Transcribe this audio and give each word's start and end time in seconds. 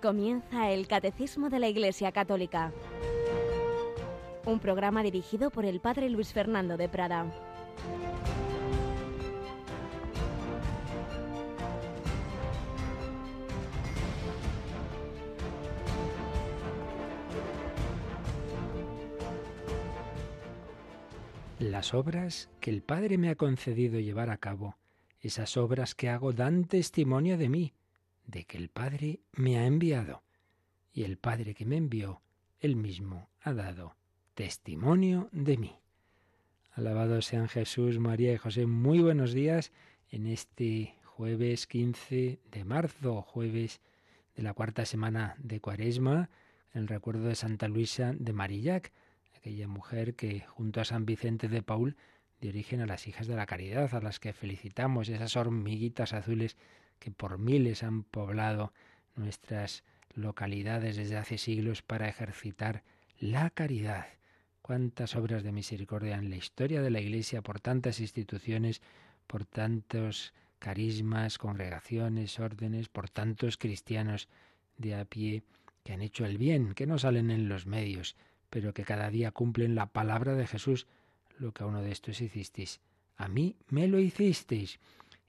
Comienza 0.00 0.70
el 0.70 0.88
Catecismo 0.88 1.50
de 1.50 1.58
la 1.58 1.68
Iglesia 1.68 2.10
Católica, 2.10 2.72
un 4.46 4.58
programa 4.58 5.02
dirigido 5.02 5.50
por 5.50 5.66
el 5.66 5.80
Padre 5.80 6.08
Luis 6.08 6.32
Fernando 6.32 6.78
de 6.78 6.88
Prada. 6.88 7.26
Las 21.58 21.92
obras 21.92 22.48
que 22.60 22.70
el 22.70 22.80
Padre 22.80 23.18
me 23.18 23.28
ha 23.28 23.34
concedido 23.34 24.00
llevar 24.00 24.30
a 24.30 24.38
cabo, 24.38 24.78
esas 25.20 25.58
obras 25.58 25.94
que 25.94 26.08
hago 26.08 26.32
dan 26.32 26.64
testimonio 26.64 27.36
de 27.36 27.50
mí 27.50 27.74
de 28.30 28.44
que 28.44 28.56
el 28.56 28.68
Padre 28.68 29.20
me 29.32 29.58
ha 29.58 29.66
enviado, 29.66 30.22
y 30.92 31.02
el 31.02 31.18
Padre 31.18 31.54
que 31.54 31.64
me 31.64 31.76
envió, 31.76 32.22
él 32.60 32.76
mismo 32.76 33.28
ha 33.40 33.52
dado 33.52 33.96
testimonio 34.34 35.28
de 35.32 35.56
mí. 35.56 35.76
Alabado 36.72 37.20
sean 37.22 37.48
Jesús, 37.48 37.98
María 37.98 38.32
y 38.32 38.36
José. 38.36 38.66
Muy 38.66 39.00
buenos 39.00 39.32
días 39.32 39.72
en 40.10 40.26
este 40.26 40.94
jueves 41.04 41.66
15 41.66 42.38
de 42.50 42.64
marzo, 42.64 43.22
jueves 43.22 43.80
de 44.36 44.42
la 44.42 44.54
cuarta 44.54 44.84
semana 44.84 45.34
de 45.38 45.60
Cuaresma, 45.60 46.30
en 46.72 46.82
el 46.82 46.88
recuerdo 46.88 47.24
de 47.24 47.34
Santa 47.34 47.66
Luisa 47.66 48.12
de 48.16 48.32
Marillac, 48.32 48.92
aquella 49.36 49.66
mujer 49.66 50.14
que 50.14 50.40
junto 50.40 50.80
a 50.80 50.84
San 50.84 51.04
Vicente 51.04 51.48
de 51.48 51.62
Paul 51.62 51.96
dio 52.40 52.50
origen 52.50 52.80
a 52.80 52.86
las 52.86 53.08
hijas 53.08 53.26
de 53.26 53.34
la 53.34 53.46
caridad, 53.46 53.92
a 53.92 54.00
las 54.00 54.20
que 54.20 54.32
felicitamos, 54.32 55.08
esas 55.08 55.36
hormiguitas 55.36 56.12
azules 56.12 56.56
que 57.00 57.10
por 57.10 57.38
miles 57.38 57.82
han 57.82 58.04
poblado 58.04 58.72
nuestras 59.16 59.82
localidades 60.14 60.96
desde 60.96 61.16
hace 61.16 61.38
siglos 61.38 61.82
para 61.82 62.08
ejercitar 62.08 62.84
la 63.18 63.50
caridad. 63.50 64.06
Cuántas 64.62 65.16
obras 65.16 65.42
de 65.42 65.50
misericordia 65.50 66.16
en 66.16 66.30
la 66.30 66.36
historia 66.36 66.80
de 66.82 66.90
la 66.90 67.00
Iglesia 67.00 67.42
por 67.42 67.58
tantas 67.58 67.98
instituciones, 67.98 68.82
por 69.26 69.44
tantos 69.44 70.32
carismas, 70.60 71.38
congregaciones, 71.38 72.38
órdenes, 72.38 72.88
por 72.88 73.08
tantos 73.08 73.56
cristianos 73.56 74.28
de 74.76 74.94
a 74.94 75.04
pie 75.04 75.42
que 75.82 75.92
han 75.92 76.02
hecho 76.02 76.26
el 76.26 76.38
bien, 76.38 76.74
que 76.74 76.86
no 76.86 76.98
salen 76.98 77.30
en 77.30 77.48
los 77.48 77.66
medios, 77.66 78.14
pero 78.50 78.74
que 78.74 78.84
cada 78.84 79.10
día 79.10 79.32
cumplen 79.32 79.74
la 79.74 79.86
palabra 79.86 80.34
de 80.34 80.46
Jesús, 80.46 80.86
lo 81.38 81.52
que 81.52 81.62
a 81.62 81.66
uno 81.66 81.82
de 81.82 81.90
estos 81.90 82.20
hicisteis. 82.20 82.80
A 83.16 83.28
mí 83.28 83.56
me 83.68 83.88
lo 83.88 83.98
hicisteis. 83.98 84.78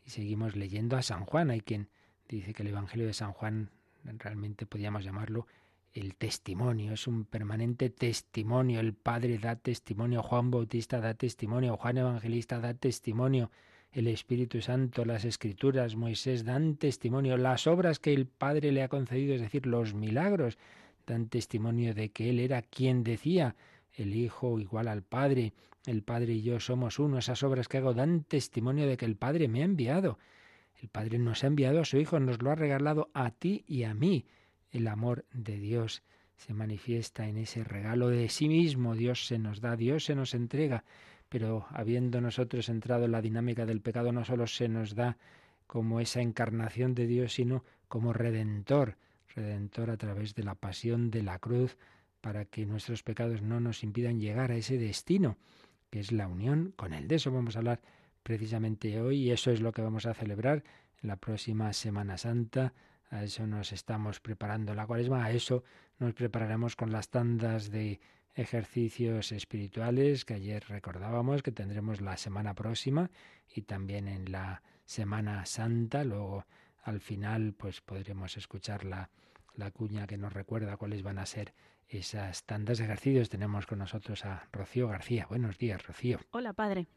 Y 0.06 0.10
seguimos 0.10 0.56
leyendo 0.56 0.98
a 0.98 1.02
San 1.02 1.26
Juan. 1.26 1.50
Hay 1.50 1.62
quien 1.62 1.90
dice 2.28 2.54
que 2.54 2.64
el 2.64 2.70
Evangelio 2.70 3.08
de 3.08 3.14
San 3.14 3.34
Juan 3.34 3.70
realmente 4.04 4.66
podríamos 4.66 5.04
llamarlo 5.04 5.48
el 5.94 6.16
testimonio, 6.16 6.94
es 6.94 7.08
un 7.08 7.26
permanente 7.26 7.90
testimonio. 7.90 8.80
El 8.80 8.94
Padre 8.94 9.38
da 9.38 9.56
testimonio, 9.56 10.24
Juan 10.24 10.50
Bautista 10.50 11.02
da 11.02 11.14
testimonio, 11.14 11.78
Juan 11.78 11.98
Evangelista 11.98 12.60
da 12.60 12.74
testimonio, 12.74 13.52
el 13.92 14.08
Espíritu 14.08 14.62
Santo, 14.62 15.04
las 15.04 15.26
Escrituras, 15.26 15.96
Moisés 15.96 16.46
dan 16.46 16.78
testimonio, 16.78 17.36
las 17.38 17.68
obras 17.68 18.00
que 18.00 18.14
el 18.14 18.26
Padre 18.26 18.72
le 18.72 18.84
ha 18.84 18.88
concedido, 18.88 19.36
es 19.36 19.42
decir, 19.42 19.66
los 19.66 19.94
milagros, 19.94 20.58
dan 21.06 21.28
testimonio 21.28 21.94
de 21.94 22.10
que 22.10 22.30
Él 22.30 22.40
era 22.40 22.62
quien 22.62 23.04
decía, 23.04 23.56
el 23.94 24.16
Hijo 24.16 24.60
igual 24.60 24.88
al 24.88 25.04
Padre, 25.04 25.54
el 25.86 26.04
Padre 26.04 26.34
y 26.34 26.42
yo 26.42 26.60
somos 26.60 27.00
uno, 27.00 27.18
esas 27.18 27.44
obras 27.44 27.68
que 27.68 27.78
hago 27.78 27.94
dan 27.94 28.24
testimonio 28.24 28.88
de 28.88 28.98
que 28.98 29.06
el 29.06 29.16
Padre 29.16 29.48
me 29.48 29.62
ha 29.62 29.66
enviado. 29.66 30.20
El 30.82 30.90
Padre 30.90 31.20
nos 31.20 31.44
ha 31.44 31.48
enviado 31.48 31.80
a 31.80 31.86
su 31.86 31.98
Hijo, 31.98 32.20
nos 32.20 32.42
lo 32.42 32.52
ha 32.52 32.56
regalado 32.56 33.10
a 33.14 33.32
ti 33.32 33.64
y 33.68 33.84
a 33.84 33.94
mí. 33.94 34.26
El 34.72 34.88
amor 34.88 35.26
de 35.32 35.58
Dios 35.58 36.04
se 36.38 36.54
manifiesta 36.54 37.28
en 37.28 37.38
ese 37.38 37.64
regalo 37.64 38.10
de 38.10 38.30
sí 38.30 38.48
mismo. 38.48 38.96
Dios 38.96 39.28
se 39.28 39.38
nos 39.38 39.62
da, 39.62 39.76
Dios 39.76 40.06
se 40.06 40.16
nos 40.16 40.34
entrega, 40.34 40.84
pero 41.30 41.68
habiendo 41.70 42.20
nosotros 42.20 42.68
entrado 42.70 43.06
en 43.06 43.12
la 43.12 43.22
dinámica 43.22 43.66
del 43.66 43.82
pecado, 43.82 44.12
no 44.12 44.26
solo 44.26 44.48
se 44.48 44.68
nos 44.68 44.96
da 44.96 45.18
como 45.68 46.00
esa 46.00 46.22
encarnación 46.22 46.96
de 46.96 47.08
Dios, 47.08 47.34
sino 47.34 47.64
como 47.88 48.12
redentor, 48.12 48.98
redentor 49.36 49.90
a 49.90 49.98
través 49.98 50.36
de 50.36 50.44
la 50.44 50.56
pasión 50.56 51.12
de 51.12 51.24
la 51.24 51.40
cruz, 51.40 51.78
para 52.22 52.46
que 52.46 52.66
nuestros 52.66 53.04
pecados 53.04 53.42
no 53.42 53.60
nos 53.60 53.84
impidan 53.84 54.20
llegar 54.20 54.52
a 54.52 54.56
ese 54.56 54.78
destino, 54.78 55.38
que 55.90 56.00
es 56.00 56.12
la 56.12 56.28
unión 56.28 56.74
con 56.76 56.94
Él. 56.94 57.08
De 57.08 57.16
eso 57.16 57.32
vamos 57.32 57.56
a 57.56 57.60
hablar 57.60 57.82
precisamente 58.24 59.02
hoy 59.02 59.18
y 59.18 59.32
eso 59.32 59.52
es 59.52 59.62
lo 59.62 59.72
que 59.72 59.82
vamos 59.82 60.06
a 60.06 60.14
celebrar 60.14 60.64
en 61.02 61.10
la 61.10 61.18
próxima 61.18 61.74
Semana 61.74 62.18
Santa. 62.18 62.74
A 63.10 63.24
eso 63.24 63.46
nos 63.46 63.74
estamos 63.74 64.20
preparando 64.20 64.74
la 64.74 64.88
cuaresma, 64.88 65.26
a 65.26 65.32
eso 65.32 65.64
nos 66.00 66.14
prepararemos 66.14 66.76
con 66.76 66.92
las 66.92 67.10
tandas 67.10 67.70
de 67.70 68.00
ejercicios 68.36 69.32
espirituales 69.34 70.24
que 70.24 70.36
ayer 70.36 70.64
recordábamos 70.70 71.44
que 71.44 71.52
tendremos 71.52 72.00
la 72.00 72.16
semana 72.16 72.54
próxima 72.54 73.12
y 73.54 73.64
también 73.64 74.08
en 74.08 74.32
la 74.32 74.64
Semana 74.86 75.46
Santa. 75.46 76.04
Luego 76.04 76.46
al 76.84 77.02
final 77.02 77.54
pues 77.54 77.82
podremos 77.82 78.38
escuchar 78.38 78.86
la, 78.86 79.10
la 79.56 79.72
cuña 79.72 80.08
que 80.08 80.18
nos 80.18 80.34
recuerda 80.34 80.78
cuáles 80.78 81.04
van 81.04 81.20
a 81.20 81.26
ser 81.26 81.54
esas 81.92 82.44
tantas 82.46 82.80
ejercicios. 82.80 83.30
Tenemos 83.30 83.66
con 83.66 83.80
nosotros 83.80 84.26
a 84.26 84.48
Rocío 84.52 84.88
García. 84.88 85.28
Buenos 85.30 85.58
días, 85.58 85.86
Rocío. 85.86 86.20
Hola, 86.32 86.54
padre. 86.54 86.88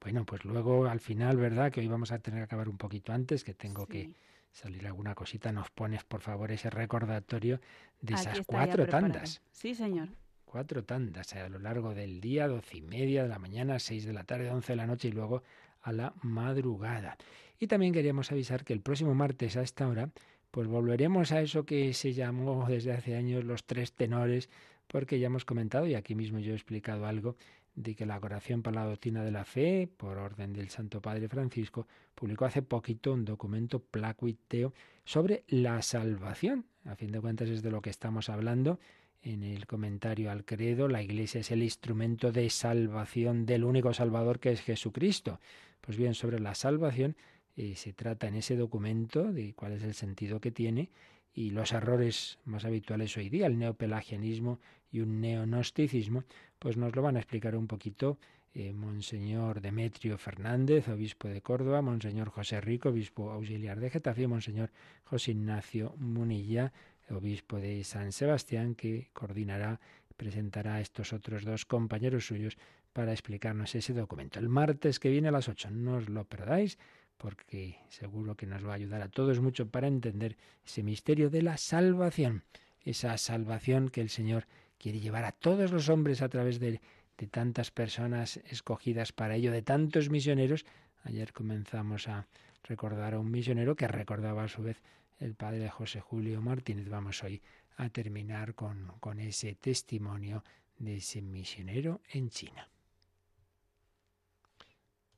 Bueno, 0.00 0.24
pues 0.26 0.44
luego 0.44 0.86
al 0.86 1.00
final, 1.00 1.36
¿verdad? 1.36 1.72
Que 1.72 1.80
hoy 1.80 1.88
vamos 1.88 2.12
a 2.12 2.18
tener 2.18 2.40
que 2.40 2.44
acabar 2.44 2.68
un 2.68 2.76
poquito 2.76 3.12
antes, 3.12 3.44
que 3.44 3.54
tengo 3.54 3.86
que 3.86 4.14
salir 4.52 4.86
alguna 4.86 5.14
cosita. 5.14 5.52
Nos 5.52 5.70
pones, 5.70 6.04
por 6.04 6.20
favor, 6.20 6.50
ese 6.52 6.68
recordatorio 6.68 7.60
de 8.00 8.14
esas 8.14 8.42
cuatro 8.44 8.86
tandas. 8.86 9.40
Sí, 9.50 9.74
señor. 9.74 10.08
Cuatro 10.44 10.84
tandas 10.84 11.32
a 11.34 11.48
lo 11.48 11.58
largo 11.58 11.94
del 11.94 12.20
día, 12.20 12.48
doce 12.48 12.78
y 12.78 12.82
media 12.82 13.22
de 13.22 13.28
la 13.28 13.38
mañana, 13.38 13.78
seis 13.78 14.04
de 14.04 14.12
la 14.12 14.24
tarde, 14.24 14.50
once 14.50 14.72
de 14.72 14.76
la 14.76 14.86
noche 14.86 15.08
y 15.08 15.12
luego 15.12 15.42
a 15.80 15.92
la 15.92 16.12
madrugada. 16.22 17.16
Y 17.58 17.66
también 17.66 17.92
queríamos 17.92 18.30
avisar 18.30 18.64
que 18.64 18.72
el 18.72 18.80
próximo 18.80 19.14
martes 19.14 19.56
a 19.56 19.62
esta 19.62 19.88
hora 19.88 20.10
pues 20.54 20.68
volveremos 20.68 21.32
a 21.32 21.40
eso 21.40 21.66
que 21.66 21.92
se 21.94 22.12
llamó 22.12 22.66
desde 22.68 22.92
hace 22.92 23.16
años 23.16 23.42
los 23.42 23.64
tres 23.64 23.92
tenores, 23.92 24.48
porque 24.86 25.18
ya 25.18 25.26
hemos 25.26 25.44
comentado, 25.44 25.84
y 25.88 25.96
aquí 25.96 26.14
mismo 26.14 26.38
yo 26.38 26.52
he 26.52 26.54
explicado 26.54 27.06
algo, 27.06 27.34
de 27.74 27.96
que 27.96 28.06
la 28.06 28.18
oración 28.18 28.62
para 28.62 28.82
la 28.82 28.86
doctrina 28.86 29.24
de 29.24 29.32
la 29.32 29.44
fe, 29.44 29.88
por 29.96 30.16
orden 30.16 30.52
del 30.52 30.70
Santo 30.70 31.02
Padre 31.02 31.26
Francisco, 31.28 31.88
publicó 32.14 32.44
hace 32.44 32.62
poquito 32.62 33.12
un 33.12 33.24
documento 33.24 33.80
placuiteo 33.80 34.72
sobre 35.04 35.42
la 35.48 35.82
salvación. 35.82 36.66
A 36.84 36.94
fin 36.94 37.10
de 37.10 37.20
cuentas 37.20 37.48
es 37.48 37.60
de 37.60 37.72
lo 37.72 37.82
que 37.82 37.90
estamos 37.90 38.28
hablando 38.28 38.78
en 39.22 39.42
el 39.42 39.66
comentario 39.66 40.30
al 40.30 40.44
credo, 40.44 40.86
la 40.86 41.02
Iglesia 41.02 41.40
es 41.40 41.50
el 41.50 41.64
instrumento 41.64 42.30
de 42.30 42.48
salvación 42.48 43.44
del 43.44 43.64
único 43.64 43.92
Salvador 43.92 44.38
que 44.38 44.52
es 44.52 44.60
Jesucristo. 44.60 45.40
Pues 45.80 45.96
bien, 45.96 46.14
sobre 46.14 46.38
la 46.38 46.54
salvación 46.54 47.16
eh, 47.56 47.74
se 47.76 47.92
trata 47.92 48.26
en 48.26 48.34
ese 48.34 48.56
documento 48.56 49.32
de 49.32 49.54
cuál 49.54 49.72
es 49.72 49.82
el 49.82 49.94
sentido 49.94 50.40
que 50.40 50.50
tiene 50.50 50.90
y 51.34 51.50
los 51.50 51.72
errores 51.72 52.38
más 52.44 52.64
habituales 52.64 53.16
hoy 53.16 53.28
día, 53.28 53.46
el 53.46 53.58
neopelagianismo 53.58 54.60
y 54.90 55.00
un 55.00 55.20
neonosticismo, 55.20 56.24
pues 56.58 56.76
nos 56.76 56.94
lo 56.94 57.02
van 57.02 57.16
a 57.16 57.20
explicar 57.20 57.56
un 57.56 57.66
poquito 57.66 58.18
eh, 58.54 58.72
Monseñor 58.72 59.60
Demetrio 59.60 60.16
Fernández, 60.16 60.88
obispo 60.88 61.26
de 61.26 61.42
Córdoba, 61.42 61.82
Monseñor 61.82 62.30
José 62.30 62.60
Rico, 62.60 62.90
obispo 62.90 63.30
auxiliar 63.30 63.80
de 63.80 63.90
Getafe, 63.90 64.28
Monseñor 64.28 64.70
José 65.02 65.32
Ignacio 65.32 65.94
Munilla, 65.98 66.72
obispo 67.10 67.58
de 67.58 67.82
San 67.82 68.12
Sebastián, 68.12 68.76
que 68.76 69.10
coordinará, 69.12 69.80
presentará 70.16 70.76
a 70.76 70.80
estos 70.80 71.12
otros 71.12 71.44
dos 71.44 71.66
compañeros 71.66 72.26
suyos 72.26 72.56
para 72.92 73.12
explicarnos 73.12 73.74
ese 73.74 73.92
documento. 73.92 74.38
El 74.38 74.48
martes 74.48 75.00
que 75.00 75.10
viene 75.10 75.28
a 75.28 75.32
las 75.32 75.48
8, 75.48 75.72
no 75.72 75.96
os 75.96 76.08
lo 76.08 76.24
perdáis 76.24 76.78
porque 77.24 77.78
seguro 77.88 78.36
que 78.36 78.44
nos 78.44 78.66
va 78.66 78.72
a 78.72 78.74
ayudar 78.74 79.00
a 79.00 79.08
todos 79.08 79.40
mucho 79.40 79.66
para 79.66 79.88
entender 79.88 80.36
ese 80.62 80.82
misterio 80.82 81.30
de 81.30 81.40
la 81.40 81.56
salvación, 81.56 82.44
esa 82.82 83.16
salvación 83.16 83.88
que 83.88 84.02
el 84.02 84.10
Señor 84.10 84.46
quiere 84.76 85.00
llevar 85.00 85.24
a 85.24 85.32
todos 85.32 85.72
los 85.72 85.88
hombres 85.88 86.20
a 86.20 86.28
través 86.28 86.60
de, 86.60 86.82
de 87.16 87.26
tantas 87.26 87.70
personas 87.70 88.36
escogidas 88.50 89.12
para 89.12 89.36
ello, 89.36 89.52
de 89.52 89.62
tantos 89.62 90.10
misioneros. 90.10 90.66
Ayer 91.02 91.32
comenzamos 91.32 92.08
a 92.08 92.26
recordar 92.62 93.14
a 93.14 93.20
un 93.20 93.30
misionero 93.30 93.74
que 93.74 93.88
recordaba 93.88 94.44
a 94.44 94.48
su 94.48 94.62
vez 94.62 94.82
el 95.18 95.34
padre 95.34 95.70
José 95.70 96.00
Julio 96.00 96.42
Martínez. 96.42 96.90
Vamos 96.90 97.24
hoy 97.24 97.40
a 97.78 97.88
terminar 97.88 98.54
con, 98.54 98.92
con 99.00 99.18
ese 99.18 99.54
testimonio 99.54 100.44
de 100.76 100.96
ese 100.96 101.22
misionero 101.22 102.02
en 102.12 102.28
China. 102.28 102.68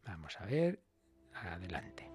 Vamos 0.05 0.41
a 0.41 0.47
ver 0.47 0.86
adelante. 1.45 2.09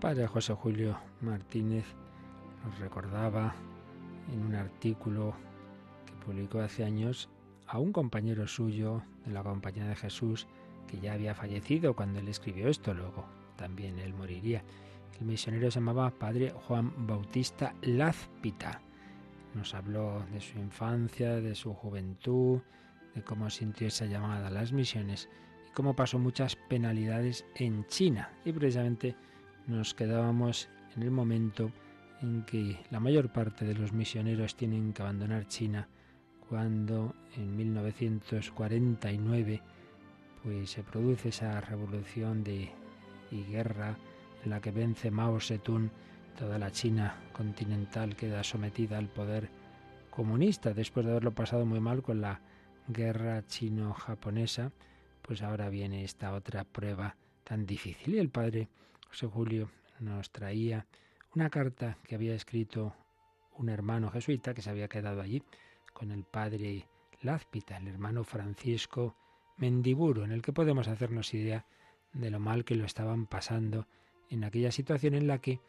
Padre 0.00 0.26
José 0.26 0.54
Julio 0.54 0.98
Martínez 1.20 1.84
nos 2.64 2.78
recordaba 2.78 3.54
en 4.32 4.42
un 4.46 4.54
artículo 4.54 5.34
que 6.06 6.14
publicó 6.24 6.60
hace 6.60 6.84
años 6.84 7.28
a 7.66 7.78
un 7.78 7.92
compañero 7.92 8.48
suyo 8.48 9.02
de 9.26 9.32
la 9.32 9.42
Compañía 9.42 9.84
de 9.84 9.94
Jesús 9.94 10.46
que 10.88 10.98
ya 10.98 11.12
había 11.12 11.34
fallecido 11.34 11.94
cuando 11.94 12.18
él 12.18 12.28
escribió 12.28 12.68
esto, 12.68 12.94
luego 12.94 13.39
también 13.60 13.98
él 13.98 14.14
moriría. 14.14 14.64
El 15.20 15.26
misionero 15.26 15.70
se 15.70 15.80
llamaba 15.80 16.10
Padre 16.10 16.50
Juan 16.50 17.06
Bautista 17.06 17.74
Lazpita. 17.82 18.80
Nos 19.54 19.74
habló 19.74 20.24
de 20.32 20.40
su 20.40 20.58
infancia, 20.58 21.36
de 21.36 21.54
su 21.54 21.74
juventud, 21.74 22.60
de 23.14 23.22
cómo 23.22 23.50
sintió 23.50 23.88
esa 23.88 24.06
llamada 24.06 24.46
a 24.46 24.50
las 24.50 24.72
misiones 24.72 25.28
y 25.68 25.72
cómo 25.72 25.94
pasó 25.94 26.18
muchas 26.18 26.56
penalidades 26.56 27.44
en 27.54 27.86
China. 27.86 28.32
Y 28.46 28.52
precisamente 28.52 29.14
nos 29.66 29.92
quedábamos 29.92 30.70
en 30.96 31.02
el 31.02 31.10
momento 31.10 31.70
en 32.22 32.46
que 32.46 32.78
la 32.90 32.98
mayor 32.98 33.30
parte 33.30 33.66
de 33.66 33.74
los 33.74 33.92
misioneros 33.92 34.56
tienen 34.56 34.94
que 34.94 35.02
abandonar 35.02 35.46
China 35.48 35.86
cuando 36.48 37.14
en 37.36 37.54
1949 37.56 39.60
pues 40.42 40.70
se 40.70 40.82
produce 40.82 41.28
esa 41.28 41.60
revolución 41.60 42.42
de 42.42 42.72
y 43.30 43.44
guerra 43.44 43.96
en 44.44 44.50
la 44.50 44.60
que 44.60 44.70
vence 44.70 45.10
Mao 45.10 45.40
Zedong, 45.40 45.90
toda 46.38 46.58
la 46.58 46.70
China 46.70 47.16
continental 47.32 48.16
queda 48.16 48.42
sometida 48.42 48.98
al 48.98 49.08
poder 49.08 49.50
comunista 50.10 50.72
después 50.72 51.04
de 51.06 51.12
haberlo 51.12 51.32
pasado 51.32 51.66
muy 51.66 51.80
mal 51.80 52.02
con 52.02 52.20
la 52.20 52.40
guerra 52.88 53.46
chino-japonesa, 53.46 54.72
pues 55.22 55.42
ahora 55.42 55.68
viene 55.68 56.04
esta 56.04 56.32
otra 56.32 56.64
prueba 56.64 57.16
tan 57.44 57.66
difícil. 57.66 58.14
Y 58.14 58.18
el 58.18 58.30
padre 58.30 58.68
José 59.08 59.26
Julio 59.26 59.70
nos 60.00 60.30
traía 60.30 60.86
una 61.34 61.50
carta 61.50 61.98
que 62.04 62.14
había 62.14 62.34
escrito 62.34 62.94
un 63.56 63.68
hermano 63.68 64.10
jesuita 64.10 64.54
que 64.54 64.62
se 64.62 64.70
había 64.70 64.88
quedado 64.88 65.20
allí 65.20 65.42
con 65.92 66.10
el 66.10 66.24
padre 66.24 66.88
Lázpita, 67.22 67.76
el 67.76 67.88
hermano 67.88 68.24
Francisco 68.24 69.14
Mendiburo, 69.58 70.24
en 70.24 70.32
el 70.32 70.40
que 70.40 70.52
podemos 70.52 70.88
hacernos 70.88 71.34
idea 71.34 71.66
de 72.12 72.30
lo 72.30 72.40
mal 72.40 72.64
que 72.64 72.74
lo 72.74 72.84
estaban 72.84 73.26
pasando 73.26 73.86
en 74.30 74.44
aquella 74.44 74.72
situación 74.72 75.14
en 75.14 75.26
la 75.26 75.38
que 75.38 75.60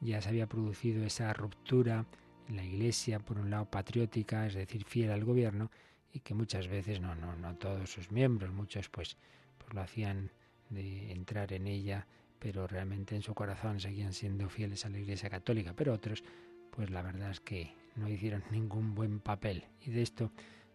ya 0.00 0.20
se 0.20 0.28
había 0.28 0.46
producido 0.46 1.04
esa 1.04 1.32
ruptura 1.32 2.06
en 2.48 2.56
la 2.56 2.64
Iglesia, 2.64 3.18
por 3.18 3.38
un 3.38 3.50
lado 3.50 3.66
patriótica, 3.66 4.46
es 4.46 4.54
decir, 4.54 4.84
fiel 4.84 5.10
al 5.10 5.24
gobierno, 5.24 5.70
y 6.12 6.20
que 6.20 6.34
muchas 6.34 6.68
veces, 6.68 7.00
no, 7.00 7.14
no, 7.14 7.36
no 7.36 7.56
todos 7.56 7.90
sus 7.90 8.10
miembros, 8.10 8.52
muchos 8.52 8.88
pues, 8.88 9.16
pues 9.58 9.74
lo 9.74 9.80
hacían 9.80 10.30
de 10.70 11.12
entrar 11.12 11.52
en 11.52 11.66
ella, 11.66 12.06
pero 12.38 12.66
realmente 12.66 13.14
en 13.14 13.22
su 13.22 13.34
corazón 13.34 13.80
seguían 13.80 14.12
siendo 14.12 14.48
fieles 14.48 14.84
a 14.84 14.90
la 14.90 14.98
Iglesia 14.98 15.28
Católica, 15.28 15.74
pero 15.74 15.92
otros, 15.92 16.22
pues 16.70 16.90
la 16.90 17.02
verdad 17.02 17.30
es 17.30 17.40
que 17.40 17.74
no 17.96 18.08
hicieron 18.08 18.44
ningún 18.50 18.94
buen 18.94 19.20
papel. 19.20 19.64
Y 19.80 19.90
de 19.90 20.02
esto 20.02 20.30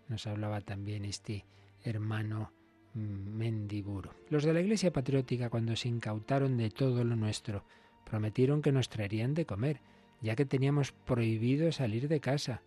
nos 0.08 0.28
hablaba 0.28 0.62
también 0.62 1.06
este 1.06 1.46
hermano 1.84 2.52
Mendiburo. 2.94 4.14
Los 4.30 4.44
de 4.44 4.54
la 4.54 4.62
Iglesia 4.62 4.92
Patriótica, 4.92 5.50
cuando 5.50 5.76
se 5.76 5.88
incautaron 5.88 6.58
de 6.58 6.70
todo 6.70 7.04
lo 7.04 7.16
nuestro, 7.16 7.64
prometieron 8.06 8.62
que 8.62 8.72
nos 8.72 8.90
traerían 8.90 9.34
de 9.34 9.46
comer, 9.46 9.82
ya 10.22 10.36
que 10.36 10.46
teníamos 10.46 10.92
prohibido 10.92 11.72
salir 11.72 12.08
de 12.08 12.20
casa. 12.20 12.62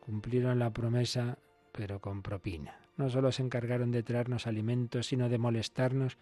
Cumplieron 0.00 0.58
la 0.58 0.72
promesa, 0.72 1.38
pero 1.72 2.00
con 2.00 2.22
propina. 2.22 2.78
No 2.96 3.10
solo 3.10 3.32
se 3.32 3.42
encargaron 3.42 3.90
de 3.90 4.02
traernos 4.02 4.46
alimentos, 4.46 5.06
sino 5.06 5.28
de 5.28 5.38
molestarnos 5.38 6.18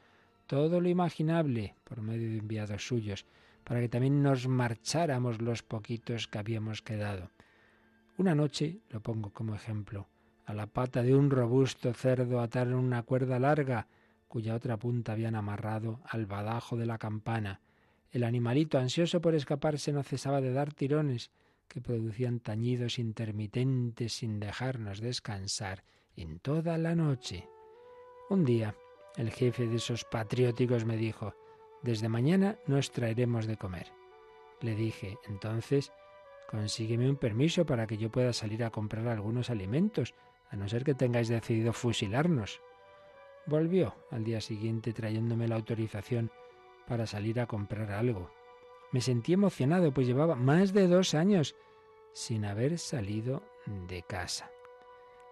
todo 0.47 0.81
lo 0.81 0.89
imaginable 0.89 1.75
por 1.85 2.01
medio 2.01 2.31
de 2.31 2.39
enviados 2.39 2.87
suyos, 2.87 3.27
para 3.65 3.81
que 3.81 3.89
también 3.89 4.23
nos 4.23 4.49
marcháramos 4.49 5.43
los 5.43 5.63
poquitos 5.63 6.27
que 6.27 6.39
habíamos 6.39 6.81
quedado. 6.81 7.31
Una 8.17 8.35
noche, 8.35 8.79
lo 8.89 9.01
pongo 9.01 9.31
como 9.31 9.55
ejemplo, 9.55 10.09
a 10.49 10.55
la 10.55 10.67
pata 10.67 11.03
de 11.03 11.15
un 11.15 11.31
robusto 11.31 11.93
cerdo 11.93 12.41
ataron 12.41 12.77
una 12.77 13.03
cuerda 13.03 13.39
larga, 13.39 13.87
cuya 14.29 14.55
otra 14.55 14.79
punta 14.79 15.12
habían 15.12 15.35
amarrado 15.35 16.00
al 16.06 16.25
badajo 16.25 16.79
de 16.79 16.87
la 16.87 16.97
campana. 16.97 17.61
El 18.11 18.25
animalito, 18.25 18.79
ansioso 18.79 19.21
por 19.21 19.35
escaparse, 19.35 19.93
no 19.93 20.03
cesaba 20.03 20.41
de 20.41 20.55
dar 20.55 20.73
tirones, 20.73 21.31
que 21.69 21.83
producían 21.83 22.41
tañidos 22.41 22.99
intermitentes 22.99 24.15
sin 24.15 24.41
dejarnos 24.41 25.00
descansar 25.00 25.85
en 26.17 26.39
toda 26.39 26.79
la 26.79 26.95
noche. 26.95 27.47
Un 28.31 28.47
día, 28.47 28.75
el 29.17 29.31
jefe 29.31 29.67
de 29.67 29.77
esos 29.77 30.06
patrióticos 30.06 30.87
me 30.87 30.97
dijo, 30.97 31.35
desde 31.83 32.09
mañana 32.09 32.56
nos 32.67 32.91
traeremos 32.91 33.47
de 33.47 33.59
comer. 33.59 33.93
Le 34.62 34.75
dije, 34.75 35.19
entonces, 35.29 35.93
consígueme 36.49 37.06
un 37.06 37.17
permiso 37.17 37.67
para 37.67 37.87
que 37.87 37.99
yo 37.99 38.11
pueda 38.11 38.33
salir 38.33 38.65
a 38.65 38.71
comprar 38.71 39.09
algunos 39.09 39.50
alimentos, 39.50 40.15
a 40.50 40.56
no 40.56 40.69
ser 40.69 40.85
que 40.85 40.95
tengáis 40.95 41.29
decidido 41.29 41.73
fusilarnos. 41.73 42.61
Volvió 43.47 43.95
al 44.11 44.25
día 44.25 44.41
siguiente 44.41 44.93
trayéndome 44.93 45.49
la 45.49 45.56
autorización 45.56 46.31
para 46.87 47.06
salir 47.06 47.41
a 47.41 47.47
comprar 47.47 47.91
algo. 47.93 48.31
Me 48.93 49.00
sentí 49.00 49.35
emocionado, 49.35 49.93
pues 49.93 50.06
llevaba 50.06 50.35
más 50.35 50.73
de 50.73 50.89
dos 50.89 51.15
años 51.15 51.55
sin 52.12 52.45
haber 52.45 52.79
salido 52.79 53.43
de 53.89 54.03
casa. 54.03 54.50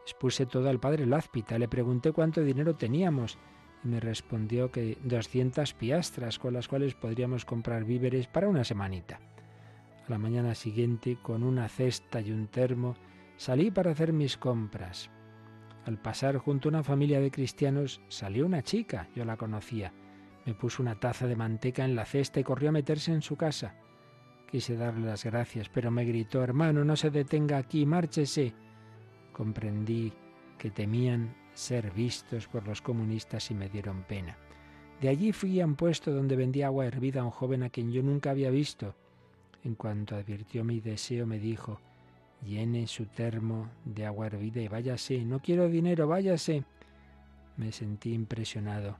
Expuse 0.02 0.46
todo 0.46 0.68
al 0.68 0.78
padre 0.78 1.06
Lázpita, 1.06 1.58
le 1.58 1.68
pregunté 1.68 2.12
cuánto 2.12 2.42
dinero 2.42 2.76
teníamos 2.76 3.38
y 3.82 3.88
me 3.88 4.00
respondió 4.00 4.70
que 4.70 4.98
doscientas 5.02 5.74
piastras 5.74 6.38
con 6.38 6.54
las 6.54 6.68
cuales 6.68 6.94
podríamos 6.94 7.44
comprar 7.44 7.84
víveres 7.84 8.28
para 8.28 8.48
una 8.48 8.62
semanita. 8.62 9.18
A 10.06 10.10
la 10.10 10.18
mañana 10.18 10.54
siguiente, 10.54 11.18
con 11.20 11.42
una 11.42 11.68
cesta 11.68 12.20
y 12.20 12.30
un 12.30 12.46
termo, 12.46 12.94
Salí 13.36 13.70
para 13.70 13.90
hacer 13.90 14.12
mis 14.12 14.36
compras. 14.36 15.10
Al 15.84 15.98
pasar 15.98 16.38
junto 16.38 16.68
a 16.68 16.70
una 16.70 16.82
familia 16.82 17.20
de 17.20 17.30
cristianos 17.30 18.00
salió 18.08 18.46
una 18.46 18.62
chica, 18.62 19.08
yo 19.14 19.24
la 19.24 19.36
conocía. 19.36 19.92
Me 20.46 20.54
puso 20.54 20.82
una 20.82 20.98
taza 20.98 21.26
de 21.26 21.36
manteca 21.36 21.84
en 21.84 21.94
la 21.94 22.06
cesta 22.06 22.40
y 22.40 22.44
corrió 22.44 22.70
a 22.70 22.72
meterse 22.72 23.12
en 23.12 23.20
su 23.20 23.36
casa. 23.36 23.74
Quise 24.50 24.76
darle 24.76 25.06
las 25.06 25.24
gracias, 25.24 25.68
pero 25.68 25.90
me 25.90 26.04
gritó, 26.04 26.42
hermano, 26.42 26.84
no 26.84 26.96
se 26.96 27.10
detenga 27.10 27.58
aquí, 27.58 27.84
márchese. 27.84 28.54
Comprendí 29.32 30.12
que 30.56 30.70
temían 30.70 31.36
ser 31.52 31.90
vistos 31.90 32.48
por 32.48 32.66
los 32.66 32.80
comunistas 32.80 33.50
y 33.50 33.54
me 33.54 33.68
dieron 33.68 34.02
pena. 34.04 34.38
De 35.00 35.10
allí 35.10 35.32
fui 35.32 35.60
a 35.60 35.66
un 35.66 35.74
puesto 35.74 36.10
donde 36.10 36.36
vendía 36.36 36.66
agua 36.66 36.86
hervida 36.86 37.20
a 37.20 37.24
un 37.24 37.30
joven 37.30 37.62
a 37.62 37.68
quien 37.68 37.92
yo 37.92 38.02
nunca 38.02 38.30
había 38.30 38.50
visto. 38.50 38.94
En 39.62 39.74
cuanto 39.74 40.16
advirtió 40.16 40.64
mi 40.64 40.80
deseo, 40.80 41.26
me 41.26 41.38
dijo, 41.38 41.80
llene 42.44 42.86
su 42.86 43.06
termo 43.06 43.68
de 43.84 44.06
agua 44.06 44.26
hervida 44.26 44.60
y 44.60 44.68
váyase, 44.68 45.24
no 45.24 45.40
quiero 45.40 45.68
dinero, 45.68 46.08
váyase. 46.08 46.64
Me 47.56 47.72
sentí 47.72 48.12
impresionado 48.12 48.98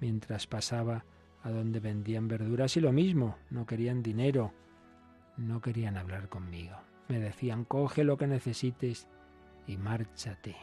mientras 0.00 0.46
pasaba 0.46 1.04
a 1.42 1.50
donde 1.50 1.80
vendían 1.80 2.28
verduras 2.28 2.76
y 2.76 2.80
lo 2.80 2.92
mismo, 2.92 3.36
no 3.50 3.66
querían 3.66 4.02
dinero, 4.02 4.52
no 5.36 5.60
querían 5.60 5.96
hablar 5.96 6.28
conmigo. 6.28 6.76
Me 7.08 7.20
decían, 7.20 7.64
coge 7.64 8.04
lo 8.04 8.16
que 8.16 8.26
necesites 8.26 9.08
y 9.66 9.76
márchate. 9.76 10.56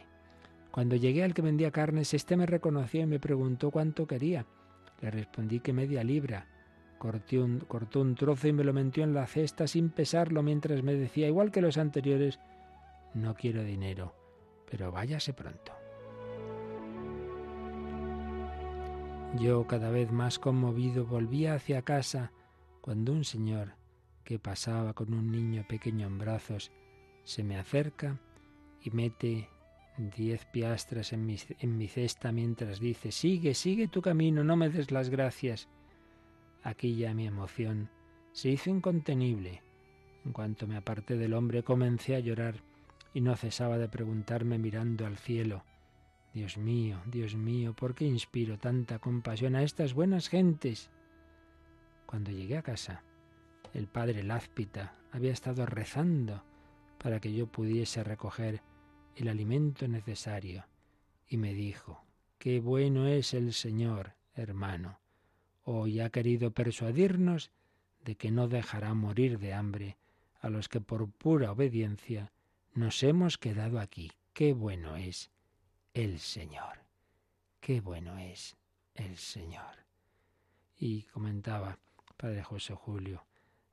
Cuando 0.70 0.96
llegué 0.96 1.24
al 1.24 1.34
que 1.34 1.42
vendía 1.42 1.70
carnes, 1.70 2.12
este 2.12 2.36
me 2.36 2.46
reconoció 2.46 3.00
y 3.00 3.06
me 3.06 3.18
preguntó 3.18 3.70
cuánto 3.70 4.06
quería. 4.06 4.46
Le 5.00 5.10
respondí 5.10 5.60
que 5.60 5.72
media 5.72 6.04
libra. 6.04 6.46
Cortó 6.98 7.44
un, 7.44 7.60
cortó 7.60 8.00
un 8.00 8.14
trozo 8.14 8.48
y 8.48 8.52
me 8.52 8.64
lo 8.64 8.72
metió 8.72 9.04
en 9.04 9.14
la 9.14 9.26
cesta 9.26 9.66
sin 9.66 9.90
pesarlo 9.90 10.42
mientras 10.42 10.82
me 10.82 10.94
decía, 10.94 11.28
igual 11.28 11.50
que 11.50 11.60
los 11.60 11.78
anteriores, 11.78 12.40
no 13.14 13.34
quiero 13.34 13.62
dinero, 13.62 14.14
pero 14.70 14.90
váyase 14.90 15.32
pronto. 15.32 15.72
Yo, 19.38 19.66
cada 19.66 19.90
vez 19.90 20.10
más 20.12 20.38
conmovido, 20.38 21.04
volvía 21.04 21.54
hacia 21.54 21.82
casa 21.82 22.32
cuando 22.80 23.12
un 23.12 23.24
señor 23.24 23.74
que 24.24 24.38
pasaba 24.38 24.94
con 24.94 25.12
un 25.12 25.30
niño 25.30 25.64
pequeño 25.68 26.06
en 26.06 26.18
brazos 26.18 26.72
se 27.24 27.44
me 27.44 27.58
acerca 27.58 28.18
y 28.80 28.90
mete 28.90 29.48
diez 30.16 30.44
piastras 30.46 31.12
en 31.12 31.26
mi, 31.26 31.36
en 31.58 31.76
mi 31.76 31.88
cesta 31.88 32.32
mientras 32.32 32.80
dice, 32.80 33.12
sigue, 33.12 33.54
sigue 33.54 33.88
tu 33.88 34.00
camino, 34.00 34.44
no 34.44 34.56
me 34.56 34.68
des 34.70 34.90
las 34.90 35.10
gracias. 35.10 35.68
Aquí 36.66 36.96
ya 36.96 37.14
mi 37.14 37.28
emoción 37.28 37.90
se 38.32 38.48
hizo 38.48 38.70
incontenible. 38.70 39.62
En 40.24 40.32
cuanto 40.32 40.66
me 40.66 40.76
aparté 40.76 41.16
del 41.16 41.34
hombre 41.34 41.62
comencé 41.62 42.16
a 42.16 42.18
llorar 42.18 42.56
y 43.14 43.20
no 43.20 43.36
cesaba 43.36 43.78
de 43.78 43.88
preguntarme 43.88 44.58
mirando 44.58 45.06
al 45.06 45.16
cielo, 45.16 45.62
Dios 46.34 46.58
mío, 46.58 47.00
Dios 47.06 47.36
mío, 47.36 47.72
¿por 47.72 47.94
qué 47.94 48.06
inspiro 48.06 48.58
tanta 48.58 48.98
compasión 48.98 49.54
a 49.54 49.62
estas 49.62 49.94
buenas 49.94 50.28
gentes? 50.28 50.90
Cuando 52.04 52.32
llegué 52.32 52.56
a 52.56 52.62
casa, 52.62 53.04
el 53.72 53.86
padre 53.86 54.24
Lázpita 54.24 54.96
había 55.12 55.30
estado 55.30 55.66
rezando 55.66 56.42
para 56.98 57.20
que 57.20 57.32
yo 57.32 57.46
pudiese 57.46 58.02
recoger 58.02 58.60
el 59.14 59.28
alimento 59.28 59.86
necesario 59.86 60.64
y 61.28 61.36
me 61.36 61.54
dijo, 61.54 62.04
qué 62.38 62.58
bueno 62.58 63.06
es 63.06 63.34
el 63.34 63.52
Señor, 63.52 64.14
hermano 64.34 64.98
hoy 65.66 65.98
ha 66.00 66.10
querido 66.10 66.52
persuadirnos 66.52 67.50
de 68.04 68.14
que 68.14 68.30
no 68.30 68.46
dejará 68.46 68.94
morir 68.94 69.38
de 69.40 69.52
hambre 69.52 69.98
a 70.40 70.48
los 70.48 70.68
que 70.68 70.80
por 70.80 71.10
pura 71.10 71.50
obediencia 71.50 72.32
nos 72.72 73.02
hemos 73.02 73.36
quedado 73.36 73.80
aquí. 73.80 74.12
Qué 74.32 74.52
bueno 74.52 74.96
es 74.96 75.30
el 75.92 76.20
Señor. 76.20 76.84
Qué 77.60 77.80
bueno 77.80 78.16
es 78.16 78.56
el 78.94 79.16
Señor. 79.16 79.84
Y 80.78 81.02
comentaba 81.04 81.78
Padre 82.16 82.44
José 82.44 82.74
Julio, 82.74 83.24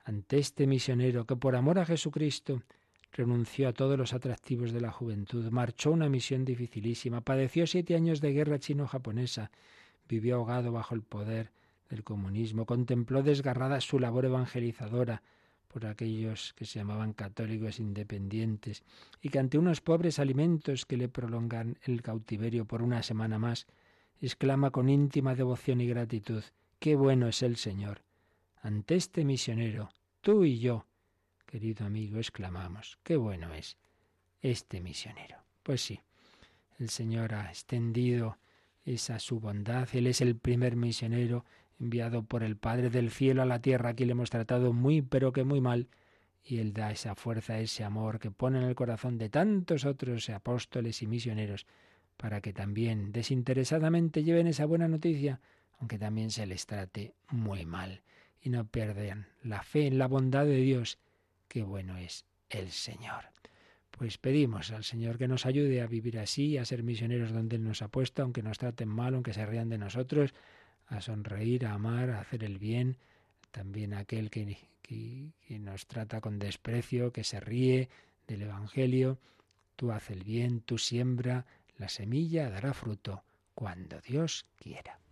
ante 0.04 0.40
este 0.40 0.66
misionero 0.66 1.26
que 1.26 1.36
por 1.36 1.56
amor 1.56 1.78
a 1.78 1.86
Jesucristo 1.86 2.64
renunció 3.12 3.70
a 3.70 3.74
todos 3.74 4.00
los 4.00 4.14
atractivos 4.14 4.72
de 4.72 4.82
la 4.82 4.92
juventud, 4.92 5.48
marchó 5.52 5.92
una 5.92 6.10
misión 6.10 6.44
dificilísima, 6.44 7.22
padeció 7.22 7.68
siete 7.68 7.94
años 7.94 8.20
de 8.20 8.34
guerra 8.34 8.58
chino-japonesa, 8.58 9.52
vivió 10.10 10.38
ahogado 10.38 10.72
bajo 10.72 10.96
el 10.96 11.04
poder 11.04 11.52
del 11.94 12.04
comunismo, 12.04 12.66
contempló 12.66 13.22
desgarrada 13.22 13.80
su 13.80 14.00
labor 14.00 14.26
evangelizadora 14.26 15.22
por 15.68 15.86
aquellos 15.86 16.54
que 16.54 16.66
se 16.66 16.80
llamaban 16.80 17.14
católicos 17.14 17.80
independientes, 17.80 18.84
y 19.22 19.30
que 19.30 19.40
ante 19.40 19.58
unos 19.60 19.82
pobres 19.82 20.20
alimentos 20.20 20.86
que 20.86 20.98
le 20.98 21.08
prolongan 21.08 21.78
el 21.84 22.02
cautiverio 22.02 22.66
por 22.66 22.82
una 22.82 23.04
semana 23.04 23.38
más, 23.38 23.68
exclama 24.22 24.72
con 24.72 24.90
íntima 24.90 25.36
devoción 25.36 25.82
y 25.82 25.88
gratitud, 25.88 26.44
qué 26.80 26.96
bueno 26.96 27.28
es 27.28 27.44
el 27.44 27.58
Señor. 27.58 28.02
Ante 28.62 28.96
este 28.96 29.24
misionero, 29.24 29.90
tú 30.22 30.46
y 30.46 30.60
yo, 30.60 30.86
querido 31.46 31.86
amigo, 31.86 32.18
exclamamos, 32.18 32.98
qué 33.04 33.18
bueno 33.18 33.54
es 33.54 33.78
este 34.42 34.82
misionero. 34.82 35.38
Pues 35.62 35.82
sí, 35.82 36.00
el 36.80 36.90
Señor 36.90 37.34
ha 37.36 37.50
extendido 37.50 38.38
esa 38.84 39.20
su 39.20 39.40
bondad, 39.40 39.88
Él 39.94 40.08
es 40.08 40.22
el 40.22 40.36
primer 40.36 40.76
misionero 40.76 41.46
enviado 41.80 42.24
por 42.24 42.44
el 42.44 42.58
Padre 42.58 42.90
del 42.90 43.12
cielo 43.12 43.42
a 43.42 43.46
la 43.46 43.62
tierra, 43.62 43.90
aquí 43.90 44.06
le 44.06 44.12
hemos 44.12 44.30
tratado 44.30 44.74
muy 44.74 45.02
pero 45.02 45.34
que 45.34 45.44
muy 45.44 45.62
mal, 45.62 45.88
y 46.44 46.60
Él 46.60 46.74
da 46.74 46.92
esa 46.92 47.16
fuerza, 47.16 47.60
ese 47.60 47.84
amor 47.84 48.20
que 48.20 48.32
pone 48.32 48.60
en 48.60 48.66
el 48.66 48.76
corazón 48.76 49.18
de 49.18 49.30
tantos 49.30 49.86
otros 49.86 50.30
apóstoles 50.30 51.02
y 51.02 51.08
misioneros, 51.08 51.66
para 52.18 52.42
que 52.42 52.54
también 52.54 53.12
desinteresadamente 53.12 54.24
lleven 54.24 54.48
esa 54.48 54.66
buena 54.66 54.88
noticia, 54.88 55.40
aunque 55.80 55.98
también 55.98 56.32
se 56.32 56.46
les 56.46 56.66
trate 56.66 57.14
muy 57.30 57.66
mal, 57.66 58.02
y 58.42 58.50
no 58.50 58.66
pierdan 58.66 59.28
la 59.42 59.64
fe 59.64 59.88
en 59.88 59.98
la 59.98 60.08
bondad 60.08 60.46
de 60.46 60.58
Dios 60.58 61.00
qué 61.48 61.64
bueno 61.64 61.98
es 61.98 62.26
el 62.50 62.72
Señor. 62.72 63.26
Pues 63.92 64.18
pedimos 64.18 64.72
al 64.72 64.84
Señor 64.84 65.18
que 65.18 65.28
nos 65.28 65.46
ayude 65.46 65.82
a 65.82 65.88
vivir 65.88 66.18
así, 66.18 66.58
a 66.58 66.66
ser 66.66 66.84
misioneros 66.84 67.32
donde 67.32 67.58
Él 67.58 67.64
nos 67.64 67.82
ha 67.82 67.90
puesto, 67.90 68.24
aunque 68.24 68.42
nos 68.42 68.58
traten 68.58 68.90
mal, 68.90 69.14
aunque 69.14 69.34
se 69.34 69.46
rían 69.46 69.70
de 69.70 69.78
nosotros, 69.78 70.34
a 70.88 71.02
sonreír, 71.02 71.66
a 71.66 71.74
amar, 71.74 72.10
a 72.10 72.22
hacer 72.22 72.44
el 72.44 72.60
bien, 72.60 72.98
también 73.52 73.94
aquel 73.94 74.30
que, 74.30 74.58
nos 75.50 75.88
trata 75.88 76.22
con 76.22 76.40
desprecio, 76.40 77.12
que 77.12 77.24
se 77.24 77.40
ríe 77.40 77.90
del 78.28 78.44
Evangelio. 78.44 79.20
Tú 79.76 79.92
haz 79.92 80.10
el 80.10 80.24
bien, 80.24 80.62
tú 80.62 80.78
siembra, 80.78 81.46
la 81.78 81.90
semilla 81.90 82.50
dará 82.50 82.74
fruto 82.74 83.24
cuando 83.56 84.00
Dios 84.02 84.46
quiera. 84.58 85.03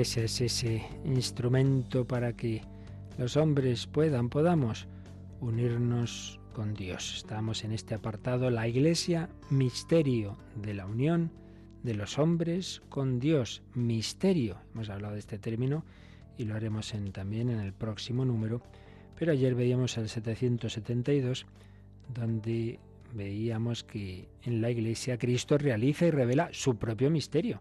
Iglesia 0.00 0.24
es 0.24 0.40
ese 0.40 0.82
instrumento 1.04 2.06
para 2.06 2.32
que 2.32 2.62
los 3.18 3.36
hombres 3.36 3.86
puedan, 3.86 4.30
podamos 4.30 4.88
unirnos 5.42 6.40
con 6.54 6.72
Dios. 6.72 7.16
Estamos 7.18 7.64
en 7.64 7.72
este 7.72 7.94
apartado, 7.94 8.48
la 8.48 8.66
iglesia, 8.66 9.28
misterio 9.50 10.38
de 10.56 10.72
la 10.72 10.86
unión 10.86 11.30
de 11.82 11.92
los 11.92 12.18
hombres 12.18 12.80
con 12.88 13.20
Dios. 13.20 13.62
Misterio. 13.74 14.56
Hemos 14.72 14.88
hablado 14.88 15.12
de 15.12 15.20
este 15.20 15.38
término 15.38 15.84
y 16.38 16.44
lo 16.44 16.54
haremos 16.54 16.94
también 17.12 17.50
en 17.50 17.60
el 17.60 17.74
próximo 17.74 18.24
número. 18.24 18.62
Pero 19.18 19.32
ayer 19.32 19.54
veíamos 19.54 19.98
el 19.98 20.08
772, 20.08 21.44
donde 22.08 22.80
veíamos 23.12 23.84
que 23.84 24.30
en 24.44 24.62
la 24.62 24.70
iglesia 24.70 25.18
Cristo 25.18 25.58
realiza 25.58 26.06
y 26.06 26.10
revela 26.10 26.48
su 26.52 26.78
propio 26.78 27.10
misterio 27.10 27.60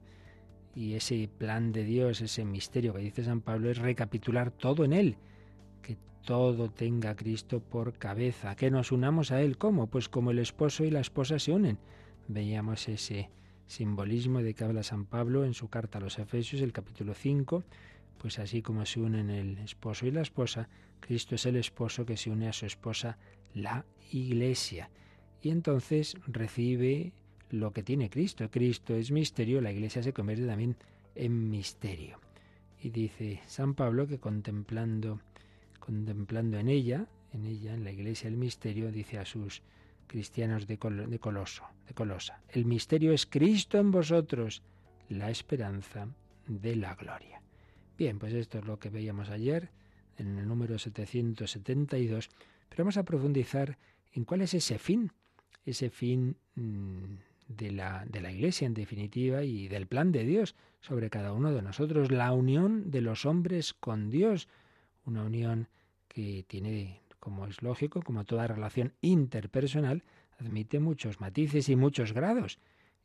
y 0.76 0.94
ese 0.94 1.30
plan 1.38 1.72
de 1.72 1.84
Dios, 1.84 2.22
ese 2.22 2.46
misterio 2.46 2.94
que 2.94 3.02
dice 3.02 3.24
San 3.24 3.42
Pablo, 3.42 3.70
es 3.70 3.78
recapitular 3.78 4.52
todo 4.52 4.86
en 4.86 4.94
Él, 4.94 5.18
que 5.82 5.98
todo 6.24 6.70
tenga 6.70 7.16
Cristo 7.16 7.60
por 7.60 7.94
cabeza, 7.94 8.56
que 8.56 8.72
nos 8.72 8.92
unamos 8.92 9.32
a 9.32 9.42
Él. 9.42 9.58
¿Cómo? 9.58 9.88
Pues 9.88 10.10
como 10.10 10.32
el 10.32 10.40
esposo 10.40 10.84
y 10.84 10.92
la 10.92 11.00
esposa 11.00 11.40
se 11.40 11.52
unen. 11.52 11.78
Veíamos 12.28 12.88
ese 12.88 13.30
simbolismo 13.66 14.42
de 14.42 14.54
que 14.54 14.64
habla 14.64 14.84
San 14.84 15.06
Pablo 15.06 15.46
en 15.46 15.54
su 15.54 15.70
carta 15.70 15.98
a 15.98 16.02
los 16.02 16.18
Efesios, 16.20 16.62
el 16.62 16.74
capítulo 16.74 17.14
5, 17.14 17.64
pues 18.18 18.40
así 18.40 18.62
como 18.62 18.86
se 18.86 19.00
unen 19.00 19.30
el 19.30 19.58
esposo 19.60 20.06
y 20.06 20.12
la 20.12 20.22
esposa, 20.22 20.70
Cristo 21.00 21.36
es 21.36 21.46
el 21.46 21.56
esposo 21.56 22.06
que 22.06 22.18
se 22.18 22.30
une 22.30 22.48
a 22.48 22.54
su 22.54 22.66
esposa, 22.66 23.18
la 23.54 23.86
iglesia. 24.12 24.90
Y 25.42 25.50
entonces 25.50 26.18
recibe 26.28 27.14
lo 27.50 27.72
que 27.72 27.84
tiene 27.84 28.10
Cristo. 28.10 28.50
Cristo 28.50 28.96
es 28.96 29.12
misterio, 29.12 29.62
la 29.62 29.72
Iglesia 29.72 30.04
se 30.04 30.14
convierte 30.14 30.46
también 30.46 30.76
en 31.16 31.50
misterio. 31.50 32.20
Y 32.82 32.90
dice 32.90 33.42
San 33.48 33.76
Pablo 33.76 34.08
que 34.08 34.20
contemplando, 34.20 35.20
contemplando 35.80 36.58
en 36.58 36.70
ella, 36.70 37.08
en 37.34 37.46
ella, 37.46 37.74
en 37.74 37.84
la 37.84 37.92
Iglesia 37.92 38.28
el 38.28 38.38
misterio, 38.38 38.92
dice 38.92 39.20
a 39.20 39.26
sus 39.26 39.62
cristianos 40.08 40.66
de, 40.66 40.78
de 40.78 41.20
Coloso, 41.20 41.64
de 41.88 41.94
Colosa, 41.94 42.42
el 42.50 42.66
misterio 42.66 43.14
es 43.14 43.26
Cristo 43.26 43.78
en 43.78 43.92
vosotros, 43.92 44.64
la 45.10 45.30
esperanza 45.30 46.08
de 46.48 46.76
la 46.76 46.96
gloria. 46.96 47.42
Bien, 47.98 48.18
pues 48.18 48.34
esto 48.34 48.60
es 48.60 48.66
lo 48.66 48.80
que 48.80 48.90
veíamos 48.90 49.30
ayer 49.30 49.70
en 50.18 50.38
el 50.38 50.48
número 50.48 50.80
772, 50.80 52.30
pero 52.70 52.84
vamos 52.84 52.98
a 52.98 53.04
profundizar 53.04 53.78
en 54.14 54.24
cuál 54.24 54.42
es 54.42 54.54
ese 54.54 54.80
fin, 54.80 55.12
ese 55.66 55.90
fin 55.90 56.38
mmm, 56.56 57.16
de 57.50 57.72
la, 57.72 58.06
de 58.08 58.22
la 58.22 58.32
Iglesia, 58.32 58.66
en 58.66 58.74
definitiva, 58.74 59.44
y 59.44 59.68
del 59.68 59.88
plan 59.88 60.12
de 60.12 60.24
Dios 60.24 60.56
sobre 60.80 61.10
cada 61.10 61.34
uno 61.34 61.52
de 61.52 61.62
nosotros, 61.62 62.12
la 62.12 62.32
unión 62.32 62.92
de 62.92 63.02
los 63.02 63.26
hombres 63.26 63.74
con 63.74 64.10
Dios, 64.10 64.48
una 65.04 65.24
unión 65.24 65.68
que 66.08 66.46
tiene, 66.48 67.02
como 67.20 67.48
es 67.48 67.62
lógico, 67.62 68.02
como 68.02 68.24
toda 68.24 68.48
relación 68.48 68.94
interpersonal, 69.02 70.04
admite 70.38 70.80
muchos 70.80 71.20
matices 71.20 71.68
y 71.70 71.76
muchos 71.76 72.14
grados. 72.14 72.60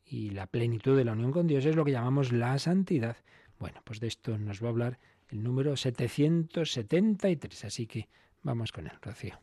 Y 0.04 0.30
la 0.30 0.46
plenitud 0.46 0.96
de 0.96 1.04
la 1.04 1.12
unión 1.12 1.32
con 1.32 1.46
Dios 1.46 1.64
es 1.64 1.74
lo 1.74 1.84
que 1.84 1.92
llamamos 1.92 2.30
la 2.30 2.58
santidad. 2.58 3.16
Bueno, 3.58 3.80
pues 3.84 3.98
de 3.98 4.08
esto 4.08 4.36
nos 4.38 4.62
va 4.62 4.66
a 4.66 4.70
hablar 4.70 4.98
el 5.30 5.42
número 5.42 5.76
773, 5.76 7.64
así 7.64 7.86
que 7.86 8.08
vamos 8.42 8.72
con 8.72 8.86
él, 8.86 8.92
Rocío. 9.00 9.40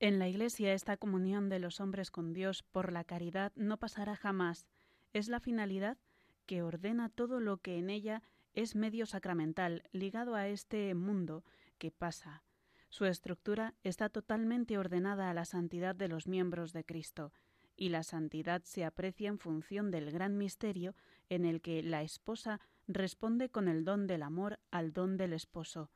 En 0.00 0.20
la 0.20 0.28
Iglesia 0.28 0.74
esta 0.74 0.96
comunión 0.96 1.48
de 1.48 1.58
los 1.58 1.80
hombres 1.80 2.12
con 2.12 2.32
Dios 2.32 2.62
por 2.62 2.92
la 2.92 3.02
caridad 3.02 3.52
no 3.56 3.78
pasará 3.78 4.14
jamás. 4.14 4.68
Es 5.12 5.28
la 5.28 5.40
finalidad 5.40 5.98
que 6.46 6.62
ordena 6.62 7.08
todo 7.08 7.40
lo 7.40 7.56
que 7.58 7.78
en 7.78 7.90
ella 7.90 8.22
es 8.54 8.76
medio 8.76 9.06
sacramental, 9.06 9.82
ligado 9.90 10.36
a 10.36 10.46
este 10.46 10.94
mundo 10.94 11.44
que 11.78 11.90
pasa. 11.90 12.44
Su 12.90 13.06
estructura 13.06 13.74
está 13.82 14.08
totalmente 14.08 14.78
ordenada 14.78 15.30
a 15.30 15.34
la 15.34 15.44
santidad 15.44 15.96
de 15.96 16.08
los 16.08 16.28
miembros 16.28 16.72
de 16.72 16.84
Cristo, 16.84 17.32
y 17.76 17.90
la 17.90 18.02
santidad 18.02 18.62
se 18.62 18.84
aprecia 18.84 19.28
en 19.28 19.38
función 19.38 19.90
del 19.90 20.10
gran 20.10 20.38
misterio 20.38 20.94
en 21.28 21.44
el 21.44 21.60
que 21.60 21.82
la 21.82 22.02
esposa 22.02 22.60
responde 22.86 23.50
con 23.50 23.68
el 23.68 23.84
don 23.84 24.06
del 24.06 24.22
amor 24.22 24.58
al 24.70 24.92
don 24.92 25.16
del 25.16 25.32
esposo, 25.32 25.90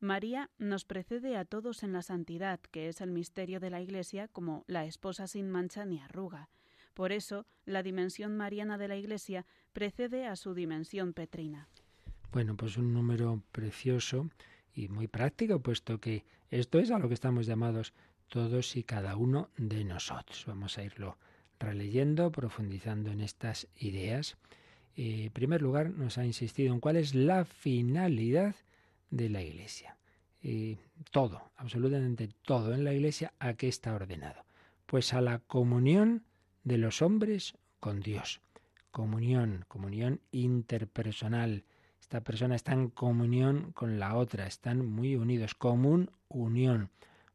María 0.00 0.50
nos 0.58 0.86
precede 0.86 1.36
a 1.36 1.44
todos 1.44 1.82
en 1.82 1.92
la 1.92 2.00
santidad, 2.00 2.58
que 2.70 2.88
es 2.88 3.02
el 3.02 3.10
misterio 3.10 3.60
de 3.60 3.68
la 3.68 3.82
Iglesia, 3.82 4.28
como 4.28 4.64
la 4.66 4.86
esposa 4.86 5.26
sin 5.26 5.50
mancha 5.50 5.84
ni 5.84 6.00
arruga. 6.00 6.48
Por 6.94 7.12
eso, 7.12 7.46
la 7.66 7.82
dimensión 7.82 8.36
mariana 8.36 8.78
de 8.78 8.88
la 8.88 8.96
Iglesia 8.96 9.46
precede 9.74 10.26
a 10.26 10.36
su 10.36 10.54
dimensión 10.54 11.12
petrina. 11.12 11.68
Bueno, 12.32 12.56
pues 12.56 12.78
un 12.78 12.94
número 12.94 13.42
precioso 13.52 14.30
y 14.72 14.88
muy 14.88 15.06
práctico, 15.06 15.60
puesto 15.60 16.00
que 16.00 16.24
esto 16.50 16.78
es 16.78 16.90
a 16.90 16.98
lo 16.98 17.08
que 17.08 17.14
estamos 17.14 17.46
llamados 17.46 17.92
todos 18.28 18.76
y 18.76 18.84
cada 18.84 19.16
uno 19.16 19.50
de 19.58 19.84
nosotros. 19.84 20.44
Vamos 20.46 20.78
a 20.78 20.84
irlo 20.84 21.18
releyendo, 21.58 22.32
profundizando 22.32 23.10
en 23.10 23.20
estas 23.20 23.68
ideas. 23.76 24.38
Eh, 24.96 25.24
en 25.26 25.32
primer 25.32 25.60
lugar, 25.60 25.90
nos 25.90 26.16
ha 26.16 26.24
insistido 26.24 26.72
en 26.72 26.80
cuál 26.80 26.96
es 26.96 27.14
la 27.14 27.44
finalidad 27.44 28.54
de 29.10 29.28
la 29.28 29.42
Iglesia. 29.42 29.96
Y 30.42 30.78
todo, 31.10 31.50
absolutamente 31.56 32.30
todo 32.42 32.74
en 32.74 32.84
la 32.84 32.94
Iglesia, 32.94 33.34
¿a 33.38 33.54
qué 33.54 33.68
está 33.68 33.94
ordenado? 33.94 34.44
Pues 34.86 35.12
a 35.12 35.20
la 35.20 35.38
comunión 35.40 36.24
de 36.64 36.78
los 36.78 37.02
hombres 37.02 37.54
con 37.78 38.00
Dios. 38.00 38.40
Comunión, 38.90 39.64
comunión 39.68 40.20
interpersonal. 40.32 41.64
Esta 42.00 42.22
persona 42.22 42.56
está 42.56 42.72
en 42.72 42.88
comunión 42.88 43.72
con 43.72 44.00
la 44.00 44.16
otra, 44.16 44.46
están 44.46 44.84
muy 44.84 45.14
unidos, 45.16 45.54
común 45.54 46.10
unión. 46.28 46.90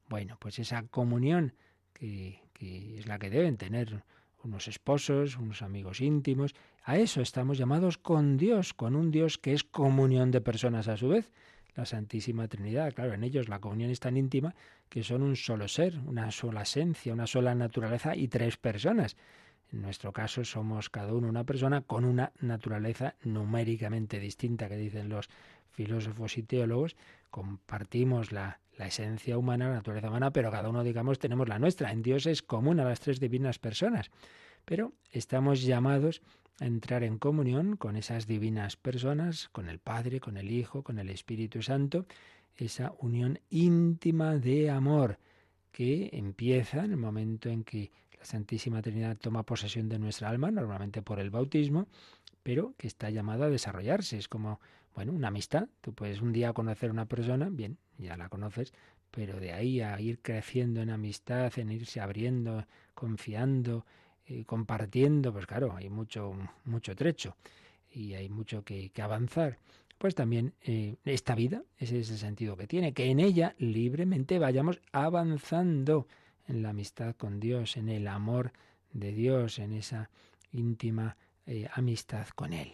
Bueno, 0.10 0.38
pues 0.40 0.60
esa 0.60 0.84
comunión 0.84 1.54
que, 1.94 2.42
que 2.54 3.00
es 3.00 3.08
la 3.08 3.20
que 3.20 3.30
deben 3.30 3.58
tener 3.58 4.04
unos 4.44 4.68
esposos, 4.68 5.38
unos 5.38 5.62
amigos 5.62 6.02
íntimos. 6.02 6.56
A 6.84 6.98
eso 6.98 7.22
estamos 7.22 7.58
llamados 7.58 7.98
con 7.98 8.38
Dios, 8.38 8.74
con 8.74 8.96
un 8.96 9.12
Dios 9.12 9.38
que 9.38 9.54
es 9.54 9.64
comunión 9.64 10.32
de 10.32 10.42
personas 10.42 10.88
a 10.88 10.98
su 10.98 11.10
vez. 11.10 11.32
La 11.76 11.86
Santísima 11.86 12.48
Trinidad, 12.48 12.94
claro, 12.94 13.14
en 13.14 13.24
ellos 13.24 13.50
la 13.50 13.60
comunión 13.60 13.92
es 13.92 14.00
tan 14.00 14.16
íntima 14.16 14.56
que 14.88 15.04
son 15.04 15.22
un 15.22 15.36
solo 15.36 15.68
ser, 15.68 16.00
una 16.06 16.32
sola 16.32 16.62
esencia, 16.62 17.14
una 17.14 17.28
sola 17.28 17.54
naturaleza 17.54 18.16
y 18.16 18.30
tres 18.30 18.56
personas. 18.56 19.18
En 19.74 19.82
nuestro 19.82 20.14
caso 20.14 20.46
somos 20.46 20.90
cada 20.90 21.14
uno 21.14 21.28
una 21.28 21.44
persona 21.44 21.82
con 21.82 22.06
una 22.06 22.32
naturaleza 22.40 23.16
numéricamente 23.24 24.20
distinta, 24.20 24.70
que 24.70 24.78
dicen 24.78 25.10
los 25.10 25.30
filósofos 25.72 26.38
y 26.38 26.44
teólogos. 26.44 26.96
Compartimos 27.30 28.32
la, 28.32 28.62
la 28.78 28.88
esencia 28.88 29.38
humana, 29.38 29.68
la 29.68 29.76
naturaleza 29.76 30.10
humana, 30.10 30.32
pero 30.32 30.52
cada 30.52 30.70
uno, 30.70 30.84
digamos, 30.84 31.20
tenemos 31.20 31.50
la 31.50 31.60
nuestra. 31.60 31.92
En 31.92 32.02
Dios 32.02 32.26
es 32.26 32.42
común 32.42 32.80
a 32.80 32.86
las 32.86 33.02
tres 33.02 33.20
divinas 33.20 33.60
personas. 33.60 34.12
Pero 34.66 34.94
estamos 35.12 35.62
llamados 35.64 36.22
a 36.60 36.66
entrar 36.66 37.04
en 37.04 37.18
comunión 37.18 37.78
con 37.78 37.96
esas 37.96 38.28
divinas 38.28 38.76
personas, 38.76 39.50
con 39.50 39.70
el 39.70 39.80
Padre, 39.80 40.20
con 40.20 40.38
el 40.38 40.52
Hijo, 40.52 40.84
con 40.84 41.00
el 41.00 41.10
Espíritu 41.10 41.62
Santo, 41.62 42.06
esa 42.56 42.94
unión 43.00 43.40
íntima 43.50 44.38
de 44.38 44.70
amor 44.70 45.20
que 45.72 46.10
empieza 46.14 46.86
en 46.86 46.92
el 46.92 46.98
momento 46.98 47.50
en 47.50 47.64
que 47.64 47.92
la 48.18 48.24
Santísima 48.24 48.82
Trinidad 48.82 49.18
toma 49.18 49.44
posesión 49.44 49.90
de 49.90 50.00
nuestra 50.00 50.30
alma, 50.30 50.50
normalmente 50.50 51.02
por 51.02 51.20
el 51.20 51.30
bautismo, 51.30 51.88
pero 52.44 52.74
que 52.78 52.88
está 52.88 53.10
llamada 53.10 53.48
a 53.48 53.50
desarrollarse. 53.50 54.18
Es 54.18 54.30
como, 54.30 54.62
bueno, 54.94 55.12
una 55.12 55.28
amistad. 55.28 55.68
Tú 55.82 55.94
puedes 55.94 56.22
un 56.22 56.32
día 56.32 56.54
conocer 56.54 56.90
a 56.90 56.94
una 56.94 57.08
persona, 57.08 57.50
bien, 57.52 57.78
ya 57.98 58.16
la 58.16 58.30
conoces, 58.30 58.74
pero 59.12 59.40
de 59.40 59.52
ahí 59.52 59.82
a 59.82 60.00
ir 60.00 60.20
creciendo 60.20 60.82
en 60.82 60.90
amistad, 60.90 61.52
en 61.60 61.72
irse 61.72 62.00
abriendo, 62.00 62.66
confiando, 62.94 63.86
eh, 64.28 64.44
compartiendo, 64.46 65.32
pues 65.32 65.46
claro, 65.46 65.76
hay 65.76 65.90
mucho, 65.90 66.36
mucho 66.64 66.96
trecho 66.96 67.36
y 67.92 68.14
hay 68.14 68.30
mucho 68.30 68.64
que, 68.64 68.92
avanzar. 69.02 69.60
Pues 69.98 70.16
también 70.16 70.54
eh, 70.62 70.96
esta 71.06 71.36
vida, 71.36 71.64
ese 71.78 72.00
es 72.00 72.10
el 72.10 72.18
sentido 72.18 72.58
que 72.58 72.68
tiene, 72.68 72.94
que 72.94 73.06
en 73.06 73.20
ella 73.20 73.56
libremente 73.58 74.40
vayamos 74.40 74.82
avanzando 74.92 76.08
en 76.48 76.62
la 76.62 76.70
amistad 76.70 77.16
con 77.16 77.40
Dios, 77.40 77.78
en 77.78 77.88
el 77.90 78.08
amor 78.08 78.52
de 78.92 79.12
Dios, 79.12 79.60
en 79.60 79.74
esa 79.74 80.10
íntima 80.52 81.18
eh, 81.46 81.68
amistad 81.74 82.28
con 82.30 82.54
Él. 82.54 82.74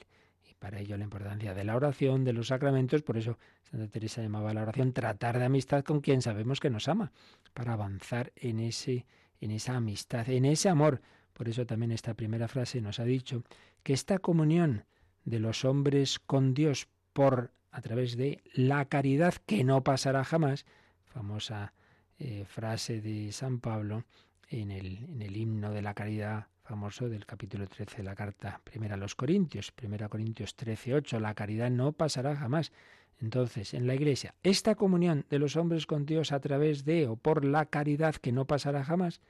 Y 0.49 0.53
para 0.55 0.79
ello 0.79 0.97
la 0.97 1.03
importancia 1.03 1.53
de 1.53 1.63
la 1.63 1.75
oración, 1.75 2.23
de 2.23 2.33
los 2.33 2.47
sacramentos, 2.47 3.01
por 3.03 3.17
eso 3.17 3.37
Santa 3.69 3.87
Teresa 3.87 4.21
llamaba 4.21 4.53
la 4.53 4.63
oración 4.63 4.93
tratar 4.93 5.37
de 5.37 5.45
amistad 5.45 5.83
con 5.83 6.01
quien 6.01 6.21
sabemos 6.21 6.59
que 6.59 6.69
nos 6.69 6.87
ama, 6.87 7.11
para 7.53 7.73
avanzar 7.73 8.31
en, 8.35 8.59
ese, 8.59 9.05
en 9.39 9.51
esa 9.51 9.75
amistad, 9.75 10.29
en 10.29 10.45
ese 10.45 10.69
amor. 10.69 11.01
Por 11.33 11.49
eso 11.49 11.65
también 11.65 11.91
esta 11.91 12.13
primera 12.13 12.47
frase 12.47 12.81
nos 12.81 12.99
ha 12.99 13.05
dicho 13.05 13.43
que 13.83 13.93
esta 13.93 14.19
comunión 14.19 14.85
de 15.25 15.39
los 15.39 15.65
hombres 15.65 16.19
con 16.19 16.53
Dios 16.53 16.87
por 17.13 17.51
a 17.71 17.81
través 17.81 18.17
de 18.17 18.41
la 18.53 18.85
caridad 18.85 19.35
que 19.45 19.63
no 19.63 19.83
pasará 19.83 20.23
jamás, 20.23 20.65
famosa 21.05 21.73
eh, 22.19 22.45
frase 22.45 23.01
de 23.01 23.31
San 23.31 23.59
Pablo 23.59 24.03
en 24.49 24.71
el, 24.71 25.05
en 25.05 25.21
el 25.21 25.37
himno 25.37 25.71
de 25.71 25.81
la 25.81 25.93
caridad 25.93 26.47
famoso 26.63 27.09
del 27.09 27.25
capítulo 27.25 27.67
13 27.67 27.97
de 27.97 28.03
la 28.03 28.15
carta 28.15 28.61
primera 28.63 28.95
a 28.95 28.97
los 28.97 29.15
Corintios, 29.15 29.71
primera 29.71 30.09
Corintios 30.09 30.55
13, 30.55 30.95
8, 30.95 31.19
la 31.19 31.33
caridad 31.33 31.69
no 31.69 31.91
pasará 31.91 32.35
jamás. 32.35 32.71
Entonces, 33.19 33.73
en 33.73 33.87
la 33.87 33.93
Iglesia, 33.93 34.33
esta 34.41 34.75
comunión 34.75 35.25
de 35.29 35.39
los 35.39 35.55
hombres 35.55 35.85
con 35.85 36.05
Dios 36.05 36.31
a 36.31 36.39
través 36.39 36.85
de 36.85 37.07
o 37.07 37.15
por 37.15 37.45
la 37.45 37.65
caridad 37.65 38.15
que 38.15 38.31
no 38.31 38.45
pasará 38.45 38.83
jamás, 38.83 39.21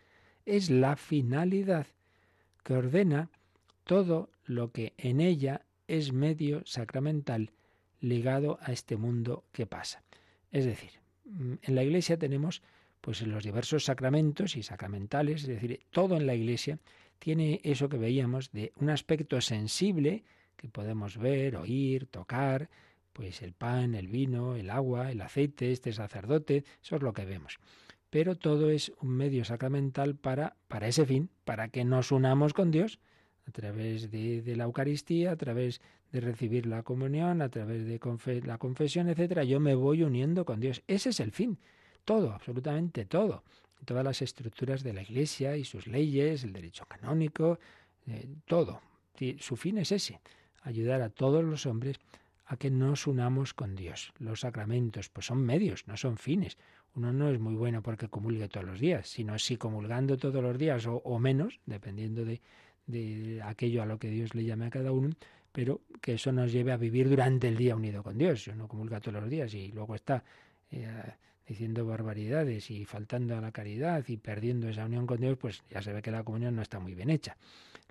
es 0.46 0.70
la 0.70 0.96
finalidad 0.96 1.88
que 2.64 2.74
ordena 2.74 3.30
todo 3.84 4.30
lo 4.46 4.72
que 4.72 4.94
en 4.98 5.22
ella 5.22 5.66
es 5.88 6.14
medio 6.14 6.62
sacramental 6.66 7.52
ligado 8.00 8.58
a 8.62 8.72
este 8.72 8.98
mundo 8.98 9.44
que 9.52 9.66
pasa. 9.66 10.04
Es 10.52 10.66
decir, 10.66 10.92
mm, 11.26 11.54
en 11.62 11.76
la 11.76 11.84
Iglesia 11.84 12.18
tenemos 12.18 12.62
pues 13.02 13.22
los 13.24 13.44
diversos 13.44 13.86
sacramentos 13.86 14.56
y 14.56 14.64
sacramentales, 14.64 15.42
es 15.42 15.48
decir, 15.48 15.80
todo 15.90 16.18
en 16.18 16.28
la 16.28 16.36
Iglesia 16.36 16.80
tiene 17.18 17.60
eso 17.64 17.90
que 17.90 17.98
veíamos 17.98 18.52
de 18.52 18.72
un 18.78 18.90
aspecto 18.90 19.42
sensible 19.42 20.24
que 20.56 20.70
podemos 20.70 21.18
ver, 21.18 21.56
oír, 21.56 22.06
tocar, 22.06 22.70
pues 23.14 23.42
el 23.42 23.54
pan, 23.54 23.96
el 23.96 24.08
vino, 24.08 24.56
el 24.56 24.70
agua, 24.70 25.12
el 25.12 25.22
aceite, 25.22 25.72
este 25.72 25.92
sacerdote, 25.92 26.64
eso 26.82 26.96
es 26.96 27.02
lo 27.02 27.14
que 27.14 27.26
vemos. 27.26 27.60
Pero 28.12 28.38
todo 28.38 28.70
es 28.70 28.92
un 29.02 29.10
medio 29.10 29.44
sacramental 29.44 30.16
para, 30.16 30.56
para 30.68 30.88
ese 30.88 31.08
fin, 31.08 31.32
para 31.44 31.70
que 31.70 31.84
nos 31.84 32.12
unamos 32.12 32.54
con 32.54 32.70
Dios 32.70 33.00
a 33.48 33.52
través 33.52 34.12
de, 34.12 34.44
la 34.56 34.66
Eucaristía, 34.66 35.32
a 35.32 35.36
través 35.36 35.82
de 36.12 36.22
recibir 36.22 36.68
la 36.68 36.84
comunión, 36.84 37.42
a 37.42 37.50
través 37.50 37.86
de 37.86 38.00
la 38.46 38.60
confesión, 38.60 39.10
etcétera. 39.10 39.44
Yo 39.46 39.60
me 39.60 39.74
voy 39.74 40.04
uniendo 40.04 40.46
con 40.46 40.60
Dios. 40.60 40.84
Ese 40.88 41.10
es 41.10 41.20
el 41.20 41.32
fin 41.32 41.58
todo, 42.06 42.32
absolutamente 42.32 43.06
todo. 43.06 43.44
Todas 43.86 44.04
las 44.04 44.22
estructuras 44.22 44.84
de 44.84 44.94
la 44.94 45.02
Iglesia 45.02 45.58
y 45.58 45.66
sus 45.66 45.88
leyes, 45.88 46.44
el 46.44 46.54
derecho 46.54 46.86
canónico, 46.86 47.60
eh, 48.08 48.28
todo. 48.46 48.82
Su 49.40 49.56
fin 49.56 49.78
es 49.78 49.92
ese, 49.92 50.20
ayudar 50.62 51.02
a 51.02 51.10
todos 51.10 51.44
los 51.44 51.66
hombres 51.66 51.98
a 52.46 52.58
que 52.58 52.72
nos 52.72 53.08
unamos 53.08 53.54
con 53.54 53.76
Dios. 53.76 54.14
Los 54.18 54.42
sacramentos, 54.42 55.10
pues 55.10 55.28
son 55.28 55.44
medios, 55.44 55.88
no 55.88 55.96
son 55.98 56.18
fines. 56.18 56.58
Uno 56.96 57.14
no 57.14 57.30
es 57.30 57.40
muy 57.40 57.56
bueno 57.56 57.82
porque 57.82 58.10
comulgue 58.10 58.50
todos 58.50 58.66
los 58.66 58.80
días, 58.80 59.08
sino 59.08 59.40
si 59.40 59.58
comulgando 59.58 60.18
todos 60.18 60.44
los 60.44 60.58
días 60.58 60.86
o, 60.88 61.20
menos, 61.20 61.60
dependiendo 61.66 62.26
de, 62.26 63.42
aquello 63.44 63.82
a 63.82 63.86
lo 63.86 63.98
que 63.98 64.10
Dios 64.10 64.36
le 64.36 64.44
llame 64.44 64.66
a 64.66 64.70
cada 64.70 64.92
uno, 64.92 65.10
pero 65.52 65.82
que 66.02 66.14
eso 66.14 66.32
nos 66.32 66.52
lleve 66.52 66.72
a 66.72 66.78
vivir 66.78 67.10
durante 67.10 67.48
el 67.48 67.56
día 67.56 67.76
unido 67.76 68.04
con 68.04 68.18
Dios. 68.18 68.44
Si 68.44 68.50
uno 68.50 68.68
comulga 68.68 69.00
todos 69.00 69.22
los 69.22 69.30
días 69.30 69.54
y 69.54 69.72
luego 69.72 69.96
está 69.96 70.24
eh, 70.70 70.88
diciendo 71.48 71.86
barbaridades 71.86 72.70
y 72.72 72.84
faltando 72.84 73.38
a 73.38 73.42
la 73.42 73.52
caridad 73.52 74.04
y 74.08 74.18
perdiendo 74.18 74.68
esa 74.68 74.86
unión 74.86 75.08
con 75.08 75.22
Dios, 75.22 75.38
pues 75.38 75.64
ya 75.70 75.82
se 75.82 75.94
ve 75.94 76.02
que 76.02 76.12
la 76.12 76.24
comunión 76.24 76.56
no 76.56 76.62
está 76.62 76.80
muy 76.80 76.94
bien 76.94 77.10
hecha. 77.10 77.38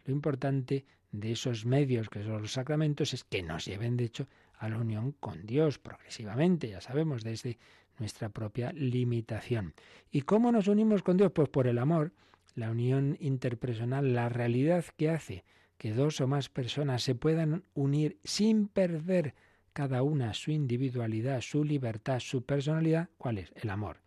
Lo 0.05 0.13
importante 0.13 0.85
de 1.13 1.33
esos 1.33 1.65
medios 1.67 2.09
que 2.09 2.23
son 2.23 2.43
los 2.43 2.53
sacramentos 2.53 3.15
es 3.15 3.25
que 3.25 3.43
nos 3.43 3.65
lleven, 3.65 3.97
de 3.97 4.05
hecho, 4.05 4.27
a 4.59 4.69
la 4.69 4.79
unión 4.79 5.13
con 5.13 5.47
Dios 5.47 5.79
progresivamente, 5.79 6.69
ya 6.69 6.81
sabemos, 6.81 7.25
desde 7.25 7.59
nuestra 8.01 8.31
propia 8.31 8.73
limitación. 8.73 9.75
¿Y 10.11 10.23
cómo 10.23 10.51
nos 10.51 10.67
unimos 10.67 11.03
con 11.03 11.17
Dios? 11.17 11.31
Pues 11.33 11.49
por 11.49 11.69
el 11.69 11.79
amor, 11.79 12.13
la 12.55 12.71
unión 12.71 13.17
interpersonal, 13.21 14.13
la 14.13 14.29
realidad 14.29 14.85
que 14.97 15.11
hace 15.11 15.45
que 15.79 15.95
dos 15.95 16.21
o 16.21 16.27
más 16.27 16.51
personas 16.51 17.03
se 17.03 17.15
puedan 17.15 17.65
unir 17.73 18.19
sin 18.23 18.69
perder 18.69 19.35
cada 19.73 20.03
una 20.03 20.35
su 20.35 20.51
individualidad, 20.51 21.41
su 21.41 21.65
libertad, 21.65 22.21
su 22.21 22.43
personalidad, 22.45 23.09
¿cuál 23.17 23.39
es? 23.39 23.53
El 23.55 23.71
amor. 23.71 24.03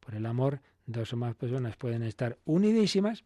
Por 0.00 0.14
el 0.14 0.24
amor, 0.24 0.62
dos 0.86 1.12
o 1.12 1.16
más 1.16 1.34
personas 1.34 1.76
pueden 1.76 2.02
estar 2.02 2.38
unidísimas, 2.46 3.24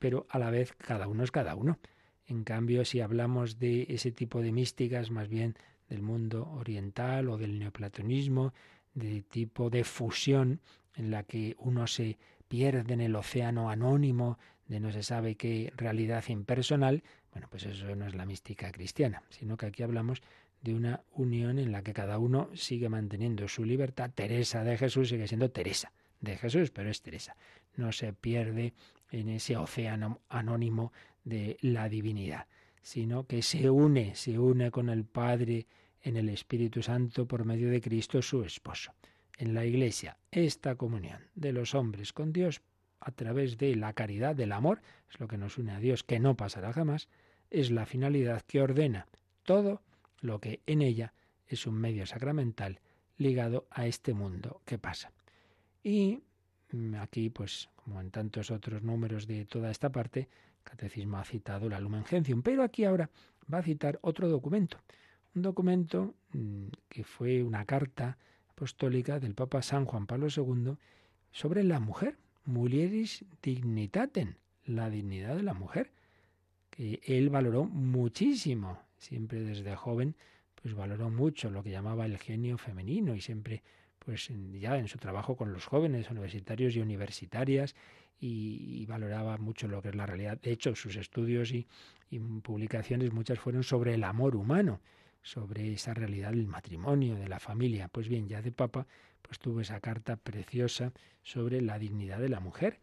pero 0.00 0.26
a 0.28 0.40
la 0.40 0.50
vez 0.50 0.72
cada 0.72 1.06
uno 1.06 1.22
es 1.22 1.30
cada 1.30 1.54
uno. 1.54 1.78
En 2.26 2.42
cambio, 2.42 2.84
si 2.84 3.00
hablamos 3.00 3.60
de 3.60 3.86
ese 3.90 4.10
tipo 4.10 4.42
de 4.42 4.50
místicas, 4.50 5.12
más 5.12 5.28
bien 5.28 5.54
del 5.88 6.02
mundo 6.02 6.50
oriental 6.50 7.28
o 7.28 7.36
del 7.36 7.60
neoplatonismo, 7.60 8.52
de 8.96 9.22
tipo 9.22 9.70
de 9.70 9.84
fusión 9.84 10.60
en 10.96 11.10
la 11.10 11.22
que 11.22 11.54
uno 11.58 11.86
se 11.86 12.18
pierde 12.48 12.94
en 12.94 13.02
el 13.02 13.14
océano 13.14 13.70
anónimo 13.70 14.38
de 14.66 14.80
no 14.80 14.90
se 14.90 15.02
sabe 15.02 15.36
qué 15.36 15.72
realidad 15.76 16.24
impersonal, 16.28 17.04
bueno, 17.32 17.46
pues 17.50 17.66
eso 17.66 17.94
no 17.94 18.06
es 18.06 18.14
la 18.14 18.26
mística 18.26 18.72
cristiana, 18.72 19.22
sino 19.28 19.56
que 19.56 19.66
aquí 19.66 19.82
hablamos 19.82 20.22
de 20.62 20.74
una 20.74 21.02
unión 21.12 21.58
en 21.58 21.70
la 21.70 21.82
que 21.82 21.92
cada 21.92 22.18
uno 22.18 22.48
sigue 22.54 22.88
manteniendo 22.88 23.46
su 23.46 23.64
libertad. 23.64 24.10
Teresa 24.12 24.64
de 24.64 24.78
Jesús 24.78 25.10
sigue 25.10 25.28
siendo 25.28 25.50
Teresa 25.50 25.92
de 26.20 26.36
Jesús, 26.38 26.70
pero 26.70 26.90
es 26.90 27.02
Teresa. 27.02 27.36
No 27.76 27.92
se 27.92 28.12
pierde 28.14 28.72
en 29.10 29.28
ese 29.28 29.56
océano 29.56 30.20
anónimo 30.28 30.92
de 31.24 31.58
la 31.60 31.88
divinidad, 31.88 32.46
sino 32.80 33.26
que 33.26 33.42
se 33.42 33.68
une, 33.68 34.14
se 34.14 34.38
une 34.38 34.70
con 34.70 34.88
el 34.88 35.04
Padre 35.04 35.66
en 36.02 36.16
el 36.16 36.28
Espíritu 36.28 36.82
Santo 36.82 37.26
por 37.26 37.44
medio 37.44 37.70
de 37.70 37.80
Cristo 37.80 38.22
su 38.22 38.42
esposo. 38.42 38.92
En 39.38 39.54
la 39.54 39.64
Iglesia, 39.64 40.16
esta 40.30 40.76
comunión 40.76 41.20
de 41.34 41.52
los 41.52 41.74
hombres 41.74 42.12
con 42.12 42.32
Dios 42.32 42.62
a 43.00 43.12
través 43.12 43.58
de 43.58 43.76
la 43.76 43.92
caridad, 43.92 44.34
del 44.34 44.52
amor, 44.52 44.80
es 45.10 45.20
lo 45.20 45.28
que 45.28 45.38
nos 45.38 45.58
une 45.58 45.72
a 45.72 45.80
Dios, 45.80 46.02
que 46.02 46.18
no 46.18 46.36
pasará 46.36 46.72
jamás, 46.72 47.08
es 47.50 47.70
la 47.70 47.86
finalidad 47.86 48.42
que 48.42 48.62
ordena 48.62 49.06
todo 49.44 49.82
lo 50.20 50.40
que 50.40 50.60
en 50.66 50.82
ella 50.82 51.12
es 51.46 51.66
un 51.66 51.74
medio 51.74 52.06
sacramental 52.06 52.80
ligado 53.18 53.66
a 53.70 53.86
este 53.86 54.14
mundo 54.14 54.60
que 54.64 54.78
pasa. 54.78 55.12
Y 55.82 56.22
mm, 56.72 56.96
aquí, 56.96 57.30
pues, 57.30 57.68
como 57.76 58.00
en 58.00 58.10
tantos 58.10 58.50
otros 58.50 58.82
números 58.82 59.26
de 59.26 59.44
toda 59.44 59.70
esta 59.70 59.90
parte, 59.90 60.20
el 60.20 60.62
Catecismo 60.64 61.18
ha 61.18 61.24
citado 61.24 61.68
la 61.68 61.80
Lumen 61.80 62.04
Gentium, 62.04 62.42
pero 62.42 62.62
aquí 62.62 62.84
ahora 62.84 63.08
va 63.52 63.58
a 63.58 63.62
citar 63.62 63.98
otro 64.02 64.28
documento, 64.28 64.80
un 65.36 65.42
documento 65.42 66.14
mm, 66.32 66.66
que 66.88 67.04
fue 67.04 67.42
una 67.42 67.64
carta 67.66 68.16
apostólica 68.50 69.20
del 69.20 69.34
Papa 69.34 69.62
San 69.62 69.84
Juan 69.84 70.06
Pablo 70.06 70.28
II 70.34 70.76
sobre 71.30 71.62
la 71.62 71.78
mujer, 71.78 72.16
mulieris 72.46 73.24
dignitatem, 73.42 74.34
la 74.64 74.88
dignidad 74.88 75.36
de 75.36 75.42
la 75.42 75.52
mujer, 75.52 75.92
que 76.70 77.00
él 77.04 77.28
valoró 77.28 77.66
muchísimo, 77.66 78.80
siempre 78.96 79.40
desde 79.40 79.76
joven, 79.76 80.16
pues 80.54 80.74
valoró 80.74 81.10
mucho 81.10 81.50
lo 81.50 81.62
que 81.62 81.70
llamaba 81.70 82.06
el 82.06 82.18
genio 82.18 82.56
femenino 82.56 83.14
y 83.14 83.20
siempre 83.20 83.62
pues 83.98 84.30
ya 84.54 84.78
en 84.78 84.88
su 84.88 84.98
trabajo 84.98 85.36
con 85.36 85.52
los 85.52 85.66
jóvenes 85.66 86.10
universitarios 86.10 86.74
y 86.76 86.80
universitarias 86.80 87.74
y, 88.18 88.86
valoraba 88.86 89.36
mucho 89.36 89.68
lo 89.68 89.82
que 89.82 89.90
es 89.90 89.96
la 89.96 90.06
realidad. 90.06 90.40
De 90.40 90.52
hecho, 90.52 90.74
sus 90.74 90.96
estudios 90.96 91.52
y, 91.52 91.66
y 92.08 92.18
publicaciones 92.18 93.12
muchas 93.12 93.38
fueron 93.38 93.62
sobre 93.62 93.94
el 93.94 94.04
amor 94.04 94.36
humano 94.36 94.80
sobre 95.26 95.72
esa 95.72 95.92
realidad 95.92 96.30
del 96.30 96.46
matrimonio, 96.46 97.16
de 97.16 97.28
la 97.28 97.40
familia. 97.40 97.88
Pues 97.88 98.08
bien, 98.08 98.28
ya 98.28 98.42
de 98.42 98.52
Papa, 98.52 98.86
pues 99.22 99.40
tuvo 99.40 99.60
esa 99.60 99.80
carta 99.80 100.14
preciosa 100.14 100.92
sobre 101.24 101.60
la 101.60 101.80
dignidad 101.80 102.20
de 102.20 102.28
la 102.28 102.38
mujer. 102.38 102.78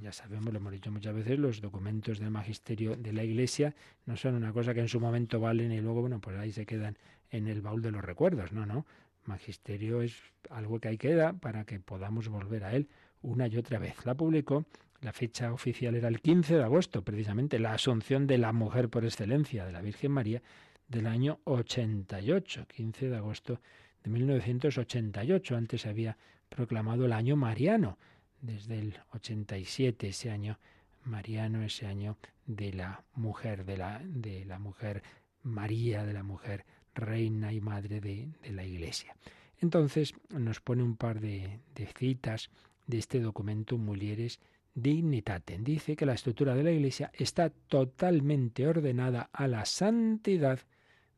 Ya 0.00 0.10
sabemos, 0.10 0.54
lo 0.54 0.58
hemos 0.58 0.72
dicho 0.72 0.90
muchas 0.90 1.14
veces, 1.14 1.38
los 1.38 1.60
documentos 1.60 2.18
del 2.18 2.30
magisterio 2.30 2.96
de 2.96 3.12
la 3.12 3.24
Iglesia 3.24 3.74
no 4.06 4.16
son 4.16 4.36
una 4.36 4.54
cosa 4.54 4.72
que 4.72 4.80
en 4.80 4.88
su 4.88 5.00
momento 5.00 5.38
valen 5.38 5.70
y 5.70 5.80
luego, 5.82 6.00
bueno, 6.00 6.18
pues 6.18 6.38
ahí 6.38 6.50
se 6.50 6.64
quedan 6.64 6.96
en 7.30 7.46
el 7.46 7.60
baúl 7.60 7.82
de 7.82 7.90
los 7.90 8.02
recuerdos. 8.02 8.52
No, 8.52 8.64
no. 8.64 8.86
Magisterio 9.26 10.00
es 10.00 10.16
algo 10.48 10.80
que 10.80 10.88
ahí 10.88 10.96
queda 10.96 11.34
para 11.34 11.66
que 11.66 11.78
podamos 11.78 12.28
volver 12.28 12.64
a 12.64 12.72
él 12.74 12.88
una 13.20 13.48
y 13.48 13.58
otra 13.58 13.78
vez. 13.78 14.06
La 14.06 14.14
publicó, 14.14 14.64
la 15.02 15.12
fecha 15.12 15.52
oficial 15.52 15.94
era 15.94 16.08
el 16.08 16.22
15 16.22 16.56
de 16.56 16.62
agosto, 16.62 17.02
precisamente 17.04 17.58
la 17.58 17.74
asunción 17.74 18.26
de 18.26 18.38
la 18.38 18.54
mujer 18.54 18.88
por 18.88 19.04
excelencia, 19.04 19.66
de 19.66 19.72
la 19.72 19.82
Virgen 19.82 20.12
María, 20.12 20.42
del 20.88 21.06
año 21.06 21.40
88, 21.44 22.66
15 22.68 23.08
de 23.08 23.16
agosto 23.16 23.60
de 24.04 24.10
1988. 24.10 25.56
Antes 25.56 25.82
se 25.82 25.88
había 25.88 26.16
proclamado 26.48 27.06
el 27.06 27.12
año 27.12 27.36
mariano, 27.36 27.98
desde 28.40 28.78
el 28.78 28.94
87, 29.12 30.08
ese 30.08 30.30
año 30.30 30.58
mariano, 31.04 31.62
ese 31.62 31.86
año 31.86 32.16
de 32.46 32.72
la 32.72 33.02
mujer, 33.14 33.64
de 33.64 33.76
la, 33.76 34.00
de 34.04 34.44
la 34.44 34.58
mujer 34.58 35.02
María, 35.42 36.04
de 36.04 36.12
la 36.12 36.22
mujer 36.22 36.64
reina 36.94 37.52
y 37.52 37.60
madre 37.60 38.00
de, 38.00 38.28
de 38.42 38.52
la 38.52 38.64
Iglesia. 38.64 39.16
Entonces 39.58 40.14
nos 40.30 40.60
pone 40.60 40.82
un 40.82 40.96
par 40.96 41.20
de, 41.20 41.60
de 41.74 41.86
citas 41.86 42.50
de 42.86 42.98
este 42.98 43.20
documento 43.20 43.78
Mulieres 43.78 44.40
Dignitatem. 44.74 45.64
Dice 45.64 45.96
que 45.96 46.06
la 46.06 46.12
estructura 46.12 46.54
de 46.54 46.62
la 46.62 46.70
Iglesia 46.70 47.10
está 47.14 47.50
totalmente 47.50 48.66
ordenada 48.66 49.30
a 49.32 49.48
la 49.48 49.64
santidad 49.64 50.60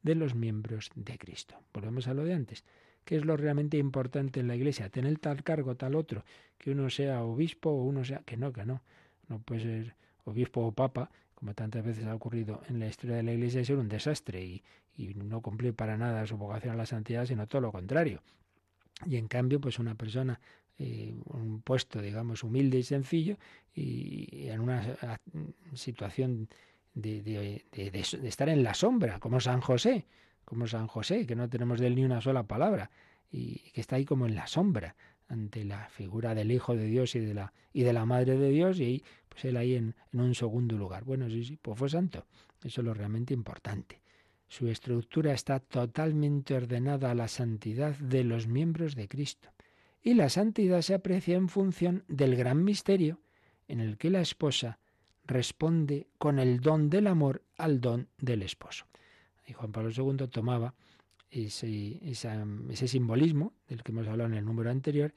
de 0.02 0.14
los 0.14 0.34
miembros 0.34 0.90
de 0.94 1.18
Cristo. 1.18 1.56
Volvemos 1.72 2.08
a 2.08 2.14
lo 2.14 2.24
de 2.24 2.34
antes. 2.34 2.64
¿Qué 3.04 3.16
es 3.16 3.24
lo 3.24 3.36
realmente 3.36 3.78
importante 3.78 4.40
en 4.40 4.48
la 4.48 4.56
iglesia? 4.56 4.90
Tener 4.90 5.18
tal 5.18 5.42
cargo, 5.42 5.76
tal 5.76 5.94
otro, 5.94 6.24
que 6.58 6.70
uno 6.72 6.90
sea 6.90 7.22
obispo 7.22 7.70
o 7.70 7.84
uno 7.84 8.04
sea... 8.04 8.20
Que 8.20 8.36
no, 8.36 8.52
que 8.52 8.66
no. 8.66 8.82
No 9.28 9.40
puede 9.40 9.62
ser 9.62 9.94
obispo 10.24 10.66
o 10.66 10.72
papa, 10.72 11.10
como 11.34 11.54
tantas 11.54 11.84
veces 11.84 12.04
ha 12.06 12.14
ocurrido 12.14 12.62
en 12.68 12.80
la 12.80 12.86
historia 12.86 13.16
de 13.16 13.22
la 13.22 13.32
iglesia, 13.32 13.60
y 13.60 13.64
ser 13.64 13.76
un 13.76 13.88
desastre 13.88 14.44
y, 14.44 14.62
no 15.14 15.40
cumplir 15.40 15.74
para 15.74 15.96
nada 15.96 16.26
su 16.26 16.36
vocación 16.36 16.74
a 16.74 16.76
la 16.76 16.84
santidad, 16.84 17.24
sino 17.24 17.46
todo 17.46 17.62
lo 17.62 17.72
contrario. 17.72 18.20
Y 19.06 19.16
en 19.16 19.28
cambio, 19.28 19.60
pues 19.60 19.78
una 19.78 19.94
persona, 19.94 20.40
eh, 20.76 21.14
un 21.26 21.62
puesto, 21.62 22.02
digamos, 22.02 22.42
humilde 22.42 22.78
y 22.78 22.82
sencillo, 22.82 23.38
y 23.72 24.48
en 24.48 24.60
una 24.60 24.96
situación 25.74 26.48
de, 26.94 27.64
estar 28.24 28.48
en 28.48 28.62
la 28.62 28.74
sombra, 28.74 29.18
como 29.18 29.40
San 29.40 29.60
José, 29.60 30.06
como 30.44 30.66
San 30.66 30.86
José, 30.86 31.26
que 31.26 31.36
no 31.36 31.48
tenemos 31.48 31.80
de 31.80 31.88
él 31.88 31.94
ni 31.94 32.04
una 32.04 32.20
sola 32.20 32.42
palabra, 32.42 32.90
y 33.30 33.70
que 33.72 33.80
está 33.80 33.96
ahí 33.96 34.04
como 34.04 34.26
en 34.26 34.34
la 34.34 34.46
sombra 34.46 34.96
ante 35.28 35.64
la 35.64 35.88
figura 35.90 36.34
del 36.34 36.50
Hijo 36.50 36.74
de 36.74 36.86
Dios 36.86 37.14
y 37.14 37.20
de 37.20 37.34
la, 37.34 37.52
y 37.72 37.82
de 37.82 37.92
la 37.92 38.06
Madre 38.06 38.36
de 38.36 38.50
Dios, 38.50 38.80
y 38.80 38.84
ahí, 38.84 39.04
pues 39.28 39.44
él 39.44 39.56
ahí 39.56 39.74
en, 39.74 39.94
en 40.12 40.20
un 40.20 40.34
segundo 40.34 40.76
lugar. 40.76 41.04
Bueno, 41.04 41.28
sí, 41.28 41.44
sí, 41.44 41.58
pues 41.60 41.78
fue 41.78 41.90
santo. 41.90 42.24
Eso 42.64 42.80
es 42.80 42.84
lo 42.84 42.94
realmente 42.94 43.34
importante. 43.34 44.00
Su 44.48 44.68
estructura 44.68 45.34
está 45.34 45.60
totalmente 45.60 46.54
ordenada 46.54 47.10
a 47.10 47.14
la 47.14 47.28
santidad 47.28 47.94
de 47.96 48.24
los 48.24 48.46
miembros 48.46 48.94
de 48.94 49.06
Cristo. 49.06 49.50
Y 50.02 50.14
la 50.14 50.30
santidad 50.30 50.80
se 50.80 50.94
aprecia 50.94 51.36
en 51.36 51.50
función 51.50 52.04
del 52.08 52.34
gran 52.34 52.64
misterio 52.64 53.20
en 53.68 53.80
el 53.80 53.98
que 53.98 54.08
la 54.10 54.22
esposa 54.22 54.78
responde 55.28 56.08
con 56.18 56.38
el 56.38 56.60
don 56.60 56.90
del 56.90 57.06
amor 57.06 57.44
al 57.56 57.80
don 57.80 58.08
del 58.18 58.42
esposo. 58.42 58.86
Y 59.46 59.52
Juan 59.52 59.70
Pablo 59.70 59.90
II 59.90 60.26
tomaba 60.28 60.74
ese, 61.30 62.00
ese 62.02 62.88
simbolismo 62.88 63.52
del 63.68 63.82
que 63.82 63.92
hemos 63.92 64.08
hablado 64.08 64.30
en 64.30 64.36
el 64.36 64.44
número 64.44 64.70
anterior, 64.70 65.14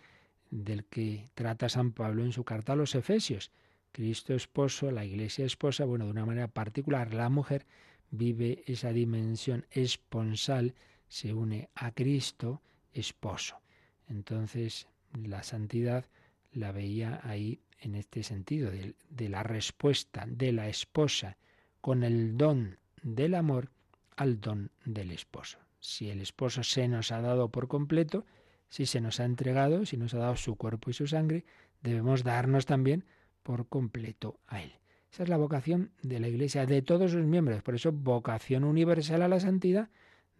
del 0.51 0.83
que 0.85 1.29
trata 1.33 1.69
San 1.69 1.93
Pablo 1.93 2.23
en 2.23 2.33
su 2.33 2.43
carta 2.43 2.73
a 2.73 2.75
los 2.75 2.93
Efesios. 2.93 3.51
Cristo 3.93 4.33
esposo, 4.33 4.91
la 4.91 5.05
iglesia 5.05 5.45
esposa, 5.45 5.85
bueno, 5.85 6.05
de 6.05 6.11
una 6.11 6.25
manera 6.25 6.49
particular, 6.49 7.13
la 7.13 7.29
mujer 7.29 7.65
vive 8.09 8.63
esa 8.67 8.91
dimensión 8.91 9.65
esponsal, 9.71 10.75
se 11.07 11.33
une 11.33 11.69
a 11.73 11.91
Cristo 11.91 12.61
esposo. 12.93 13.61
Entonces, 14.07 14.87
la 15.13 15.43
santidad 15.43 16.05
la 16.51 16.73
veía 16.73 17.21
ahí 17.23 17.61
en 17.81 17.95
este 17.95 18.23
sentido, 18.23 18.71
de, 18.71 19.29
la 19.29 19.43
respuesta 19.43 20.25
de 20.27 20.51
la 20.51 20.69
esposa 20.69 21.37
con 21.81 22.03
el 22.03 22.37
don 22.37 22.77
del 23.01 23.33
amor 23.35 23.71
al 24.15 24.39
don 24.39 24.71
del 24.85 25.11
esposo. 25.11 25.57
Si 25.79 26.09
el 26.09 26.21
esposo 26.21 26.63
se 26.63 26.87
nos 26.87 27.11
ha 27.11 27.21
dado 27.21 27.49
por 27.49 27.67
completo, 27.67 28.25
si 28.69 28.85
se 28.85 29.01
nos 29.01 29.19
ha 29.19 29.25
entregado, 29.25 29.85
si 29.85 29.97
nos 29.97 30.13
ha 30.13 30.19
dado 30.19 30.35
su 30.35 30.55
cuerpo 30.55 30.91
y 30.91 30.93
su 30.93 31.07
sangre, 31.07 31.43
debemos 31.81 32.23
darnos 32.23 32.67
también 32.67 33.03
por 33.41 33.67
completo 33.67 34.39
a 34.47 34.61
él. 34.61 34.73
Esa 35.11 35.23
es 35.23 35.29
la 35.29 35.37
vocación 35.37 35.91
de 36.03 36.19
la 36.19 36.27
Iglesia, 36.27 36.65
de 36.65 36.83
todos 36.83 37.11
sus 37.11 37.25
miembros. 37.25 37.63
Por 37.63 37.75
eso, 37.75 37.91
vocación 37.91 38.63
universal 38.63 39.23
a 39.23 39.27
la 39.27 39.39
santidad, 39.39 39.89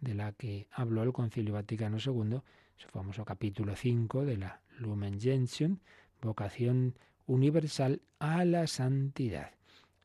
de 0.00 0.14
la 0.14 0.32
que 0.32 0.68
habló 0.72 1.02
el 1.02 1.12
Concilio 1.12 1.54
Vaticano 1.54 1.98
II, 1.98 2.40
su 2.76 2.88
famoso 2.88 3.24
capítulo 3.24 3.76
5 3.76 4.24
de 4.24 4.36
la 4.36 4.60
Lumen 4.78 5.20
Gentium, 5.20 5.78
vocación 6.22 6.94
universal 7.26 8.00
a 8.18 8.44
la 8.44 8.66
santidad. 8.66 9.50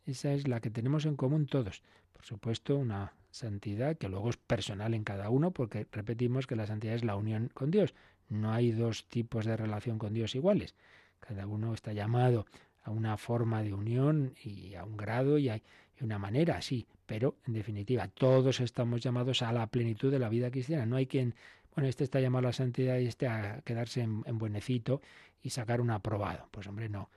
Esa 0.05 0.33
es 0.33 0.47
la 0.47 0.59
que 0.59 0.69
tenemos 0.69 1.05
en 1.05 1.15
común 1.15 1.47
todos. 1.47 1.81
Por 2.13 2.25
supuesto, 2.25 2.77
una 2.77 3.13
santidad 3.31 3.97
que 3.97 4.09
luego 4.09 4.29
es 4.29 4.37
personal 4.37 4.93
en 4.93 5.03
cada 5.03 5.29
uno, 5.29 5.51
porque 5.51 5.87
repetimos 5.91 6.47
que 6.47 6.55
la 6.55 6.67
santidad 6.67 6.95
es 6.95 7.03
la 7.03 7.15
unión 7.15 7.49
con 7.53 7.71
Dios. 7.71 7.93
No 8.29 8.51
hay 8.51 8.71
dos 8.71 9.05
tipos 9.07 9.45
de 9.45 9.57
relación 9.57 9.97
con 9.99 10.13
Dios 10.13 10.35
iguales. 10.35 10.75
Cada 11.19 11.45
uno 11.45 11.73
está 11.73 11.93
llamado 11.93 12.45
a 12.83 12.91
una 12.91 13.17
forma 13.17 13.63
de 13.63 13.73
unión 13.73 14.33
y 14.43 14.75
a 14.75 14.83
un 14.83 14.97
grado 14.97 15.37
y 15.37 15.49
a 15.49 15.61
una 15.99 16.19
manera, 16.19 16.61
sí, 16.61 16.87
pero 17.05 17.35
en 17.47 17.53
definitiva 17.53 18.07
todos 18.07 18.59
estamos 18.59 19.01
llamados 19.01 19.41
a 19.41 19.51
la 19.51 19.67
plenitud 19.67 20.11
de 20.11 20.19
la 20.19 20.29
vida 20.29 20.51
cristiana. 20.51 20.85
No 20.85 20.95
hay 20.95 21.07
quien 21.07 21.33
bueno, 21.77 21.89
este 21.89 22.05
está 22.05 22.19
llamado 22.19 22.47
a 22.47 22.49
la 22.49 22.53
santidad 22.53 22.97
y 22.97 23.05
este 23.05 23.27
a 23.27 23.61
quedarse 23.63 24.01
en, 24.01 24.23
buenecito 24.39 24.99
y 25.47 25.49
sacar 25.49 25.79
un 25.79 25.91
aprobado. 25.91 26.49
Pues 26.51 26.67
hombre, 26.67 26.89
no. 26.89 27.09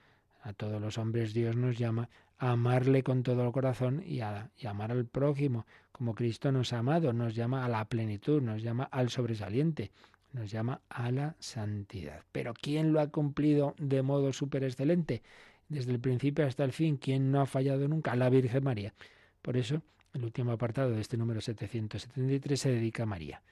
A 0.43 0.53
todos 0.53 0.81
los 0.81 0.97
hombres 0.97 1.33
Dios 1.33 1.55
nos 1.55 1.77
llama 1.77 2.09
a 2.37 2.51
amarle 2.51 3.03
con 3.03 3.23
todo 3.23 3.45
el 3.45 3.51
corazón 3.51 4.01
y 4.05 4.21
a, 4.21 4.49
y 4.57 4.67
amar 4.67 4.91
al 4.91 5.05
prójimo, 5.05 5.67
como 5.91 6.15
Cristo 6.15 6.51
nos 6.51 6.71
ha 6.73 6.79
amado, 6.79 7.11
nos 7.13 7.35
llama 7.35 7.65
a 7.65 7.69
la 7.69 7.85
plenitud, 7.85 8.41
nos 8.41 8.63
llama 8.63 8.85
al 8.85 9.09
sobresaliente, 9.09 9.91
nos 10.31 10.49
llama 10.49 10.81
a 10.89 11.11
la 11.11 11.35
santidad. 11.39 12.23
Pero 12.31 12.53
¿quién 12.53 12.93
lo 12.93 13.01
ha 13.01 13.07
cumplido 13.07 13.75
de 13.77 14.01
modo 14.01 14.31
súper 14.31 14.63
excelente? 14.63 15.21
Desde 15.67 15.91
el 15.91 15.99
principio 15.99 16.47
hasta 16.47 16.63
el 16.63 16.71
fin, 16.71 16.97
¿quién 16.97 17.31
no 17.31 17.41
ha 17.41 17.45
fallado 17.45 17.87
nunca? 17.87 18.15
La 18.15 18.29
Virgen 18.29 18.63
María. 18.63 18.93
Por 19.41 19.57
eso, 19.57 19.81
el 20.13 20.23
último 20.23 20.53
apartado 20.53 20.91
de 20.91 21.01
este 21.01 21.17
número 21.17 21.41
773 21.41 22.59
se 22.59 22.71
dedica 22.71 23.03
a 23.03 23.07
María. 23.07 23.43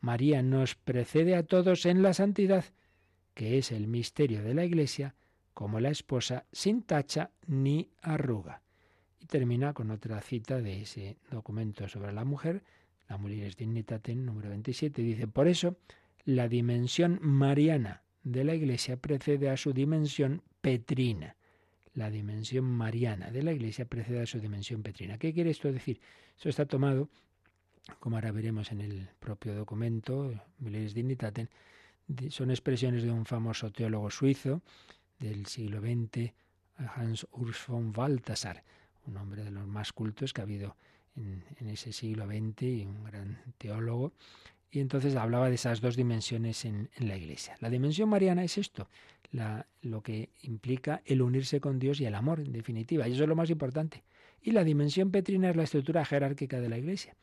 María 0.00 0.42
nos 0.42 0.74
precede 0.74 1.36
a 1.36 1.44
todos 1.44 1.86
en 1.86 2.02
la 2.02 2.12
santidad, 2.12 2.64
que 3.34 3.58
es 3.58 3.72
el 3.72 3.86
misterio 3.86 4.42
de 4.42 4.54
la 4.54 4.64
Iglesia, 4.64 5.14
como 5.52 5.80
la 5.80 5.90
esposa 5.90 6.46
sin 6.52 6.82
tacha 6.82 7.30
ni 7.46 7.90
arruga. 8.02 8.62
Y 9.20 9.26
termina 9.26 9.72
con 9.72 9.90
otra 9.90 10.20
cita 10.20 10.60
de 10.60 10.82
ese 10.82 11.16
documento 11.30 11.88
sobre 11.88 12.12
la 12.12 12.24
mujer, 12.24 12.62
la 13.08 13.18
Mulieres 13.18 13.56
Dignitatem, 13.56 14.24
número 14.24 14.48
27, 14.48 15.02
dice, 15.02 15.28
por 15.28 15.48
eso, 15.48 15.76
la 16.24 16.48
dimensión 16.48 17.18
mariana 17.22 18.02
de 18.22 18.44
la 18.44 18.54
Iglesia 18.54 18.96
precede 18.96 19.50
a 19.50 19.56
su 19.56 19.72
dimensión 19.72 20.42
petrina. 20.60 21.36
La 21.92 22.10
dimensión 22.10 22.64
mariana 22.64 23.30
de 23.30 23.42
la 23.42 23.52
Iglesia 23.52 23.84
precede 23.84 24.22
a 24.22 24.26
su 24.26 24.40
dimensión 24.40 24.82
petrina. 24.82 25.18
¿Qué 25.18 25.32
quiere 25.32 25.50
esto 25.50 25.70
decir? 25.70 26.00
Eso 26.36 26.48
está 26.48 26.66
tomado 26.66 27.08
como 28.00 28.16
ahora 28.16 28.32
veremos 28.32 28.72
en 28.72 28.80
el 28.80 29.08
propio 29.20 29.54
documento, 29.54 30.32
Miles 30.58 30.94
Dignitatem, 30.94 31.48
son 32.30 32.50
expresiones 32.50 33.02
de 33.02 33.10
un 33.10 33.24
famoso 33.24 33.70
teólogo 33.70 34.10
suizo 34.10 34.62
del 35.18 35.46
siglo 35.46 35.80
XX, 35.80 36.32
Hans 36.76 37.26
Urs 37.32 37.66
von 37.66 37.92
Balthasar, 37.92 38.62
un 39.06 39.16
hombre 39.16 39.44
de 39.44 39.50
los 39.50 39.66
más 39.66 39.92
cultos 39.92 40.32
que 40.32 40.40
ha 40.40 40.44
habido 40.44 40.76
en, 41.16 41.42
ese 41.68 41.92
siglo 41.92 42.26
XX 42.26 42.62
y 42.62 42.84
un 42.84 43.04
gran 43.04 43.38
teólogo. 43.58 44.12
Y 44.70 44.80
entonces 44.80 45.14
hablaba 45.14 45.48
de 45.48 45.54
esas 45.54 45.80
dos 45.80 45.94
dimensiones 45.94 46.64
en, 46.64 46.90
la 46.98 47.16
Iglesia. 47.16 47.56
La 47.60 47.70
dimensión 47.70 48.08
mariana 48.08 48.42
es 48.42 48.58
esto, 48.58 48.88
lo 49.82 50.02
que 50.02 50.30
implica 50.42 51.00
el 51.04 51.22
unirse 51.22 51.60
con 51.60 51.78
Dios 51.78 52.00
y 52.00 52.06
el 52.06 52.14
amor, 52.14 52.40
en 52.40 52.52
definitiva. 52.52 53.06
Y 53.06 53.12
eso 53.12 53.22
es 53.22 53.28
lo 53.28 53.36
más 53.36 53.50
importante. 53.50 54.02
Y 54.42 54.50
la 54.50 54.64
dimensión 54.64 55.12
petrina 55.12 55.48
es 55.50 55.56
la 55.56 55.62
estructura 55.62 56.04
jerárquica 56.04 56.60
de 56.60 56.68
la 56.68 56.76
Iglesia, 56.76 57.14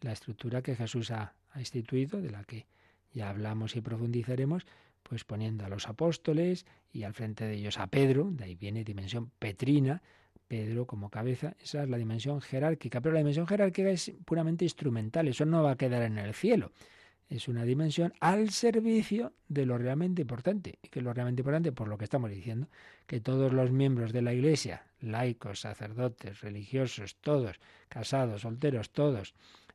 la 0.00 0.12
estructura 0.12 0.62
que 0.62 0.76
Jesús 0.76 1.10
ha 1.10 1.34
instituido, 1.56 2.20
de 2.22 2.30
la 2.30 2.44
que 2.44 2.66
ya 3.12 3.30
hablamos 3.30 3.76
y 3.76 3.80
profundizaremos, 3.80 4.66
pues 5.02 5.24
poniendo 5.24 5.64
a 5.64 5.68
los 5.68 5.88
apóstoles 5.88 6.66
y 6.92 7.02
al 7.02 7.14
frente 7.14 7.44
de 7.44 7.54
ellos 7.54 7.78
a 7.78 7.86
Pedro, 7.86 8.30
de 8.30 8.44
ahí 8.44 8.54
viene 8.54 8.84
dimensión 8.84 9.30
petrina, 9.38 10.02
Pedro 10.48 10.86
como 10.86 11.08
cabeza, 11.08 11.56
esa 11.62 11.82
es 11.82 11.88
la 11.88 11.96
dimensión 11.96 12.40
jerárquica, 12.40 13.00
pero 13.00 13.14
la 13.14 13.20
dimensión 13.20 13.46
jerárquica 13.46 13.88
es 13.90 14.12
puramente 14.24 14.64
instrumental, 14.64 15.28
eso 15.28 15.46
no 15.46 15.62
va 15.62 15.72
a 15.72 15.76
quedar 15.76 16.02
en 16.02 16.18
el 16.18 16.34
cielo. 16.34 16.72
Es 17.32 17.48
una 17.48 17.64
dimensión 17.64 18.12
al 18.20 18.50
servicio 18.50 19.32
de 19.48 19.64
lo 19.64 19.78
realmente 19.78 20.20
importante. 20.20 20.78
¿Y 20.82 20.88
que 20.88 21.00
lo 21.00 21.14
realmente 21.14 21.40
importante? 21.40 21.72
Por 21.72 21.88
lo 21.88 21.96
que 21.96 22.04
estamos 22.04 22.28
diciendo, 22.30 22.68
que 23.06 23.20
todos 23.20 23.54
los 23.54 23.72
miembros 23.72 24.12
de 24.12 24.20
la 24.20 24.34
Iglesia, 24.34 24.84
laicos, 25.00 25.60
sacerdotes, 25.60 26.42
religiosos, 26.42 27.16
todos, 27.16 27.58
casados, 27.88 28.42
solteros, 28.42 28.90
todos, 28.90 29.34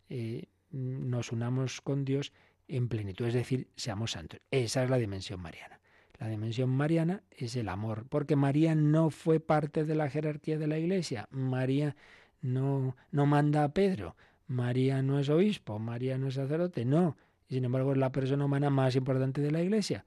eh, 0.09 0.43
nos 0.69 1.31
unamos 1.31 1.81
con 1.81 2.05
Dios 2.05 2.31
en 2.67 2.87
plenitud, 2.87 3.25
es 3.27 3.33
decir, 3.33 3.67
seamos 3.75 4.11
santos. 4.11 4.39
Esa 4.51 4.83
es 4.83 4.89
la 4.89 4.97
dimensión 4.97 5.39
mariana. 5.39 5.79
La 6.19 6.27
dimensión 6.27 6.69
mariana 6.69 7.23
es 7.31 7.55
el 7.55 7.69
amor, 7.69 8.05
porque 8.09 8.35
María 8.35 8.75
no 8.75 9.09
fue 9.09 9.39
parte 9.39 9.85
de 9.85 9.95
la 9.95 10.09
jerarquía 10.09 10.57
de 10.57 10.67
la 10.67 10.79
Iglesia. 10.79 11.27
María 11.31 11.95
no, 12.41 12.95
no 13.11 13.25
manda 13.25 13.63
a 13.63 13.73
Pedro. 13.73 14.15
María 14.47 15.01
no 15.01 15.19
es 15.19 15.29
obispo, 15.29 15.77
María 15.77 16.17
no 16.17 16.29
es 16.29 16.35
sacerdote, 16.35 16.85
no. 16.85 17.17
Sin 17.49 17.65
embargo 17.65 17.91
es 17.91 17.97
la 17.97 18.11
persona 18.11 18.45
humana 18.45 18.69
más 18.69 18.95
importante 18.95 19.41
de 19.41 19.51
la 19.51 19.61
Iglesia. 19.61 20.05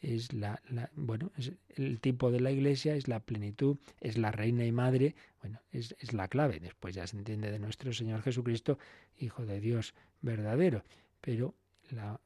Es 0.00 0.32
la, 0.32 0.60
bueno, 0.96 1.30
es 1.38 1.52
el 1.76 2.00
tipo 2.00 2.32
de 2.32 2.40
la 2.40 2.50
Iglesia, 2.50 2.96
es 2.96 3.06
la 3.06 3.20
plenitud, 3.20 3.76
es 4.00 4.18
la 4.18 4.32
reina 4.32 4.64
y 4.64 4.72
madre, 4.72 5.14
bueno, 5.40 5.60
es, 5.70 5.94
es 6.00 6.12
la 6.12 6.26
clave. 6.26 6.58
Después 6.58 6.96
ya 6.96 7.06
se 7.06 7.16
entiende 7.16 7.52
de 7.52 7.60
nuestro 7.60 7.92
Señor 7.92 8.22
Jesucristo, 8.22 8.78
Hijo 9.16 9.46
de 9.46 9.60
Dios 9.60 9.94
verdadero. 10.22 10.82
Pero 11.20 11.54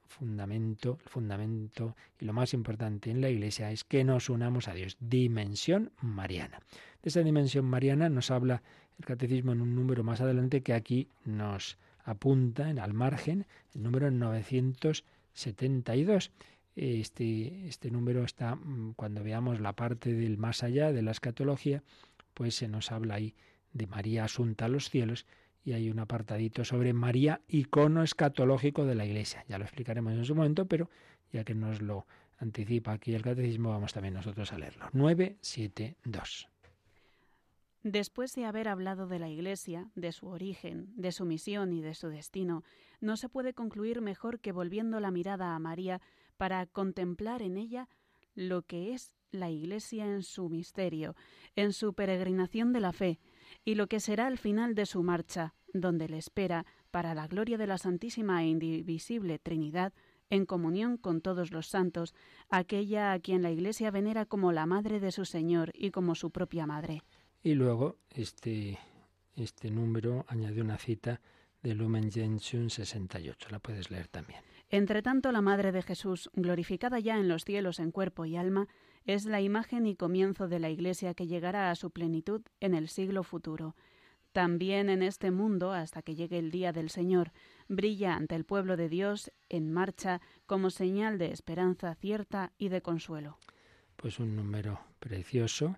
fundamento, 0.07 0.99
el 1.05 1.11
fundamento 1.11 1.97
y 2.21 2.25
lo 2.25 2.33
más 2.33 2.55
importante 2.55 3.11
en 3.11 3.21
la 3.21 3.29
Iglesia 3.29 3.71
es 3.71 3.85
que 3.85 4.05
nos 4.05 4.31
unamos 4.31 4.69
a 4.69 4.75
Dios. 4.75 4.97
Dimensión 5.01 5.93
mariana. 6.01 6.61
De 7.03 7.11
esa 7.11 7.21
dimensión 7.21 7.65
mariana 7.65 8.09
nos 8.09 8.31
habla 8.31 8.63
el 8.99 9.05
catecismo 9.05 9.53
en 9.53 9.61
un 9.61 9.75
número 9.75 10.05
más 10.05 10.21
adelante 10.21 10.63
que 10.63 10.73
aquí 10.73 11.09
nos 11.25 11.79
apunta 12.05 12.71
en 12.71 12.79
al 12.79 12.95
margen, 12.95 13.47
el 13.75 13.83
número 13.83 14.11
972. 14.11 16.31
Este, 16.77 17.67
este 17.67 17.91
número 17.91 18.25
está, 18.25 18.55
mm, 18.55 18.93
cuando 18.95 19.23
veamos 19.23 19.61
la 19.61 19.75
parte 19.75 20.13
del 20.13 20.39
más 20.39 20.63
allá 20.63 20.93
de 20.93 21.03
la 21.03 21.11
escatología, 21.11 21.83
pues 22.35 22.55
se 22.55 22.69
nos 22.69 22.93
habla 22.93 23.15
ahí 23.15 23.35
de 23.73 23.87
María 23.87 24.25
asunta 24.25 24.67
a 24.67 24.69
los 24.69 24.91
cielos 24.91 25.27
y 25.67 25.73
hay 25.73 25.91
un 25.91 25.99
apartadito 25.99 26.65
sobre 26.65 26.93
María, 26.93 27.41
icono 27.49 28.05
escatológico 28.05 28.87
de 28.87 28.95
la 28.95 29.05
Iglesia. 29.05 29.45
Ya 29.49 29.59
lo 29.59 29.65
explicaremos 29.65 30.13
en 30.13 30.25
su 30.25 30.37
momento, 30.37 30.67
pero 30.67 30.89
ya 31.33 31.43
que 31.43 31.57
nos 31.57 31.83
lo 31.83 32.07
anticipa 32.39 32.93
aquí 32.93 33.15
el 33.15 33.23
catecismo, 33.23 33.71
vamos 33.71 33.93
también 33.93 34.15
nosotros 34.15 34.53
a 34.53 34.59
leerlo. 34.59 34.89
972. 34.93 36.49
Después 37.83 38.33
de 38.37 38.45
haber 38.45 38.69
hablado 38.69 39.09
de 39.09 39.19
la 39.19 39.29
Iglesia, 39.29 39.91
de 39.97 40.13
su 40.13 40.29
origen, 40.29 40.93
de 40.95 41.11
su 41.11 41.25
misión 41.25 41.73
y 41.73 41.83
de 41.83 41.95
su 41.95 42.11
destino, 42.11 42.63
no 43.01 43.17
se 43.17 43.29
puede 43.29 43.53
concluir 43.53 44.01
mejor 44.03 44.39
que 44.39 44.53
volviendo 44.53 45.01
la 45.01 45.11
mirada 45.11 45.57
a 45.57 45.59
María 45.59 46.01
para 46.37 46.67
contemplar 46.67 47.43
en 47.43 47.57
ella 47.57 47.89
lo 48.37 48.63
que 48.63 48.93
es 48.93 49.13
la 49.33 49.51
Iglesia 49.51 50.07
en 50.07 50.23
su 50.23 50.49
misterio, 50.49 51.17
en 51.57 51.73
su 51.73 51.93
peregrinación 51.93 52.73
de 52.73 52.81
la 52.81 52.93
fe, 52.93 53.19
y 53.65 53.75
lo 53.75 53.87
que 53.87 54.01
será 54.01 54.29
el 54.29 54.39
final 54.39 54.75
de 54.75 54.87
su 54.87 55.03
marcha, 55.03 55.55
donde 55.73 56.09
le 56.09 56.19
espera, 56.19 56.67
para 56.91 57.15
la 57.15 57.27
gloria 57.27 57.59
de 57.59 57.67
la 57.67 57.79
Santísima 57.79 58.43
e 58.43 58.49
Indivisible 58.49 59.39
Trinidad, 59.39 59.93
en 60.31 60.47
comunión 60.47 60.97
con 60.97 61.21
todos 61.21 61.53
los 61.53 61.69
santos, 61.69 62.15
aquella 62.49 63.13
a 63.13 63.19
quien 63.21 63.43
la 63.43 63.51
Iglesia 63.51 63.91
venera 63.91 64.27
como 64.27 64.53
la 64.53 64.67
madre 64.67 65.01
de 65.01 65.13
su 65.13 65.25
Señor 65.25 65.73
y 65.75 65.91
como 65.91 66.15
su 66.15 66.31
propia 66.31 66.67
madre. 66.67 67.03
Y 67.43 67.55
luego 67.55 67.99
este, 68.11 68.79
este 69.37 69.71
número 69.71 70.25
añade 70.29 70.61
una 70.61 70.79
cita 70.79 71.21
de 71.63 71.75
Lumen 71.75 72.11
Gentium 72.11 72.71
68. 72.71 73.49
La 73.51 73.59
puedes 73.59 73.91
leer 73.91 74.09
también. 74.09 74.41
Entre 74.69 75.03
tanto, 75.03 75.31
la 75.31 75.41
Madre 75.41 75.71
de 75.71 75.83
Jesús, 75.83 76.31
glorificada 76.35 76.99
ya 76.99 77.19
en 77.19 77.29
los 77.29 77.45
cielos 77.45 77.79
en 77.79 77.93
cuerpo 77.93 78.25
y 78.25 78.37
alma, 78.37 78.69
es 79.07 79.25
la 79.25 79.41
imagen 79.41 79.87
y 79.87 79.95
comienzo 79.95 80.49
de 80.49 80.59
la 80.59 80.69
Iglesia 80.69 81.15
que 81.15 81.27
llegará 81.27 81.71
a 81.71 81.77
su 81.77 81.91
plenitud 81.91 82.43
en 82.61 82.75
el 82.75 82.89
siglo 82.89 83.23
futuro. 83.23 83.77
También 84.33 84.91
en 84.91 85.03
este 85.03 85.31
mundo, 85.31 85.73
hasta 85.73 86.03
que 86.03 86.15
llegue 86.15 86.39
el 86.39 86.51
día 86.51 86.73
del 86.73 86.91
Señor, 86.91 87.33
brilla 87.69 88.17
ante 88.17 88.35
el 88.35 88.45
pueblo 88.45 88.77
de 88.77 88.91
Dios 88.91 89.33
en 89.49 89.73
marcha 89.73 90.21
como 90.45 90.69
señal 90.71 91.17
de 91.17 91.33
esperanza 91.33 91.95
cierta 91.95 92.53
y 92.59 92.69
de 92.69 92.83
consuelo. 92.83 93.39
Pues 93.97 94.19
un 94.19 94.37
número 94.37 94.81
precioso 94.99 95.77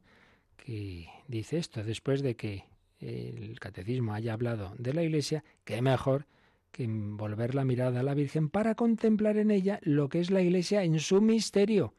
que 0.57 1.09
dice 1.29 1.59
esto, 1.59 1.85
después 1.85 2.21
de 2.23 2.35
que 2.35 2.65
el 2.99 3.61
catecismo 3.61 4.13
haya 4.13 4.33
hablado 4.33 4.75
de 4.77 4.93
la 4.93 5.05
Iglesia, 5.05 5.45
qué 5.65 5.81
mejor 5.83 6.27
que 6.73 6.87
volver 6.89 7.55
la 7.55 7.65
mirada 7.65 8.01
a 8.01 8.03
la 8.03 8.15
Virgen 8.15 8.49
para 8.49 8.75
contemplar 8.75 9.37
en 9.37 9.51
ella 9.51 9.79
lo 9.83 10.09
que 10.09 10.19
es 10.19 10.31
la 10.31 10.43
Iglesia 10.43 10.83
en 10.83 10.99
su 10.99 11.21
misterio. 11.21 11.95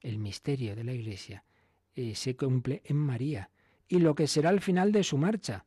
El 0.00 0.18
misterio 0.18 0.76
de 0.76 0.84
la 0.84 0.92
Iglesia 0.92 1.44
eh, 1.94 2.14
se 2.14 2.36
cumple 2.36 2.82
en 2.84 2.96
María 2.96 3.50
y 3.88 3.98
lo 3.98 4.14
que 4.14 4.26
será 4.26 4.50
al 4.50 4.60
final 4.60 4.92
de 4.92 5.02
su 5.02 5.18
marcha. 5.18 5.64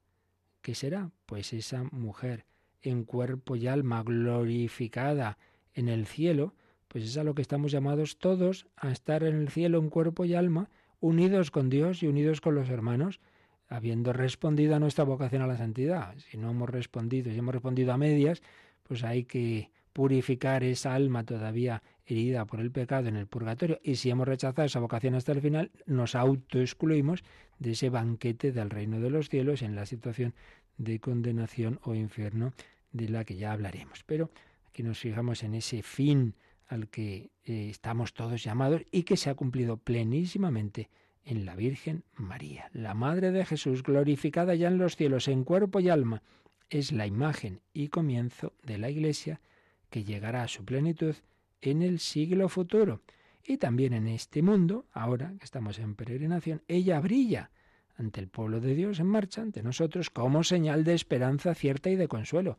¿Qué 0.62 0.76
será? 0.76 1.12
Pues 1.26 1.54
esa 1.54 1.84
mujer 1.91 2.46
en 2.82 3.04
cuerpo 3.04 3.56
y 3.56 3.67
alma 3.67 4.04
glorificada 4.04 5.38
en 5.74 5.89
el 5.89 6.06
cielo, 6.06 6.54
pues 6.88 7.04
es 7.04 7.17
a 7.17 7.24
lo 7.24 7.36
que 7.36 7.41
estamos 7.41 7.72
llamados 7.72 8.17
todos 8.17 8.67
a 8.76 8.91
estar 8.91 9.24
en 9.24 9.36
el 9.36 9.50
cielo 9.50 9.80
en 9.80 9.89
cuerpo 9.89 10.26
y 10.26 10.34
alma, 10.34 10.70
unidos 11.00 11.52
con 11.52 11.70
Dios 11.70 12.04
y 12.04 12.08
unidos 12.08 12.41
con 12.41 12.56
los 12.56 12.70
hermanos, 12.70 13.20
habiendo 13.67 14.13
respondido 14.13 14.76
a 14.76 14.80
nuestra 14.80 15.06
vocación 15.06 15.41
a 15.41 15.48
la 15.48 15.58
santidad. 15.58 16.15
Si 16.30 16.38
no 16.38 16.52
hemos 16.52 16.70
respondido, 16.70 17.32
si 17.32 17.38
hemos 17.38 17.54
respondido 17.54 17.94
a 17.94 17.98
medias, 17.98 18.41
pues 18.84 19.04
hay 19.04 19.24
que 19.24 19.72
purificar 19.94 20.63
esa 20.63 20.94
alma 20.94 21.24
todavía 21.24 21.82
herida 22.05 22.45
por 22.45 22.59
el 22.59 22.71
pecado 22.71 23.07
en 23.07 23.15
el 23.15 23.27
purgatorio. 23.27 23.79
Y 23.83 23.95
si 23.95 24.09
hemos 24.09 24.27
rechazado 24.27 24.65
esa 24.65 24.79
vocación 24.79 25.15
hasta 25.15 25.31
el 25.31 25.41
final, 25.41 25.71
nos 25.85 26.15
autoexcluimos 26.15 27.23
de 27.59 27.71
ese 27.71 27.89
banquete 27.89 28.51
del 28.51 28.69
reino 28.69 28.99
de 28.99 29.09
los 29.09 29.29
cielos 29.29 29.61
en 29.61 29.75
la 29.75 29.85
situación 29.85 30.33
de 30.77 30.99
condenación 30.99 31.79
o 31.83 31.95
infierno 31.95 32.53
de 32.91 33.09
la 33.09 33.23
que 33.23 33.35
ya 33.35 33.51
hablaremos. 33.51 34.03
Pero 34.05 34.31
aquí 34.67 34.83
nos 34.83 34.99
fijamos 34.99 35.43
en 35.43 35.53
ese 35.55 35.83
fin 35.83 36.35
al 36.67 36.87
que 36.87 37.31
eh, 37.43 37.69
estamos 37.69 38.13
todos 38.13 38.43
llamados 38.43 38.81
y 38.91 39.03
que 39.03 39.17
se 39.17 39.29
ha 39.29 39.35
cumplido 39.35 39.77
plenísimamente 39.77 40.89
en 41.23 41.45
la 41.45 41.55
Virgen 41.55 42.03
María, 42.15 42.69
la 42.73 42.93
Madre 42.93 43.31
de 43.31 43.45
Jesús, 43.45 43.83
glorificada 43.83 44.55
ya 44.55 44.69
en 44.69 44.77
los 44.77 44.95
cielos 44.95 45.27
en 45.27 45.43
cuerpo 45.43 45.79
y 45.79 45.89
alma, 45.89 46.23
es 46.69 46.91
la 46.91 47.05
imagen 47.05 47.61
y 47.73 47.89
comienzo 47.89 48.53
de 48.63 48.77
la 48.77 48.89
Iglesia 48.89 49.41
que 49.89 50.03
llegará 50.03 50.43
a 50.43 50.47
su 50.47 50.63
plenitud 50.65 51.15
en 51.62 51.82
el 51.82 52.00
siglo 52.00 52.50
futuro. 52.50 53.02
Y 53.43 53.58
también 53.58 53.93
en 53.93 54.08
este 54.08 54.41
mundo, 54.41 54.86
ahora 54.91 55.34
que 55.39 55.45
estamos 55.45 55.80
en 55.80 55.95
peregrinación, 55.95 56.62
ella 56.67 57.00
brilla 57.00 57.52
ante 57.95 58.19
el 58.19 58.28
pueblo 58.28 58.60
de 58.60 58.76
Dios 58.76 59.00
en 59.00 59.08
marcha, 59.08 59.41
ante 59.41 59.63
nosotros, 59.63 60.10
como 60.10 60.43
señal 60.43 60.84
de 60.84 60.93
esperanza 60.93 61.54
cierta 61.54 61.89
y 61.89 61.95
de 61.95 62.08
consuelo. 62.08 62.58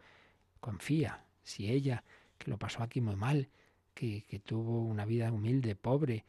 Confía, 0.60 1.24
si 1.42 1.70
ella, 1.70 2.04
que 2.38 2.50
lo 2.50 2.58
pasó 2.58 2.82
aquí 2.82 3.00
muy 3.00 3.16
mal, 3.16 3.48
que, 3.94 4.22
que 4.22 4.38
tuvo 4.38 4.82
una 4.82 5.04
vida 5.04 5.32
humilde, 5.32 5.74
pobre, 5.74 6.24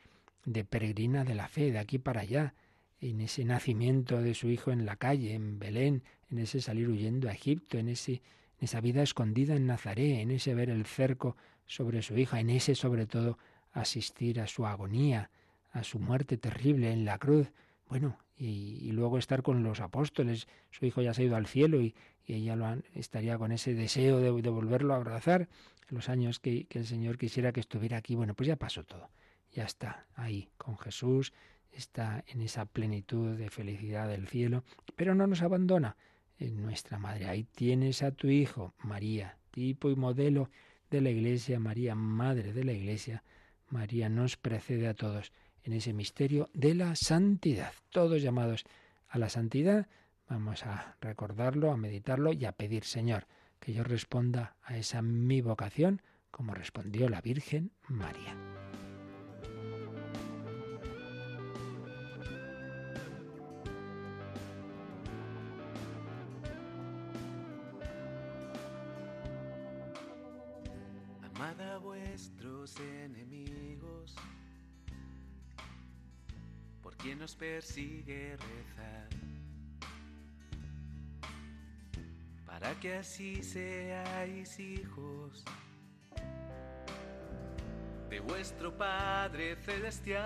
de 0.45 0.65
peregrina 0.65 1.23
de 1.23 1.35
la 1.35 1.47
fe, 1.47 1.71
de 1.71 1.79
aquí 1.79 1.99
para 1.99 2.21
allá, 2.21 2.53
en 2.99 3.21
ese 3.21 3.45
nacimiento 3.45 4.21
de 4.21 4.33
su 4.33 4.49
hijo 4.49 4.71
en 4.71 4.85
la 4.85 4.95
calle, 4.95 5.33
en 5.33 5.59
Belén, 5.59 6.03
en 6.29 6.39
ese 6.39 6.61
salir 6.61 6.89
huyendo 6.89 7.29
a 7.29 7.33
Egipto, 7.33 7.77
en, 7.77 7.89
ese, 7.89 8.13
en 8.13 8.61
esa 8.61 8.81
vida 8.81 9.03
escondida 9.03 9.55
en 9.55 9.67
Nazaret, 9.67 10.19
en 10.19 10.31
ese 10.31 10.55
ver 10.55 10.69
el 10.69 10.85
cerco 10.85 11.35
sobre 11.65 12.01
su 12.01 12.17
hija, 12.17 12.39
en 12.39 12.49
ese 12.49 12.75
sobre 12.75 13.05
todo 13.05 13.37
asistir 13.71 14.39
a 14.39 14.47
su 14.47 14.65
agonía, 14.65 15.29
a 15.71 15.83
su 15.83 15.99
muerte 15.99 16.37
terrible 16.37 16.91
en 16.91 17.05
la 17.05 17.17
cruz, 17.17 17.51
Bueno, 17.89 18.17
y, 18.37 18.91
luego 18.91 19.17
estar 19.17 19.43
con 19.43 19.63
los 19.63 19.79
apóstoles. 19.79 20.47
Su 20.71 20.85
hijo 20.85 21.01
ya 21.01 21.13
se 21.13 21.21
ha 21.21 21.25
ido 21.25 21.35
al 21.35 21.47
cielo 21.47 21.81
y, 21.81 21.95
ella 22.25 22.55
lo 22.55 22.77
estaría 22.95 23.37
con 23.37 23.51
ese 23.51 23.73
deseo 23.73 24.19
de, 24.19 24.49
volverlo 24.49 24.93
a 24.93 24.97
abrazar 24.97 25.49
los 25.89 26.07
años 26.09 26.39
que, 26.39 26.65
que 26.65 26.79
el 26.79 26.85
Señor 26.85 27.17
quisiera 27.17 27.51
que 27.51 27.59
estuviera 27.59 27.97
aquí. 27.97 28.15
Bueno, 28.15 28.33
pues 28.33 28.47
ya 28.47 28.55
pasó 28.55 28.83
todo. 28.83 29.09
Ya 29.51 29.65
está 29.65 30.07
ahí 30.15 30.49
con 30.57 30.77
Jesús, 30.77 31.33
está 31.71 32.23
en 32.27 32.41
esa 32.41 32.65
plenitud 32.65 33.37
de 33.37 33.49
felicidad 33.49 34.07
del 34.07 34.27
cielo, 34.27 34.63
pero 34.95 35.15
no 35.15 35.27
nos 35.27 35.41
abandona. 35.41 35.97
En 36.39 36.61
nuestra 36.61 36.97
madre, 36.97 37.27
ahí 37.27 37.43
tienes 37.43 38.01
a 38.01 38.11
tu 38.11 38.27
hijo, 38.27 38.73
María, 38.79 39.37
tipo 39.51 39.91
y 39.91 39.95
modelo 39.95 40.49
de 40.93 41.01
la 41.01 41.09
Iglesia, 41.09 41.59
María, 41.59 41.95
madre 41.95 42.53
de 42.53 42.63
la 42.63 42.71
Iglesia. 42.71 43.23
María 43.67 44.09
nos 44.09 44.37
precede 44.37 44.87
a 44.87 44.93
todos 44.93 45.31
en 45.63 45.73
ese 45.73 45.91
misterio 45.91 46.49
de 46.53 46.75
la 46.75 46.95
santidad. 46.95 47.73
Todos 47.89 48.21
llamados 48.21 48.63
a 49.09 49.17
la 49.17 49.29
santidad, 49.29 49.87
vamos 50.29 50.63
a 50.67 50.95
recordarlo, 51.01 51.71
a 51.71 51.77
meditarlo 51.77 52.31
y 52.31 52.45
a 52.45 52.51
pedir, 52.51 52.83
Señor, 52.83 53.25
que 53.59 53.73
yo 53.73 53.83
responda 53.83 54.55
a 54.61 54.77
esa 54.77 55.01
mi 55.01 55.41
vocación 55.41 56.01
como 56.29 56.53
respondió 56.53 57.09
la 57.09 57.21
Virgen 57.21 57.71
María. 57.87 58.52
Enemigos. 72.79 74.15
Quien 77.03 77.19
nos 77.19 77.35
persigue 77.35 78.37
rezar, 78.37 79.09
para 82.45 82.73
que 82.79 82.95
así 82.95 83.43
seáis 83.43 84.57
hijos 84.57 85.43
de 88.09 88.21
vuestro 88.21 88.77
Padre 88.77 89.57
Celestial, 89.57 90.23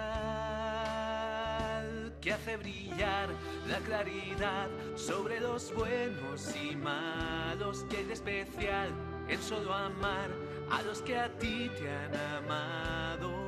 que 2.21 2.33
hace 2.33 2.57
brillar 2.57 3.29
la 3.67 3.79
claridad 3.79 4.69
sobre 4.95 5.39
los 5.39 5.73
buenos 5.73 6.55
y 6.55 6.75
malos, 6.75 7.85
que 7.85 7.97
hay 7.97 8.03
de 8.03 8.13
especial 8.13 8.91
en 9.27 9.41
solo 9.41 9.73
amar 9.73 10.46
a 10.71 10.81
los 10.83 11.01
que 11.01 11.17
a 11.17 11.29
ti 11.37 11.69
te 11.77 11.89
han 11.89 12.15
amado 12.37 13.47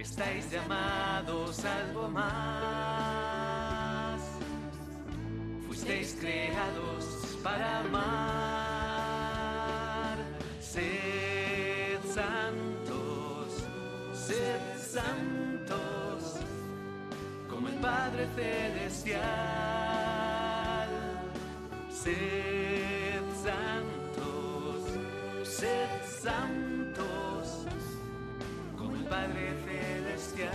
estáis 0.00 0.50
llamados 0.50 1.64
algo 1.64 2.08
más. 2.08 2.28
Fuisteis 5.66 6.16
creados 6.20 7.38
para 7.42 7.80
amar. 7.80 8.98
Sed 10.60 11.98
santos, 12.14 13.64
sed 14.14 14.60
santos, 14.78 16.36
como 17.48 17.68
el 17.68 17.76
Padre 17.76 18.28
Celestial. 18.34 19.18
Sed 21.90 22.57
sed 25.58 26.02
santos, 26.22 27.66
como 28.76 28.94
el 28.94 29.04
Padre 29.06 29.52
Celestial. 29.64 30.52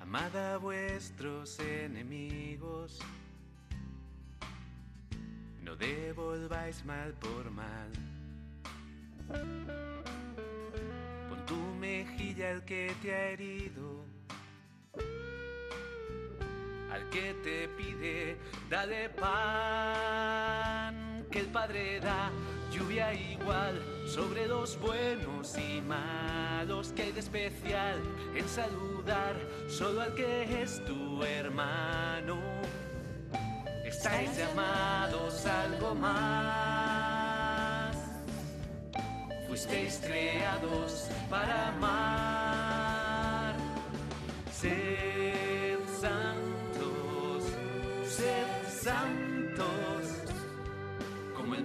Amad 0.00 0.36
a 0.36 0.56
vuestros 0.58 1.60
enemigos, 1.60 2.98
no 5.62 5.76
devolváis 5.76 6.84
mal 6.84 7.12
por 7.20 7.52
mal. 7.52 7.90
Pon 11.28 11.46
tu 11.46 11.60
mejilla 11.78 12.50
al 12.50 12.64
que 12.64 12.92
te 13.00 13.14
ha 13.14 13.30
herido, 13.30 14.01
al 16.92 17.08
que 17.08 17.34
te 17.42 17.68
pide, 17.68 18.36
dale 18.68 19.08
pan 19.08 20.12
que 21.30 21.38
el 21.38 21.46
Padre 21.46 22.00
da 22.00 22.30
lluvia 22.70 23.14
igual 23.14 23.82
sobre 24.06 24.46
los 24.46 24.78
buenos 24.78 25.56
y 25.56 25.80
malos 25.80 26.92
que 26.92 27.04
hay 27.04 27.12
de 27.12 27.20
especial 27.20 27.98
en 28.34 28.46
saludar 28.46 29.34
solo 29.68 30.02
al 30.02 30.14
que 30.14 30.62
es 30.62 30.84
tu 30.84 31.22
hermano. 31.24 32.38
Estáis 33.86 34.36
llamados 34.36 35.46
a 35.46 35.62
algo 35.62 35.94
más. 35.94 37.16
Fuisteis 39.48 39.98
creados 40.04 41.08
para 41.30 41.68
amar. 41.68 43.54
Sed 44.52 45.11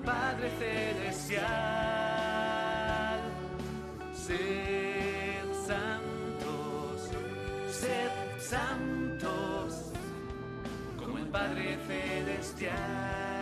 Padre 0.08 0.50
Celestial. 0.58 1.44
Sed 4.16 5.48
santos, 5.68 7.12
sed 7.70 8.12
santos, 8.40 9.92
como 10.98 11.18
el 11.18 11.28
Padre 11.28 11.78
Celestial. 11.86 13.37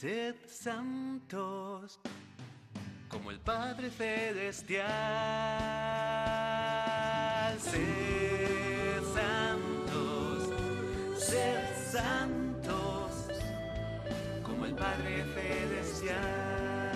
Sed 0.00 0.36
santos 0.46 1.98
como 3.08 3.32
el 3.32 3.40
Padre 3.40 3.90
Celestial. 3.90 4.86
Sed 7.58 9.02
santos, 9.12 10.50
sed 11.16 11.64
santos 11.90 13.26
como 14.44 14.66
el 14.66 14.74
Padre 14.76 15.24
Celestial. 15.34 16.92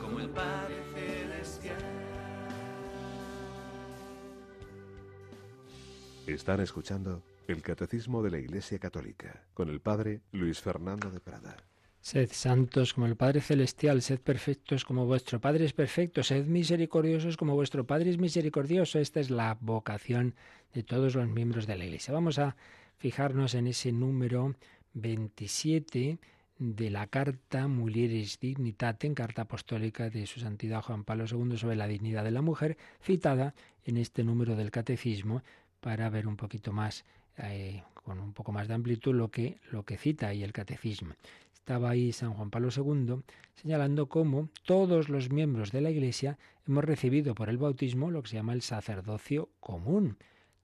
Como 0.00 0.20
el 0.20 0.30
Padre 0.30 0.84
Celestial. 0.94 1.82
Están 6.28 6.60
escuchando 6.60 7.24
el 7.52 7.62
Catecismo 7.62 8.22
de 8.22 8.30
la 8.30 8.38
Iglesia 8.38 8.78
Católica, 8.78 9.44
con 9.54 9.68
el 9.68 9.80
Padre 9.80 10.20
Luis 10.32 10.60
Fernando 10.60 11.10
de 11.10 11.20
Prada. 11.20 11.56
Sed 12.00 12.30
santos 12.32 12.94
como 12.94 13.06
el 13.06 13.16
Padre 13.16 13.40
Celestial, 13.40 14.00
sed 14.00 14.20
perfectos 14.20 14.84
como 14.84 15.04
vuestro 15.04 15.40
Padre 15.40 15.64
es 15.66 15.72
perfecto, 15.72 16.22
sed 16.22 16.46
misericordiosos 16.46 17.36
como 17.36 17.54
vuestro 17.54 17.86
Padre 17.86 18.10
es 18.10 18.18
misericordioso. 18.18 18.98
Esta 18.98 19.20
es 19.20 19.30
la 19.30 19.58
vocación 19.60 20.34
de 20.72 20.82
todos 20.82 21.14
los 21.14 21.28
miembros 21.28 21.66
de 21.66 21.76
la 21.76 21.84
Iglesia. 21.84 22.14
Vamos 22.14 22.38
a 22.38 22.56
fijarnos 22.96 23.54
en 23.54 23.66
ese 23.66 23.92
número 23.92 24.54
27 24.94 26.18
de 26.58 26.90
la 26.90 27.06
carta 27.06 27.68
Mulieris 27.68 28.38
Dignitatem, 28.38 29.14
carta 29.14 29.42
apostólica 29.42 30.08
de 30.08 30.26
su 30.26 30.40
santidad 30.40 30.82
Juan 30.82 31.04
Pablo 31.04 31.24
II 31.30 31.56
sobre 31.56 31.76
la 31.76 31.88
dignidad 31.88 32.24
de 32.24 32.30
la 32.30 32.42
mujer, 32.42 32.78
citada 33.02 33.54
en 33.84 33.96
este 33.96 34.24
número 34.24 34.56
del 34.56 34.70
catecismo 34.70 35.42
para 35.80 36.08
ver 36.10 36.26
un 36.26 36.36
poquito 36.36 36.72
más 36.72 37.04
eh, 37.38 37.82
con 37.94 38.20
un 38.20 38.32
poco 38.32 38.52
más 38.52 38.68
de 38.68 38.74
amplitud 38.74 39.14
lo 39.14 39.30
que, 39.30 39.58
lo 39.70 39.84
que 39.84 39.96
cita 39.96 40.28
ahí 40.28 40.42
el 40.42 40.52
catecismo. 40.52 41.14
Estaba 41.54 41.90
ahí 41.90 42.12
San 42.12 42.32
Juan 42.34 42.50
Pablo 42.50 42.70
II 42.74 43.22
señalando 43.54 44.08
cómo 44.08 44.48
todos 44.64 45.08
los 45.08 45.30
miembros 45.30 45.70
de 45.70 45.80
la 45.80 45.90
Iglesia 45.90 46.38
hemos 46.66 46.84
recibido 46.84 47.34
por 47.34 47.48
el 47.48 47.58
bautismo 47.58 48.10
lo 48.10 48.22
que 48.22 48.30
se 48.30 48.36
llama 48.36 48.54
el 48.54 48.62
sacerdocio 48.62 49.50
común. 49.60 50.16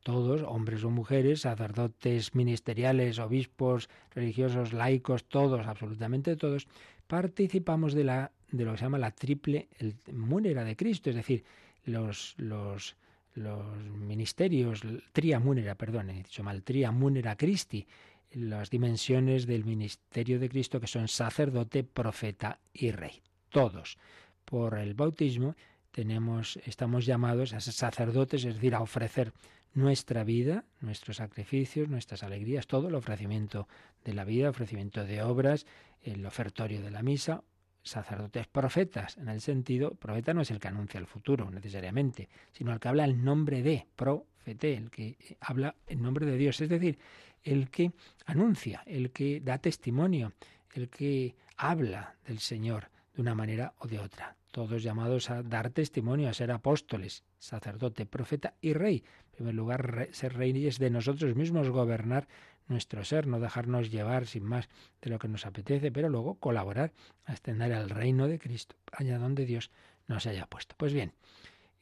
Todos, 0.02 0.42
hombres 0.42 0.84
o 0.84 0.90
mujeres, 0.90 1.40
sacerdotes 1.40 2.34
ministeriales, 2.34 3.18
obispos, 3.18 3.88
religiosos, 4.14 4.72
laicos, 4.72 5.24
todos, 5.24 5.66
absolutamente 5.66 6.36
todos, 6.36 6.68
participamos 7.06 7.92
de, 7.92 8.04
la, 8.04 8.32
de 8.50 8.64
lo 8.64 8.72
que 8.72 8.78
se 8.78 8.84
llama 8.84 8.98
la 8.98 9.10
triple 9.10 9.68
múnera 10.12 10.64
de 10.64 10.76
Cristo, 10.76 11.10
es 11.10 11.16
decir, 11.16 11.44
los, 11.84 12.34
los 12.38 12.96
los 13.36 13.78
ministerios, 13.78 14.80
tria 15.12 15.38
munera, 15.38 15.74
perdón, 15.74 16.10
he 16.10 16.22
dicho 16.22 16.42
mal, 16.42 16.62
tria 16.62 16.90
munera 16.90 17.36
Christi, 17.36 17.86
las 18.32 18.70
dimensiones 18.70 19.46
del 19.46 19.64
ministerio 19.64 20.38
de 20.40 20.48
Cristo 20.48 20.80
que 20.80 20.86
son 20.86 21.08
sacerdote, 21.08 21.84
profeta 21.84 22.58
y 22.72 22.90
rey. 22.90 23.22
Todos. 23.50 23.98
Por 24.44 24.78
el 24.78 24.94
bautismo 24.94 25.54
tenemos, 25.90 26.58
estamos 26.64 27.06
llamados 27.06 27.52
a 27.52 27.60
ser 27.60 27.72
sacerdotes, 27.72 28.44
es 28.44 28.54
decir, 28.54 28.74
a 28.74 28.80
ofrecer 28.80 29.32
nuestra 29.74 30.24
vida, 30.24 30.64
nuestros 30.80 31.18
sacrificios, 31.18 31.88
nuestras 31.88 32.22
alegrías, 32.22 32.66
todo 32.66 32.88
el 32.88 32.94
ofrecimiento 32.94 33.68
de 34.04 34.14
la 34.14 34.24
vida, 34.24 34.50
ofrecimiento 34.50 35.04
de 35.04 35.22
obras, 35.22 35.66
el 36.02 36.24
ofertorio 36.24 36.80
de 36.80 36.90
la 36.90 37.02
misa, 37.02 37.42
sacerdotes 37.86 38.46
profetas, 38.48 39.16
en 39.16 39.28
el 39.28 39.40
sentido, 39.40 39.92
profeta 39.94 40.34
no 40.34 40.42
es 40.42 40.50
el 40.50 40.58
que 40.58 40.68
anuncia 40.68 40.98
el 40.98 41.06
futuro 41.06 41.50
necesariamente, 41.50 42.28
sino 42.52 42.72
el 42.72 42.80
que 42.80 42.88
habla 42.88 43.04
el 43.04 43.24
nombre 43.24 43.62
de, 43.62 43.86
profete, 43.94 44.74
el 44.74 44.90
que 44.90 45.16
habla 45.40 45.76
en 45.86 46.02
nombre 46.02 46.26
de 46.26 46.36
Dios, 46.36 46.60
es 46.60 46.68
decir, 46.68 46.98
el 47.44 47.70
que 47.70 47.92
anuncia, 48.26 48.82
el 48.86 49.12
que 49.12 49.40
da 49.40 49.58
testimonio, 49.58 50.32
el 50.74 50.88
que 50.88 51.36
habla 51.56 52.16
del 52.26 52.40
Señor 52.40 52.90
de 53.14 53.22
una 53.22 53.34
manera 53.34 53.72
o 53.78 53.86
de 53.86 54.00
otra. 54.00 54.36
Todos 54.50 54.82
llamados 54.82 55.30
a 55.30 55.42
dar 55.42 55.70
testimonio, 55.70 56.28
a 56.28 56.34
ser 56.34 56.50
apóstoles, 56.50 57.24
sacerdote, 57.38 58.06
profeta 58.06 58.54
y 58.60 58.72
rey. 58.72 59.04
En 59.26 59.36
primer 59.36 59.54
lugar, 59.54 60.08
ser 60.12 60.34
reyes 60.34 60.78
de 60.78 60.90
nosotros 60.90 61.36
mismos, 61.36 61.68
gobernar 61.68 62.26
nuestro 62.68 63.04
ser, 63.04 63.26
no 63.26 63.40
dejarnos 63.40 63.90
llevar 63.90 64.26
sin 64.26 64.44
más 64.44 64.68
de 65.00 65.10
lo 65.10 65.18
que 65.18 65.28
nos 65.28 65.46
apetece, 65.46 65.90
pero 65.92 66.08
luego 66.08 66.34
colaborar 66.36 66.92
a 67.24 67.32
extender 67.32 67.72
el 67.72 67.90
reino 67.90 68.28
de 68.28 68.38
Cristo 68.38 68.76
allá 68.92 69.18
donde 69.18 69.46
Dios 69.46 69.70
nos 70.08 70.26
haya 70.26 70.46
puesto. 70.46 70.74
Pues 70.78 70.92
bien, 70.92 71.12